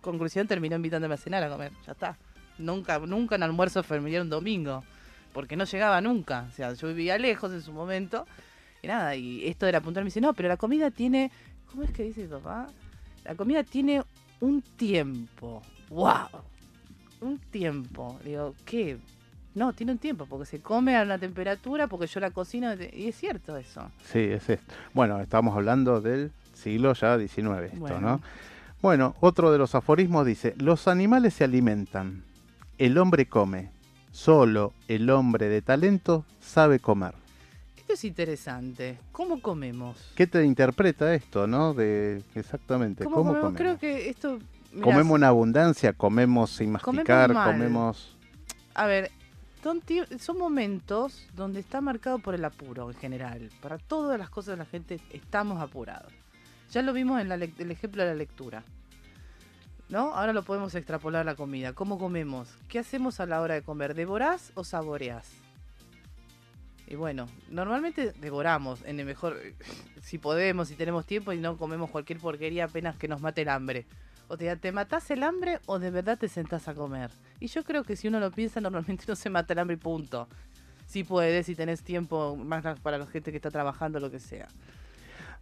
Conclusión, 0.00 0.46
terminó 0.46 0.76
invitándome 0.76 1.14
a 1.14 1.18
cenar 1.18 1.42
a 1.42 1.50
comer. 1.50 1.72
Ya 1.84 1.92
está. 1.92 2.16
Nunca, 2.56 2.98
nunca 3.00 3.34
en 3.34 3.42
almuerzo 3.42 3.82
familiar 3.82 4.22
un 4.22 4.30
domingo. 4.30 4.82
Porque 5.34 5.54
no 5.54 5.64
llegaba 5.64 6.00
nunca. 6.00 6.46
O 6.48 6.52
sea, 6.52 6.72
yo 6.72 6.88
vivía 6.88 7.18
lejos 7.18 7.52
en 7.52 7.60
su 7.60 7.72
momento. 7.72 8.26
Y 8.82 8.86
nada, 8.86 9.14
y 9.16 9.46
esto 9.46 9.66
era 9.66 9.82
puntual. 9.82 10.04
Me 10.04 10.08
dice, 10.08 10.22
no, 10.22 10.32
pero 10.32 10.48
la 10.48 10.56
comida 10.56 10.90
tiene... 10.90 11.30
¿Cómo 11.70 11.82
es 11.82 11.90
que 11.90 12.04
dice 12.04 12.26
papá? 12.26 12.68
La 13.26 13.34
comida 13.34 13.64
tiene 13.64 14.02
un 14.40 14.62
tiempo. 14.62 15.62
¡Wow! 15.90 16.28
Un 17.20 17.38
tiempo. 17.38 18.18
Digo, 18.24 18.54
¿qué? 18.64 18.98
No, 19.54 19.72
tiene 19.72 19.92
un 19.92 19.98
tiempo, 19.98 20.26
porque 20.26 20.46
se 20.46 20.60
come 20.60 20.96
a 20.96 21.02
una 21.02 21.18
temperatura, 21.18 21.88
porque 21.88 22.06
yo 22.06 22.20
la 22.20 22.30
cocino. 22.30 22.72
Y 22.74 23.08
es 23.08 23.16
cierto 23.16 23.56
eso. 23.56 23.90
Sí, 24.04 24.20
es 24.20 24.48
esto. 24.48 24.74
Bueno, 24.94 25.18
estamos 25.20 25.56
hablando 25.56 26.00
del 26.00 26.30
siglo 26.52 26.92
ya 26.92 27.18
XIX, 27.18 27.38
esto, 27.64 27.78
Bueno. 27.78 28.00
¿no? 28.00 28.20
Bueno, 28.80 29.16
otro 29.20 29.50
de 29.50 29.58
los 29.58 29.74
aforismos 29.74 30.24
dice, 30.26 30.54
los 30.58 30.86
animales 30.86 31.34
se 31.34 31.44
alimentan, 31.44 32.22
el 32.78 32.98
hombre 32.98 33.26
come, 33.26 33.70
solo 34.12 34.72
el 34.86 35.10
hombre 35.10 35.48
de 35.48 35.62
talento 35.62 36.24
sabe 36.40 36.78
comer. 36.78 37.14
Es 37.96 38.04
interesante. 38.04 38.98
¿Cómo 39.10 39.40
comemos? 39.40 40.12
¿Qué 40.14 40.26
te 40.26 40.44
interpreta 40.44 41.14
esto, 41.14 41.46
no? 41.46 41.72
De 41.72 42.22
exactamente, 42.34 43.04
¿Cómo, 43.04 43.16
¿cómo, 43.16 43.30
comemos? 43.30 43.54
comemos? 43.54 43.78
Creo 43.78 43.78
que 43.78 44.10
esto... 44.10 44.38
mirá, 44.70 44.84
Comemos 44.84 45.16
en 45.16 45.24
abundancia, 45.24 45.94
comemos 45.94 46.50
sin 46.50 46.72
masticar, 46.72 47.32
comemos... 47.32 48.14
A 48.74 48.84
ver, 48.84 49.10
son, 50.18 50.36
momentos 50.36 51.26
donde 51.34 51.60
está 51.60 51.80
marcado 51.80 52.18
por 52.18 52.34
el 52.34 52.44
apuro 52.44 52.90
en 52.90 52.98
general. 52.98 53.50
Para 53.62 53.78
todas 53.78 54.18
las 54.18 54.28
cosas 54.28 54.52
de 54.52 54.56
la 54.58 54.66
gente 54.66 55.00
estamos 55.14 55.62
apurados. 55.62 56.12
Ya 56.72 56.82
lo 56.82 56.92
vimos 56.92 57.18
en 57.22 57.30
la 57.30 57.36
el 57.36 57.70
ejemplo 57.70 58.02
de 58.02 58.10
la 58.10 58.14
lectura. 58.14 58.62
¿No? 59.88 60.14
Ahora 60.14 60.34
lo 60.34 60.42
podemos 60.42 60.74
extrapolar 60.74 61.22
a 61.22 61.24
la 61.24 61.34
comida. 61.34 61.72
¿Cómo 61.72 61.98
comemos? 61.98 62.50
¿Qué 62.68 62.78
hacemos 62.78 63.20
a 63.20 63.26
la 63.26 63.40
hora 63.40 63.54
de 63.54 63.62
comer? 63.62 63.94
¿Devorás 63.94 64.52
o 64.54 64.64
saboreás? 64.64 65.45
Y 66.86 66.94
bueno, 66.94 67.26
normalmente 67.50 68.12
devoramos, 68.20 68.82
en 68.84 69.00
el 69.00 69.06
mejor, 69.06 69.36
si 70.02 70.18
podemos, 70.18 70.68
si 70.68 70.74
tenemos 70.74 71.04
tiempo 71.06 71.32
y 71.32 71.38
no 71.38 71.56
comemos 71.56 71.90
cualquier 71.90 72.18
porquería 72.18 72.64
apenas 72.64 72.96
que 72.96 73.08
nos 73.08 73.20
mate 73.20 73.42
el 73.42 73.48
hambre. 73.48 73.86
O 74.28 74.36
sea, 74.36 74.56
¿te 74.56 74.72
matás 74.72 75.10
el 75.10 75.22
hambre 75.22 75.60
o 75.66 75.78
de 75.78 75.90
verdad 75.90 76.18
te 76.18 76.28
sentás 76.28 76.66
a 76.68 76.74
comer? 76.74 77.10
Y 77.38 77.46
yo 77.46 77.62
creo 77.64 77.84
que 77.84 77.96
si 77.96 78.08
uno 78.08 78.20
lo 78.20 78.30
piensa, 78.30 78.60
normalmente 78.60 79.04
no 79.08 79.16
se 79.16 79.30
mata 79.30 79.52
el 79.52 79.58
hambre 79.60 79.74
y 79.74 79.78
punto. 79.78 80.28
Si 80.86 81.02
puedes, 81.02 81.46
si 81.46 81.54
tenés 81.56 81.82
tiempo, 81.82 82.36
más 82.36 82.78
para 82.80 82.98
la 82.98 83.06
gente 83.06 83.32
que 83.32 83.36
está 83.36 83.50
trabajando, 83.50 83.98
lo 83.98 84.10
que 84.10 84.20
sea. 84.20 84.46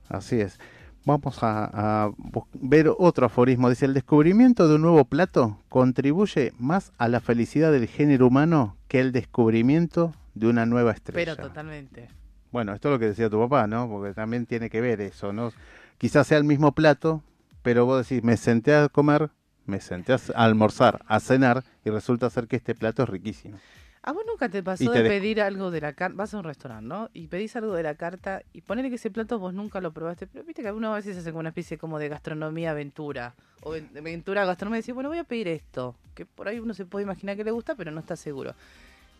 Así 0.09 0.40
es. 0.40 0.59
Vamos 1.07 1.38
a, 1.42 2.11
ver 2.55 2.90
otro 2.97 3.26
aforismo. 3.26 3.68
Dice, 3.68 3.84
el 3.84 3.92
descubrimiento 3.92 4.68
de 4.68 4.76
un 4.76 4.82
nuevo 4.82 5.05
plato 5.05 5.59
contribuye 5.68 6.55
más 6.59 6.92
a 6.97 7.09
la 7.09 7.20
felicidad 7.20 7.72
del 7.72 7.88
género 7.88 8.28
humano 8.28 8.76
que 8.88 9.01
el 9.01 9.12
descubrimiento 9.12 10.14
de 10.35 10.47
una 10.49 10.66
nueva 10.66 10.93
estrella. 10.93 11.35
Pero 11.37 11.49
totalmente. 11.49 12.09
Bueno, 12.53 12.72
esto 12.72 12.89
es 12.89 12.93
lo 12.93 12.99
que 12.99 13.07
decía 13.07 13.28
tu 13.30 13.41
papá, 13.41 13.66
¿no? 13.66 13.89
Porque 13.89 14.14
también 14.14 14.47
tiene 14.47 14.70
que 14.70 14.80
ver 14.80 15.01
eso, 15.01 15.32
¿no? 15.32 15.53
Quizás 15.99 16.26
sea 16.26 16.39
el 16.39 16.45
mismo 16.45 16.72
plato, 16.72 17.22
pero 17.62 17.85
vos 17.87 18.07
decís, 18.09 18.22
me 18.22 18.37
senté 18.37 18.74
a 18.74 18.89
comer, 18.89 19.30
me 19.66 19.80
senté 19.80 20.12
a 20.12 20.18
almorzar, 20.35 21.03
a 21.07 21.18
cenar, 21.20 21.64
y 21.85 21.91
resulta 21.91 22.30
ser 22.30 22.47
que 22.47 22.57
este 22.57 22.74
plato 22.74 23.03
es 23.05 23.09
riquísimo. 23.09 23.59
¿A 24.07 24.12
vos 24.12 24.22
nunca 24.26 24.51
te 24.51 24.62
pasó 24.62 24.93
te 24.93 25.03
de 25.03 25.09
pedir 25.09 25.41
algo 25.41 25.70
de 25.70 25.80
la 25.80 25.95
carta? 25.95 26.14
Vas 26.16 26.35
a 26.35 26.37
un 26.39 26.45
restaurante, 26.45 26.87
¿no? 26.87 27.09
Y 27.14 27.28
pedís 27.28 27.57
algo 27.57 27.72
de 27.74 27.82
la 27.82 27.95
carta 27.95 28.43
y 28.53 28.61
ponele 28.61 28.91
que 28.91 28.97
ese 28.97 29.11
plato 29.11 29.39
vos 29.39 29.55
nunca 29.55 29.80
lo 29.80 29.93
probaste. 29.93 30.26
Pero 30.26 30.45
viste 30.45 30.61
que 30.61 30.68
algunas 30.68 30.95
veces 30.95 31.16
hacen 31.16 31.32
como 31.32 31.41
una 31.41 31.49
especie 31.49 31.78
como 31.78 31.99
de 31.99 32.11
gastronomía 32.11 32.72
aventura. 32.72 33.35
O 33.62 33.70
ven- 33.70 33.89
aventura 33.97 34.45
gastronomía. 34.45 34.80
Y 34.80 34.82
decís, 34.82 34.95
bueno, 34.95 35.09
voy 35.09 35.16
a 35.18 35.24
pedir 35.24 35.49
esto. 35.49 35.97
Que 36.14 36.26
por 36.26 36.49
ahí 36.49 36.59
uno 36.61 36.74
se 36.74 36.85
puede 36.85 37.05
imaginar 37.05 37.35
que 37.35 37.45
le 37.45 37.51
gusta, 37.51 37.76
pero 37.76 37.91
no 37.93 38.01
está 38.01 38.14
seguro. 38.14 38.55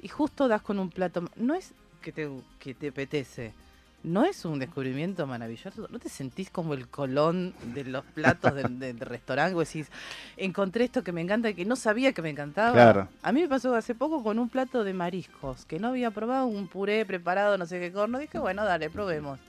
Y 0.05 0.09
justo 0.09 0.49
das 0.49 0.61
con 0.61 0.79
un 0.79 0.91
plato. 0.91 1.25
No 1.35 1.55
es 1.55 1.73
que 2.03 2.13
te, 2.13 2.31
que 2.59 2.75
te 2.75 2.89
apetece. 2.89 3.55
No 4.03 4.27
es 4.27 4.45
un 4.45 4.59
descubrimiento 4.59 5.27
maravilloso. 5.27 5.89
¿No 5.91 5.99
te 5.99 6.11
sentís 6.11 6.51
como 6.51 6.75
el 6.75 6.89
colón 6.89 7.55
de 7.73 7.85
los 7.85 8.05
platos 8.05 8.55
del, 8.55 8.79
del 8.79 9.01
restaurante? 9.01 9.55
Vos 9.55 9.67
decís, 9.67 9.91
encontré 10.37 10.85
esto 10.85 11.03
que 11.03 11.13
me 11.13 11.23
encanta 11.23 11.55
que 11.55 11.65
no 11.65 11.75
sabía 11.75 12.13
que 12.13 12.21
me 12.21 12.29
encantaba. 12.29 12.75
Claro. 12.75 13.09
A 13.23 13.33
mí 13.33 13.41
me 13.41 13.49
pasó 13.49 13.75
hace 13.75 13.95
poco 13.95 14.23
con 14.23 14.39
un 14.39 14.51
plato 14.51 14.85
de 14.85 14.93
mariscos, 14.93 15.65
que 15.65 15.79
no 15.79 15.89
había 15.89 16.11
probado, 16.11 16.45
un 16.45 16.69
puré 16.69 17.07
preparado, 17.07 17.57
no 17.57 17.65
sé 17.65 17.81
qué 17.81 17.91
corno. 17.91 18.19
Dije, 18.19 18.39
bueno, 18.39 18.63
dale, 18.63 18.91
probemos. 18.91 19.41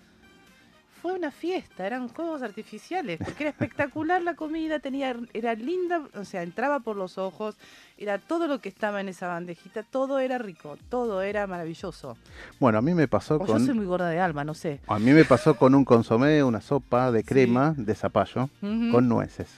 Fue 1.05 1.13
una 1.13 1.29
fiesta, 1.29 1.85
eran 1.85 2.07
juegos 2.07 2.41
artificiales, 2.41 3.19
porque 3.23 3.43
era 3.43 3.51
espectacular 3.51 4.23
la 4.23 4.33
comida, 4.33 4.79
tenía, 4.79 5.15
era 5.35 5.53
linda, 5.53 6.01
o 6.15 6.25
sea, 6.25 6.41
entraba 6.41 6.79
por 6.79 6.95
los 6.95 7.19
ojos, 7.19 7.57
era 7.95 8.17
todo 8.17 8.47
lo 8.47 8.57
que 8.57 8.69
estaba 8.69 9.01
en 9.01 9.09
esa 9.09 9.27
bandejita, 9.27 9.83
todo 9.83 10.17
era 10.17 10.39
rico, 10.39 10.79
todo 10.89 11.21
era 11.21 11.45
maravilloso. 11.45 12.17
Bueno, 12.59 12.79
a 12.79 12.81
mí 12.81 12.95
me 12.95 13.07
pasó 13.07 13.35
O 13.35 13.45
yo 13.45 13.53
con... 13.53 13.63
soy 13.63 13.75
muy 13.75 13.85
gorda 13.85 14.09
de 14.09 14.19
alma, 14.19 14.43
no 14.43 14.55
sé. 14.55 14.79
A 14.87 14.97
mí 14.97 15.11
me 15.11 15.25
pasó 15.25 15.55
con 15.55 15.75
un 15.75 15.85
consomé, 15.85 16.43
una 16.43 16.59
sopa 16.59 17.11
de 17.11 17.23
crema 17.23 17.75
de 17.77 17.93
zapallo 17.93 18.49
con 18.59 19.07
nueces. 19.07 19.51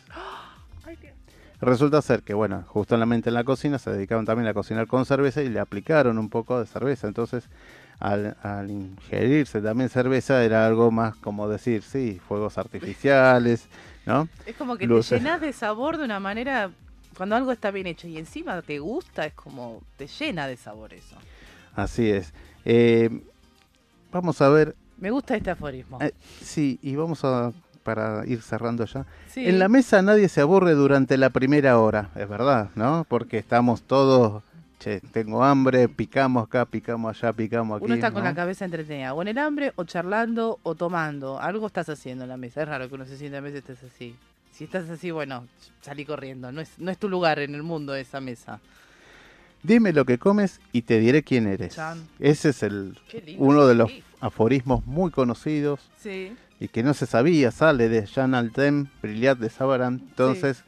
Resulta 1.61 2.01
ser 2.01 2.23
que, 2.23 2.33
bueno, 2.33 2.65
justamente 2.67 3.29
en 3.29 3.35
la 3.35 3.45
cocina 3.45 3.79
se 3.79 3.89
dedicaban 3.89 4.25
también 4.25 4.49
a 4.49 4.53
cocinar 4.53 4.85
con 4.87 5.05
cerveza 5.05 5.41
y 5.41 5.49
le 5.49 5.61
aplicaron 5.61 6.17
un 6.17 6.29
poco 6.29 6.59
de 6.59 6.65
cerveza. 6.65 7.07
Entonces, 7.07 7.49
al, 7.99 8.37
al 8.43 8.69
ingerirse 8.69 9.61
también 9.61 9.89
cerveza 9.89 10.43
era 10.43 10.65
algo 10.67 10.91
más 10.91 11.15
como 11.15 11.47
decir, 11.49 11.81
sí, 11.83 12.19
fuegos 12.27 12.57
artificiales, 12.57 13.67
¿no? 14.05 14.27
Es 14.45 14.55
como 14.55 14.77
que 14.77 14.85
Luces. 14.85 15.09
te 15.09 15.17
llenas 15.25 15.41
de 15.41 15.51
sabor 15.53 15.97
de 15.97 16.05
una 16.05 16.19
manera, 16.19 16.69
cuando 17.17 17.35
algo 17.35 17.51
está 17.51 17.71
bien 17.71 17.87
hecho 17.87 18.07
y 18.07 18.17
encima 18.17 18.61
te 18.61 18.79
gusta, 18.79 19.25
es 19.25 19.33
como 19.33 19.81
te 19.97 20.07
llena 20.07 20.47
de 20.47 20.57
sabor 20.57 20.93
eso. 20.93 21.15
Así 21.75 22.09
es. 22.09 22.33
Eh, 22.65 23.09
vamos 24.11 24.41
a 24.41 24.49
ver, 24.49 24.75
Me 24.97 25.11
gusta 25.11 25.35
este 25.35 25.49
aforismo. 25.51 25.99
eh, 26.01 26.11
sí, 26.41 26.79
y 26.81 26.95
vamos 26.95 27.23
a, 27.23 27.51
para 27.83 28.25
ir 28.25 28.41
cerrando 28.41 28.85
ya. 28.85 29.05
Sí. 29.31 29.47
En 29.47 29.59
la 29.59 29.69
mesa 29.69 30.01
nadie 30.01 30.27
se 30.29 30.41
aburre 30.41 30.73
durante 30.73 31.17
la 31.17 31.29
primera 31.29 31.79
hora, 31.79 32.09
es 32.15 32.27
verdad, 32.27 32.69
¿no? 32.75 33.05
Porque 33.07 33.37
estamos 33.37 33.81
todos, 33.83 34.43
che, 34.79 34.99
tengo 35.11 35.43
hambre, 35.43 35.89
picamos 35.89 36.45
acá, 36.45 36.65
picamos 36.65 37.15
allá, 37.17 37.33
picamos 37.33 37.77
aquí. 37.77 37.85
Uno 37.85 37.95
está 37.95 38.11
con 38.11 38.23
¿no? 38.23 38.29
la 38.29 38.35
cabeza 38.35 38.65
entretenida, 38.65 39.13
o 39.13 39.21
en 39.21 39.27
el 39.29 39.37
hambre, 39.37 39.73
o 39.75 39.83
charlando, 39.83 40.59
o 40.63 40.75
tomando. 40.75 41.39
Algo 41.39 41.67
estás 41.67 41.89
haciendo 41.89 42.23
en 42.23 42.29
la 42.29 42.37
mesa. 42.37 42.61
Es 42.61 42.67
raro 42.67 42.87
que 42.89 42.95
uno 42.95 43.05
se 43.05 43.17
sienta 43.17 43.37
en 43.37 43.43
la 43.43 43.49
mesa 43.49 43.57
y 43.57 43.59
estés 43.71 43.83
así. 43.83 44.15
Si 44.51 44.63
estás 44.63 44.89
así, 44.89 45.11
bueno, 45.11 45.45
salí 45.81 46.05
corriendo. 46.05 46.51
No 46.51 46.61
es, 46.61 46.79
no 46.79 46.89
es 46.91 46.97
tu 46.97 47.09
lugar 47.09 47.39
en 47.39 47.53
el 47.55 47.63
mundo 47.63 47.93
esa 47.95 48.19
mesa. 48.19 48.59
Dime 49.63 49.91
lo 49.91 50.05
que 50.05 50.17
comes 50.17 50.59
y 50.71 50.83
te 50.83 50.99
diré 50.99 51.23
quién 51.23 51.47
eres. 51.47 51.75
Chan. 51.75 52.07
Ese 52.19 52.49
es 52.49 52.63
el 52.63 52.97
uno 53.37 53.67
de 53.67 53.75
los 53.75 53.91
aforismos 54.19 54.85
muy 54.85 55.11
conocidos 55.11 55.79
Sí. 56.01 56.35
y 56.59 56.67
que 56.69 56.83
no 56.83 56.93
se 56.93 57.05
sabía, 57.05 57.51
sale 57.51 57.89
de 57.89 58.05
Jean 58.05 58.33
Altem, 58.33 58.87
Brillat 59.01 59.37
de 59.37 59.49
Savaran. 59.49 60.01
Entonces, 60.09 60.63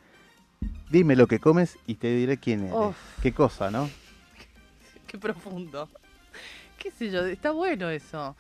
dime 0.90 1.16
lo 1.16 1.28
que 1.28 1.40
comes 1.40 1.78
y 1.88 1.96
te 1.96 2.14
diré 2.16 2.38
quién 2.38 2.62
eres. 2.66 2.74
Uf. 2.76 2.96
Qué 3.22 3.32
cosa, 3.32 3.72
¿no? 3.72 3.90
Qué 5.10 5.18
profundo. 5.18 5.90
Qué 6.78 6.92
sé 6.92 7.10
yo, 7.10 7.26
está 7.26 7.52
bueno 7.52 7.90
eso. 7.90 8.36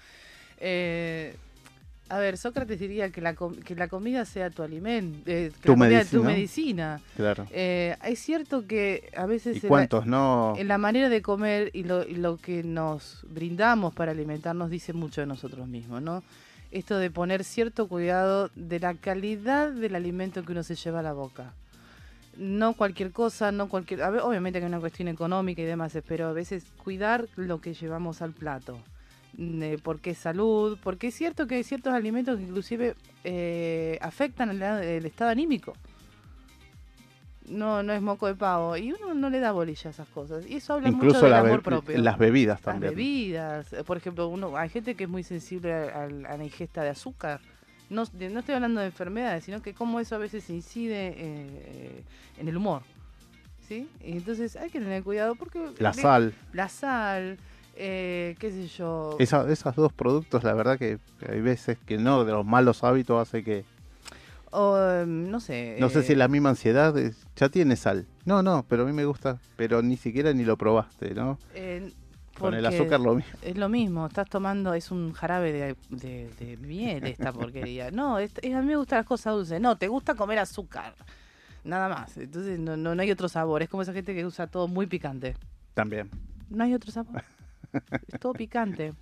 Eh, 0.60 1.36
a 2.10 2.18
ver, 2.18 2.38
Sócrates 2.38 2.80
diría 2.80 3.12
que 3.12 3.22
la, 3.22 3.36
com- 3.36 3.56
que 3.56 3.76
la 3.76 3.88
comida 3.88 4.26
sea 4.26 4.50
tu 4.50 4.64
alimento, 4.64 5.26
que 5.26 5.52
Tu 5.62 5.72
la 5.72 5.76
medicina. 5.78 6.10
tu 6.10 6.24
medicina. 6.24 7.02
Claro. 7.16 7.48
Eh, 7.52 7.96
es 8.06 8.20
cierto 8.20 8.66
que 8.66 9.12
a 9.16 9.26
veces 9.26 9.58
¿Y 9.64 9.68
en 9.68 9.74
la- 9.74 10.06
no? 10.06 10.54
en 10.58 10.68
la 10.68 10.78
manera 10.78 11.10
de 11.10 11.22
comer 11.22 11.70
y 11.74 11.84
lo, 11.84 12.04
y 12.08 12.16
lo 12.16 12.38
que 12.38 12.64
nos 12.64 13.26
brindamos 13.30 13.94
para 13.94 14.12
alimentarnos 14.12 14.70
dice 14.72 14.94
mucho 14.94 15.22
de 15.22 15.28
nosotros 15.28 15.68
mismos, 15.68 16.02
¿no? 16.02 16.24
Esto 16.72 16.98
de 16.98 17.12
poner 17.12 17.44
cierto 17.44 17.88
cuidado 17.88 18.50
de 18.56 18.80
la 18.80 18.94
calidad 18.96 19.72
del 19.72 19.96
alimento 19.96 20.44
que 20.44 20.52
uno 20.54 20.64
se 20.64 20.76
lleva 20.76 21.00
a 21.00 21.04
la 21.04 21.14
boca. 21.14 21.54
No 22.40 22.74
cualquier 22.74 23.12
cosa, 23.12 23.52
no 23.52 23.68
cualquier... 23.68 24.02
a 24.02 24.10
ver, 24.10 24.22
obviamente 24.22 24.60
que 24.60 24.66
hay 24.66 24.70
una 24.72 24.80
cuestión 24.80 25.10
económica 25.10 25.62
y 25.62 25.66
demás, 25.66 25.98
pero 26.08 26.28
a 26.28 26.34
veces 26.34 26.64
cuidar 26.84 27.28
lo 27.36 27.60
que 27.60 27.74
llevamos 27.74 28.22
al 28.22 28.32
plato. 28.32 28.80
Mm, 29.38 29.62
eh, 29.64 29.78
porque 29.84 30.12
es 30.12 30.18
salud, 30.20 30.78
porque 30.82 31.08
es 31.08 31.16
cierto 31.16 31.48
que 31.48 31.56
hay 31.56 31.64
ciertos 31.64 31.94
alimentos 31.94 32.38
que 32.38 32.44
inclusive 32.44 32.96
eh, 33.24 34.00
afectan 34.02 34.50
el, 34.52 34.62
el 34.62 35.06
estado 35.06 35.30
anímico 35.32 35.74
no, 37.48 37.82
no 37.84 37.94
es 37.94 38.02
moco 38.02 38.28
de 38.28 38.36
pavo. 38.36 38.78
Y 38.78 38.92
uno 38.94 39.14
no 39.14 39.30
le 39.30 39.40
da 39.40 39.52
bolilla 39.52 39.90
a 39.90 39.92
esas 39.92 40.08
cosas. 40.10 40.46
Y 40.48 40.58
eso 40.58 40.74
habla 40.74 40.90
Incluso 40.90 41.16
mucho 41.16 41.26
del 41.26 41.34
amor 41.34 41.64
propio. 41.64 41.98
las 41.98 42.18
bebidas 42.18 42.58
Las 42.60 42.62
también. 42.62 42.94
bebidas. 42.94 43.74
Eh, 43.74 43.84
Por 43.84 43.98
ejemplo, 43.98 44.28
uno 44.28 44.56
hay 44.56 44.70
gente 44.70 44.96
que 44.96 45.06
es 45.06 45.10
muy 45.10 45.24
sensible 45.24 45.74
a, 45.74 46.02
a- 46.02 46.04
a 46.34 46.38
la 46.38 46.44
ingesta 46.44 46.84
de 46.84 46.90
azúcar. 46.90 47.42
No, 47.90 48.06
de- 48.06 48.30
no 48.30 48.40
estoy 48.40 48.56
hablando 48.56 48.80
de 48.82 48.88
enfermedades, 48.88 49.44
sino 49.46 49.62
que 49.62 49.74
cómo 49.74 50.00
eso 50.00 50.16
a 50.16 50.20
veces 50.20 50.50
incide 50.50 51.08
eh, 51.08 51.14
eh, 51.18 52.04
en 52.38 52.48
el 52.48 52.58
humor. 52.58 52.84
¿Sí? 53.68 53.88
Y 54.04 54.14
entonces 54.14 54.56
hay 54.56 54.70
que 54.70 54.80
tener 54.80 55.04
cuidado 55.04 55.36
porque... 55.36 55.60
La 55.80 55.92
de- 55.92 56.02
sal. 56.02 56.34
La 56.54 56.70
sal, 56.70 57.38
eh, 57.76 58.36
qué 58.40 58.52
sé 58.52 58.68
yo. 58.68 59.16
Esa, 59.20 59.50
esos 59.52 59.76
dos 59.76 59.94
productos, 59.94 60.44
la 60.44 60.54
verdad 60.54 60.78
que 60.80 61.00
hay 61.28 61.42
veces 61.42 61.78
que 61.86 61.98
no, 61.98 62.26
de 62.26 62.32
los 62.32 62.46
malos 62.46 62.84
hábitos 62.84 63.22
hace 63.28 63.44
que... 63.44 63.66
O, 64.52 64.76
em, 64.80 65.30
no 65.30 65.40
sé. 65.40 65.78
No 65.80 65.90
sé 65.90 66.00
eh, 66.00 66.04
si 66.04 66.16
la 66.16 66.28
misma 66.28 66.50
ansiedad 66.50 66.96
ya 67.36 67.50
tiene 67.50 67.76
sal. 67.76 68.08
No, 68.26 68.42
no, 68.42 68.66
pero 68.68 68.82
a 68.82 68.86
mí 68.88 68.94
me 68.94 69.06
gusta, 69.06 69.40
pero 69.56 69.84
ni 69.84 69.96
siquiera 69.96 70.34
ni 70.34 70.44
lo 70.44 70.58
probaste, 70.58 71.14
¿no? 71.14 71.38
Eh, 71.54 71.92
Con 72.40 72.54
el 72.54 72.66
azúcar 72.66 73.00
lo 73.00 73.16
mismo. 73.16 73.32
Es 73.42 73.58
lo 73.58 73.70
mismo, 73.70 74.08
estás 74.08 74.30
tomando, 74.30 74.74
es 74.74 74.92
un 74.92 75.14
jarabe 75.14 75.52
de, 75.52 75.76
de- 75.90 76.30
de 76.40 76.58
miel 76.58 77.06
esta 77.06 77.32
porquería. 77.34 77.92
No, 77.92 78.20
es, 78.20 78.32
es- 78.42 78.54
a 78.56 78.62
mí 78.62 78.68
me 78.68 78.76
gustan 78.76 78.98
las 79.00 79.06
cosas 79.06 79.34
dulces. 79.36 79.60
No, 79.62 79.78
te 79.78 79.88
gusta 79.88 80.16
comer 80.16 80.40
azúcar. 80.40 80.94
Nada 81.64 81.90
más. 81.90 82.18
Entonces 82.18 82.58
no, 82.60 82.78
no, 82.78 82.96
no 82.96 83.02
hay 83.02 83.12
otro 83.12 83.28
sabor. 83.30 83.62
Es 83.62 83.70
como 83.70 83.84
esa 83.84 83.94
gente 83.94 84.14
que 84.16 84.26
usa 84.26 84.48
todo 84.48 84.68
muy 84.68 84.88
picante. 84.88 85.36
También. 85.74 86.10
No 86.50 86.64
hay 86.64 86.74
otro 86.74 86.92
sabor. 86.92 87.22
es 87.74 88.20
todo 88.20 88.34
picante. 88.34 88.94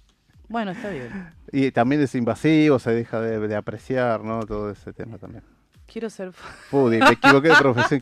Bueno, 0.50 0.72
está 0.72 0.90
bien. 0.90 1.12
Y 1.52 1.72
también 1.72 2.02
es 2.02 2.16
invasivo, 2.16 2.80
se 2.80 2.92
deja 2.92 3.20
de, 3.22 3.40
de 3.48 3.56
apreciar, 3.56 4.24
¿no? 4.24 4.46
Todo 4.46 4.72
ese 4.72 4.94
tema 4.94 5.18
también. 5.18 5.44
Quiero 5.92 6.10
ser 6.10 6.34
foodie. 6.34 7.00
Me 7.00 7.12
equivoqué 7.12 7.48
de 7.50 7.56
profesión. 7.56 8.02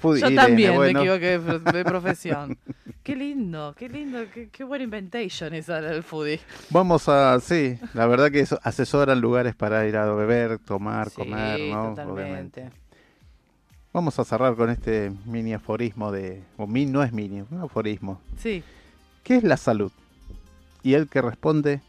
Foodie. 0.00 0.20
Yo 0.20 0.26
Irene, 0.26 0.42
también 0.42 0.74
bueno. 0.74 1.00
me 1.00 1.06
equivoqué 1.06 1.38
de, 1.38 1.38
pro- 1.38 1.72
de 1.72 1.84
profesión. 1.84 2.58
qué 3.04 3.14
lindo, 3.16 3.74
qué 3.78 3.88
lindo, 3.88 4.18
qué, 4.34 4.48
qué 4.50 4.64
buena 4.64 4.84
inventation 4.84 5.54
esa 5.54 5.80
del 5.80 6.02
foodie. 6.02 6.40
Vamos 6.70 7.08
a, 7.08 7.38
sí, 7.40 7.78
la 7.94 8.06
verdad 8.06 8.30
que 8.30 8.40
eso, 8.40 8.58
asesoran 8.64 9.20
lugares 9.20 9.54
para 9.54 9.86
ir 9.86 9.96
a 9.96 10.12
beber, 10.12 10.58
tomar, 10.58 11.12
comer, 11.12 11.60
¿no? 11.60 11.90
totalmente. 11.90 12.12
Obviamente. 12.62 12.70
Vamos 13.92 14.18
a 14.18 14.24
cerrar 14.24 14.54
con 14.54 14.70
este 14.70 15.10
mini 15.24 15.54
aforismo 15.54 16.12
de, 16.12 16.42
o 16.56 16.66
no 16.66 17.02
es 17.02 17.12
mini, 17.12 17.42
un 17.48 17.60
aforismo. 17.62 18.20
Sí. 18.38 18.62
¿Qué 19.24 19.36
es 19.36 19.44
la 19.44 19.56
salud? 19.56 19.90
Y 20.82 20.94
el 20.94 21.08
que 21.08 21.20
responde 21.22 21.80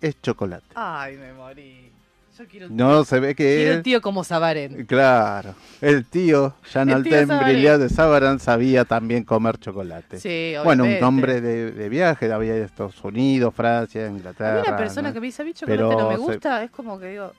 es 0.00 0.20
chocolate. 0.22 0.66
Ay, 0.74 1.16
me 1.16 1.32
morí. 1.32 1.92
Yo 2.38 2.44
quiero 2.46 2.66
un 2.66 2.76
No, 2.76 2.88
tío- 2.96 3.04
se 3.04 3.20
ve 3.20 3.34
que 3.34 3.56
Quiero 3.56 3.70
él- 3.72 3.76
un 3.78 3.82
tío 3.82 4.00
como 4.02 4.22
Sabaren. 4.24 4.84
Claro, 4.86 5.54
el 5.80 6.04
tío 6.04 6.54
Jean 6.72 6.90
El 6.90 7.02
tío 7.02 7.26
Sabarén. 7.26 7.54
Brillat 7.56 7.80
de 7.80 7.88
Sabaran 7.88 8.38
sabía 8.40 8.84
también 8.84 9.24
comer 9.24 9.58
chocolate. 9.58 10.20
Sí, 10.20 10.52
bueno, 10.64 10.82
un 10.84 10.88
obviamente. 10.90 11.04
hombre 11.04 11.40
de, 11.40 11.72
de 11.72 11.88
viaje, 11.88 12.30
había 12.32 12.52
a 12.54 12.56
Estados 12.58 13.02
Unidos, 13.02 13.54
Francia, 13.54 14.04
A 14.06 14.10
Inglaterra. 14.10 14.60
mí 14.62 14.68
una 14.68 14.76
persona 14.76 15.08
¿no? 15.08 15.14
que 15.14 15.20
me 15.20 15.26
dice, 15.28 15.42
a 15.42 15.44
mí 15.44 15.54
chocolate 15.54 15.82
Pero 15.82 15.98
no 15.98 16.08
me 16.10 16.14
se- 16.16 16.20
gusta, 16.20 16.62
es 16.62 16.70
como 16.70 16.98
que 16.98 17.06
digo, 17.08 17.32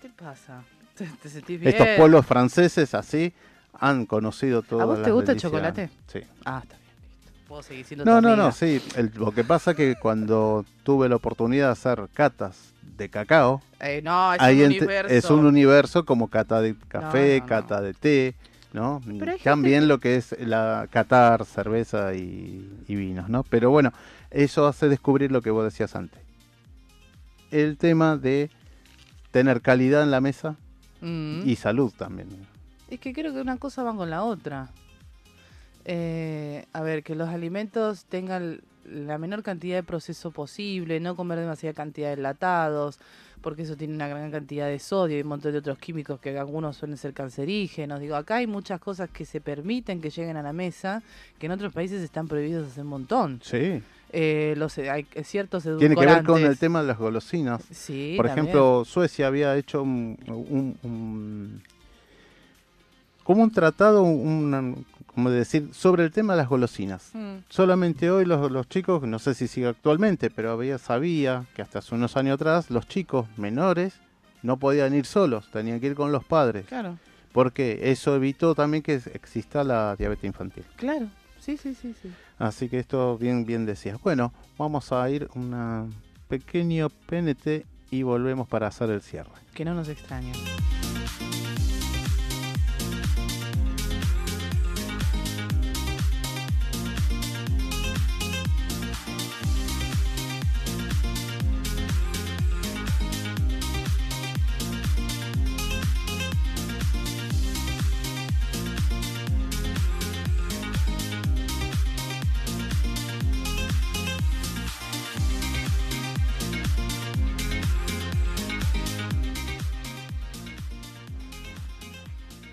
¿qué 0.00 0.08
te 0.08 0.14
pasa? 0.14 0.62
¿Te, 0.96 1.04
te 1.22 1.28
sentís 1.28 1.60
bien? 1.60 1.72
Estos 1.72 1.88
pueblos 1.96 2.24
franceses 2.24 2.94
así 2.94 3.32
han 3.78 4.06
conocido 4.06 4.62
todo. 4.62 4.80
¿A 4.80 4.84
vos 4.84 5.02
te 5.02 5.10
gusta 5.10 5.32
el 5.32 5.38
chocolate? 5.40 5.90
Sí. 6.06 6.20
Ah, 6.44 6.60
está 6.62 6.76
bien, 6.78 6.88
listo. 7.24 7.48
Puedo 7.48 7.62
seguir 7.62 7.84
siendo 7.84 8.04
No, 8.04 8.20
no, 8.20 8.28
amiga. 8.28 8.44
no, 8.44 8.52
sí. 8.52 8.80
El- 8.96 9.10
lo 9.16 9.32
que 9.32 9.42
pasa 9.44 9.74
que 9.74 9.96
cuando 9.96 10.64
tuve 10.84 11.08
la 11.08 11.16
oportunidad 11.16 11.66
de 11.66 11.72
hacer 11.72 12.00
catas 12.14 12.72
de 12.96 13.08
cacao, 13.08 13.62
Eh, 13.80 14.00
no, 14.02 14.32
es 14.34 14.40
ahí 14.40 14.60
un 14.60 14.66
universo. 14.66 15.14
es 15.14 15.30
un 15.30 15.44
universo 15.46 16.04
como 16.04 16.28
cata 16.28 16.60
de 16.60 16.74
café, 16.88 17.38
no, 17.38 17.44
no. 17.44 17.48
cata 17.48 17.80
de 17.80 17.94
té, 17.94 18.34
¿no? 18.72 19.00
Gente 19.04 19.38
También 19.44 19.88
lo 19.88 19.98
que 20.00 20.16
es 20.16 20.34
la 20.38 20.86
catar, 20.90 21.44
cerveza 21.44 22.14
y, 22.14 22.68
y 22.88 22.94
vinos, 22.94 23.28
¿no? 23.28 23.42
Pero 23.44 23.70
bueno, 23.70 23.92
eso 24.30 24.66
hace 24.66 24.88
descubrir 24.88 25.30
lo 25.32 25.42
que 25.42 25.50
vos 25.50 25.64
decías 25.64 25.94
antes. 25.96 26.20
El 27.50 27.76
tema 27.76 28.16
de 28.16 28.50
tener 29.30 29.60
calidad 29.60 30.02
en 30.02 30.10
la 30.10 30.20
mesa 30.20 30.56
Mm. 31.00 31.42
y 31.46 31.56
salud 31.56 31.92
también. 31.96 32.28
Es 32.88 32.98
que 32.98 33.12
creo 33.12 33.34
que 33.34 33.40
una 33.40 33.58
cosa 33.58 33.82
va 33.82 33.94
con 33.94 34.08
la 34.08 34.22
otra. 34.22 34.70
Eh, 35.84 36.64
a 36.72 36.80
ver, 36.80 37.02
que 37.02 37.14
los 37.14 37.28
alimentos 37.28 38.06
tengan 38.06 38.60
la 38.90 39.18
menor 39.18 39.42
cantidad 39.42 39.76
de 39.76 39.82
proceso 39.82 40.30
posible, 40.30 41.00
no 41.00 41.16
comer 41.16 41.38
demasiada 41.38 41.74
cantidad 41.74 42.08
de 42.08 42.14
enlatados, 42.14 42.98
porque 43.40 43.62
eso 43.62 43.76
tiene 43.76 43.94
una 43.94 44.08
gran 44.08 44.30
cantidad 44.30 44.66
de 44.68 44.78
sodio 44.78 45.18
y 45.18 45.22
un 45.22 45.28
montón 45.28 45.52
de 45.52 45.58
otros 45.58 45.78
químicos 45.78 46.18
que 46.20 46.38
algunos 46.38 46.76
suelen 46.76 46.96
ser 46.96 47.12
cancerígenos. 47.12 48.00
Digo, 48.00 48.16
acá 48.16 48.36
hay 48.36 48.46
muchas 48.46 48.80
cosas 48.80 49.10
que 49.10 49.24
se 49.26 49.40
permiten 49.40 50.00
que 50.00 50.10
lleguen 50.10 50.36
a 50.36 50.42
la 50.42 50.52
mesa, 50.52 51.02
que 51.38 51.46
en 51.46 51.52
otros 51.52 51.72
países 51.72 52.02
están 52.02 52.26
prohibidos 52.28 52.68
hace 52.70 52.80
un 52.80 52.86
montón. 52.88 53.40
Sí. 53.42 53.82
Eh, 54.16 54.54
los, 54.56 54.78
hay 54.78 55.06
ciertos 55.24 55.64
Tiene 55.64 55.78
que 55.78 55.84
edulcorantes. 55.86 56.16
ver 56.22 56.24
con 56.26 56.44
el 56.44 56.56
tema 56.58 56.80
de 56.82 56.86
las 56.88 56.98
golosinas. 56.98 57.62
Sí, 57.70 58.14
Por 58.16 58.26
también. 58.26 58.46
ejemplo, 58.46 58.84
Suecia 58.84 59.26
había 59.26 59.56
hecho 59.56 59.82
un, 59.82 60.16
un- 60.28 60.78
un- 60.84 61.62
como 63.24 63.42
un 63.42 63.50
tratado, 63.50 64.02
un, 64.02 64.86
como 65.14 65.30
decir, 65.30 65.70
sobre 65.72 66.04
el 66.04 66.10
tema 66.12 66.34
de 66.34 66.38
las 66.38 66.48
golosinas. 66.48 67.10
Mm. 67.14 67.36
Solamente 67.48 68.10
hoy 68.10 68.24
los, 68.24 68.50
los 68.50 68.68
chicos, 68.68 69.02
no 69.02 69.18
sé 69.18 69.34
si 69.34 69.46
sigue 69.48 69.68
actualmente, 69.68 70.30
pero 70.30 70.52
había 70.52 70.78
sabía 70.78 71.44
que 71.54 71.62
hasta 71.62 71.78
hace 71.78 71.94
unos 71.94 72.16
años 72.16 72.34
atrás 72.34 72.70
los 72.70 72.86
chicos 72.88 73.26
menores 73.36 73.94
no 74.42 74.58
podían 74.58 74.94
ir 74.94 75.06
solos, 75.06 75.48
tenían 75.50 75.80
que 75.80 75.86
ir 75.86 75.94
con 75.94 76.12
los 76.12 76.24
padres. 76.24 76.66
Claro, 76.66 76.98
Porque 77.32 77.90
eso 77.90 78.14
evitó 78.14 78.54
también 78.54 78.82
que 78.82 78.94
exista 79.12 79.64
la 79.64 79.96
diabetes 79.96 80.24
infantil. 80.24 80.64
claro. 80.76 81.06
Sí, 81.40 81.58
sí, 81.58 81.74
sí, 81.74 81.94
sí. 82.00 82.10
Así 82.38 82.70
que 82.70 82.78
esto 82.78 83.18
bien, 83.18 83.44
bien 83.44 83.66
decías. 83.66 84.00
Bueno, 84.00 84.32
vamos 84.56 84.92
a 84.92 85.10
ir 85.10 85.28
un 85.34 85.92
pequeño 86.26 86.88
PNT 86.88 87.66
y 87.90 88.02
volvemos 88.02 88.48
para 88.48 88.68
hacer 88.68 88.88
el 88.88 89.02
cierre. 89.02 89.30
Que 89.52 89.62
no 89.66 89.74
nos 89.74 89.90
extrañen. 89.90 90.32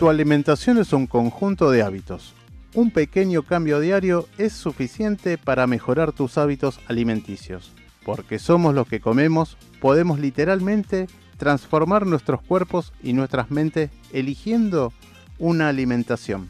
Tu 0.01 0.09
alimentación 0.09 0.79
es 0.79 0.93
un 0.93 1.05
conjunto 1.05 1.69
de 1.69 1.83
hábitos. 1.83 2.33
Un 2.73 2.89
pequeño 2.89 3.43
cambio 3.43 3.79
diario 3.79 4.27
es 4.39 4.51
suficiente 4.51 5.37
para 5.37 5.67
mejorar 5.67 6.11
tus 6.11 6.39
hábitos 6.39 6.79
alimenticios. 6.87 7.71
Porque 8.03 8.39
somos 8.39 8.73
lo 8.73 8.85
que 8.85 8.99
comemos, 8.99 9.57
podemos 9.79 10.17
literalmente 10.17 11.05
transformar 11.37 12.07
nuestros 12.07 12.41
cuerpos 12.41 12.93
y 13.03 13.13
nuestras 13.13 13.51
mentes 13.51 13.91
eligiendo 14.11 14.91
una 15.37 15.69
alimentación. 15.69 16.47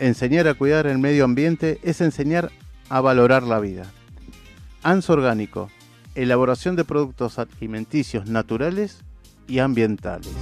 Enseñar 0.00 0.48
a 0.48 0.54
cuidar 0.54 0.88
el 0.88 0.98
medio 0.98 1.24
ambiente 1.24 1.78
es 1.84 2.00
enseñar 2.00 2.50
a 2.88 3.00
valorar 3.02 3.44
la 3.44 3.60
vida. 3.60 3.84
ANS 4.82 5.10
Orgánico, 5.10 5.70
elaboración 6.16 6.74
de 6.74 6.84
productos 6.84 7.38
alimenticios 7.38 8.26
naturales 8.26 9.04
y 9.46 9.60
ambientales. 9.60 10.32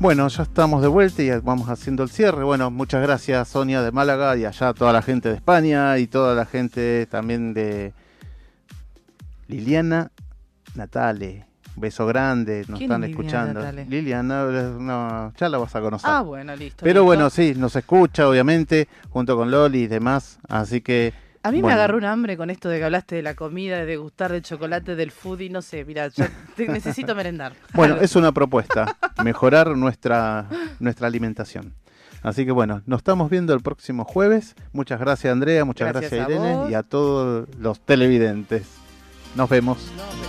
Bueno, 0.00 0.26
ya 0.28 0.44
estamos 0.44 0.80
de 0.80 0.88
vuelta 0.88 1.22
y 1.22 1.28
vamos 1.40 1.68
haciendo 1.68 2.02
el 2.02 2.08
cierre. 2.08 2.42
Bueno, 2.42 2.70
muchas 2.70 3.02
gracias 3.02 3.48
Sonia 3.48 3.82
de 3.82 3.92
Málaga 3.92 4.34
y 4.34 4.46
allá 4.46 4.72
toda 4.72 4.94
la 4.94 5.02
gente 5.02 5.28
de 5.28 5.34
España 5.34 5.98
y 5.98 6.06
toda 6.06 6.34
la 6.34 6.46
gente 6.46 7.04
también 7.04 7.52
de 7.52 7.92
Liliana 9.46 10.10
Natale. 10.74 11.44
Beso 11.76 12.06
grande, 12.06 12.64
nos 12.66 12.78
¿Quién 12.78 12.90
están 12.90 13.04
es 13.04 13.10
escuchando. 13.10 13.60
Natale? 13.60 13.84
Liliana, 13.84 14.46
eh, 14.50 14.74
no, 14.78 15.34
ya 15.36 15.48
la 15.50 15.58
vas 15.58 15.76
a 15.76 15.82
conocer. 15.82 16.08
Ah, 16.10 16.22
bueno, 16.22 16.56
listo. 16.56 16.82
Pero 16.82 17.00
listo. 17.00 17.04
bueno, 17.04 17.28
sí, 17.28 17.52
nos 17.54 17.76
escucha 17.76 18.26
obviamente, 18.26 18.88
junto 19.10 19.36
con 19.36 19.50
Loli 19.50 19.80
y 19.80 19.86
demás. 19.86 20.38
Así 20.48 20.80
que... 20.80 21.12
A 21.42 21.50
mí 21.50 21.62
me 21.62 21.72
agarró 21.72 21.96
un 21.96 22.04
hambre 22.04 22.36
con 22.36 22.50
esto 22.50 22.68
de 22.68 22.78
que 22.78 22.84
hablaste 22.84 23.14
de 23.16 23.22
la 23.22 23.34
comida, 23.34 23.84
de 23.86 23.96
gustar 23.96 24.30
del 24.30 24.42
chocolate, 24.42 24.94
del 24.94 25.10
foodie, 25.10 25.48
no 25.48 25.62
sé, 25.62 25.84
mira, 25.86 26.08
ya 26.08 26.28
te- 26.54 26.68
necesito 26.72 27.14
merendar. 27.14 27.54
Bueno, 27.72 27.96
es 27.96 28.14
una 28.14 28.30
propuesta, 28.32 28.96
mejorar 29.24 29.68
nuestra, 29.76 30.46
nuestra 30.80 31.06
alimentación. 31.06 31.72
Así 32.22 32.44
que 32.44 32.52
bueno, 32.52 32.82
nos 32.84 32.98
estamos 32.98 33.30
viendo 33.30 33.54
el 33.54 33.60
próximo 33.60 34.04
jueves. 34.04 34.54
Muchas 34.74 35.00
gracias 35.00 35.32
Andrea, 35.32 35.64
muchas 35.64 35.88
Gracias 35.88 36.10
gracias, 36.12 36.28
a 36.28 36.30
Irene 36.40 36.56
vos. 36.56 36.70
y 36.70 36.74
a 36.74 36.82
todos 36.82 37.48
los 37.58 37.80
televidentes. 37.80 38.64
Nos 39.34 39.48
vemos. 39.48 39.78
No. 39.96 40.19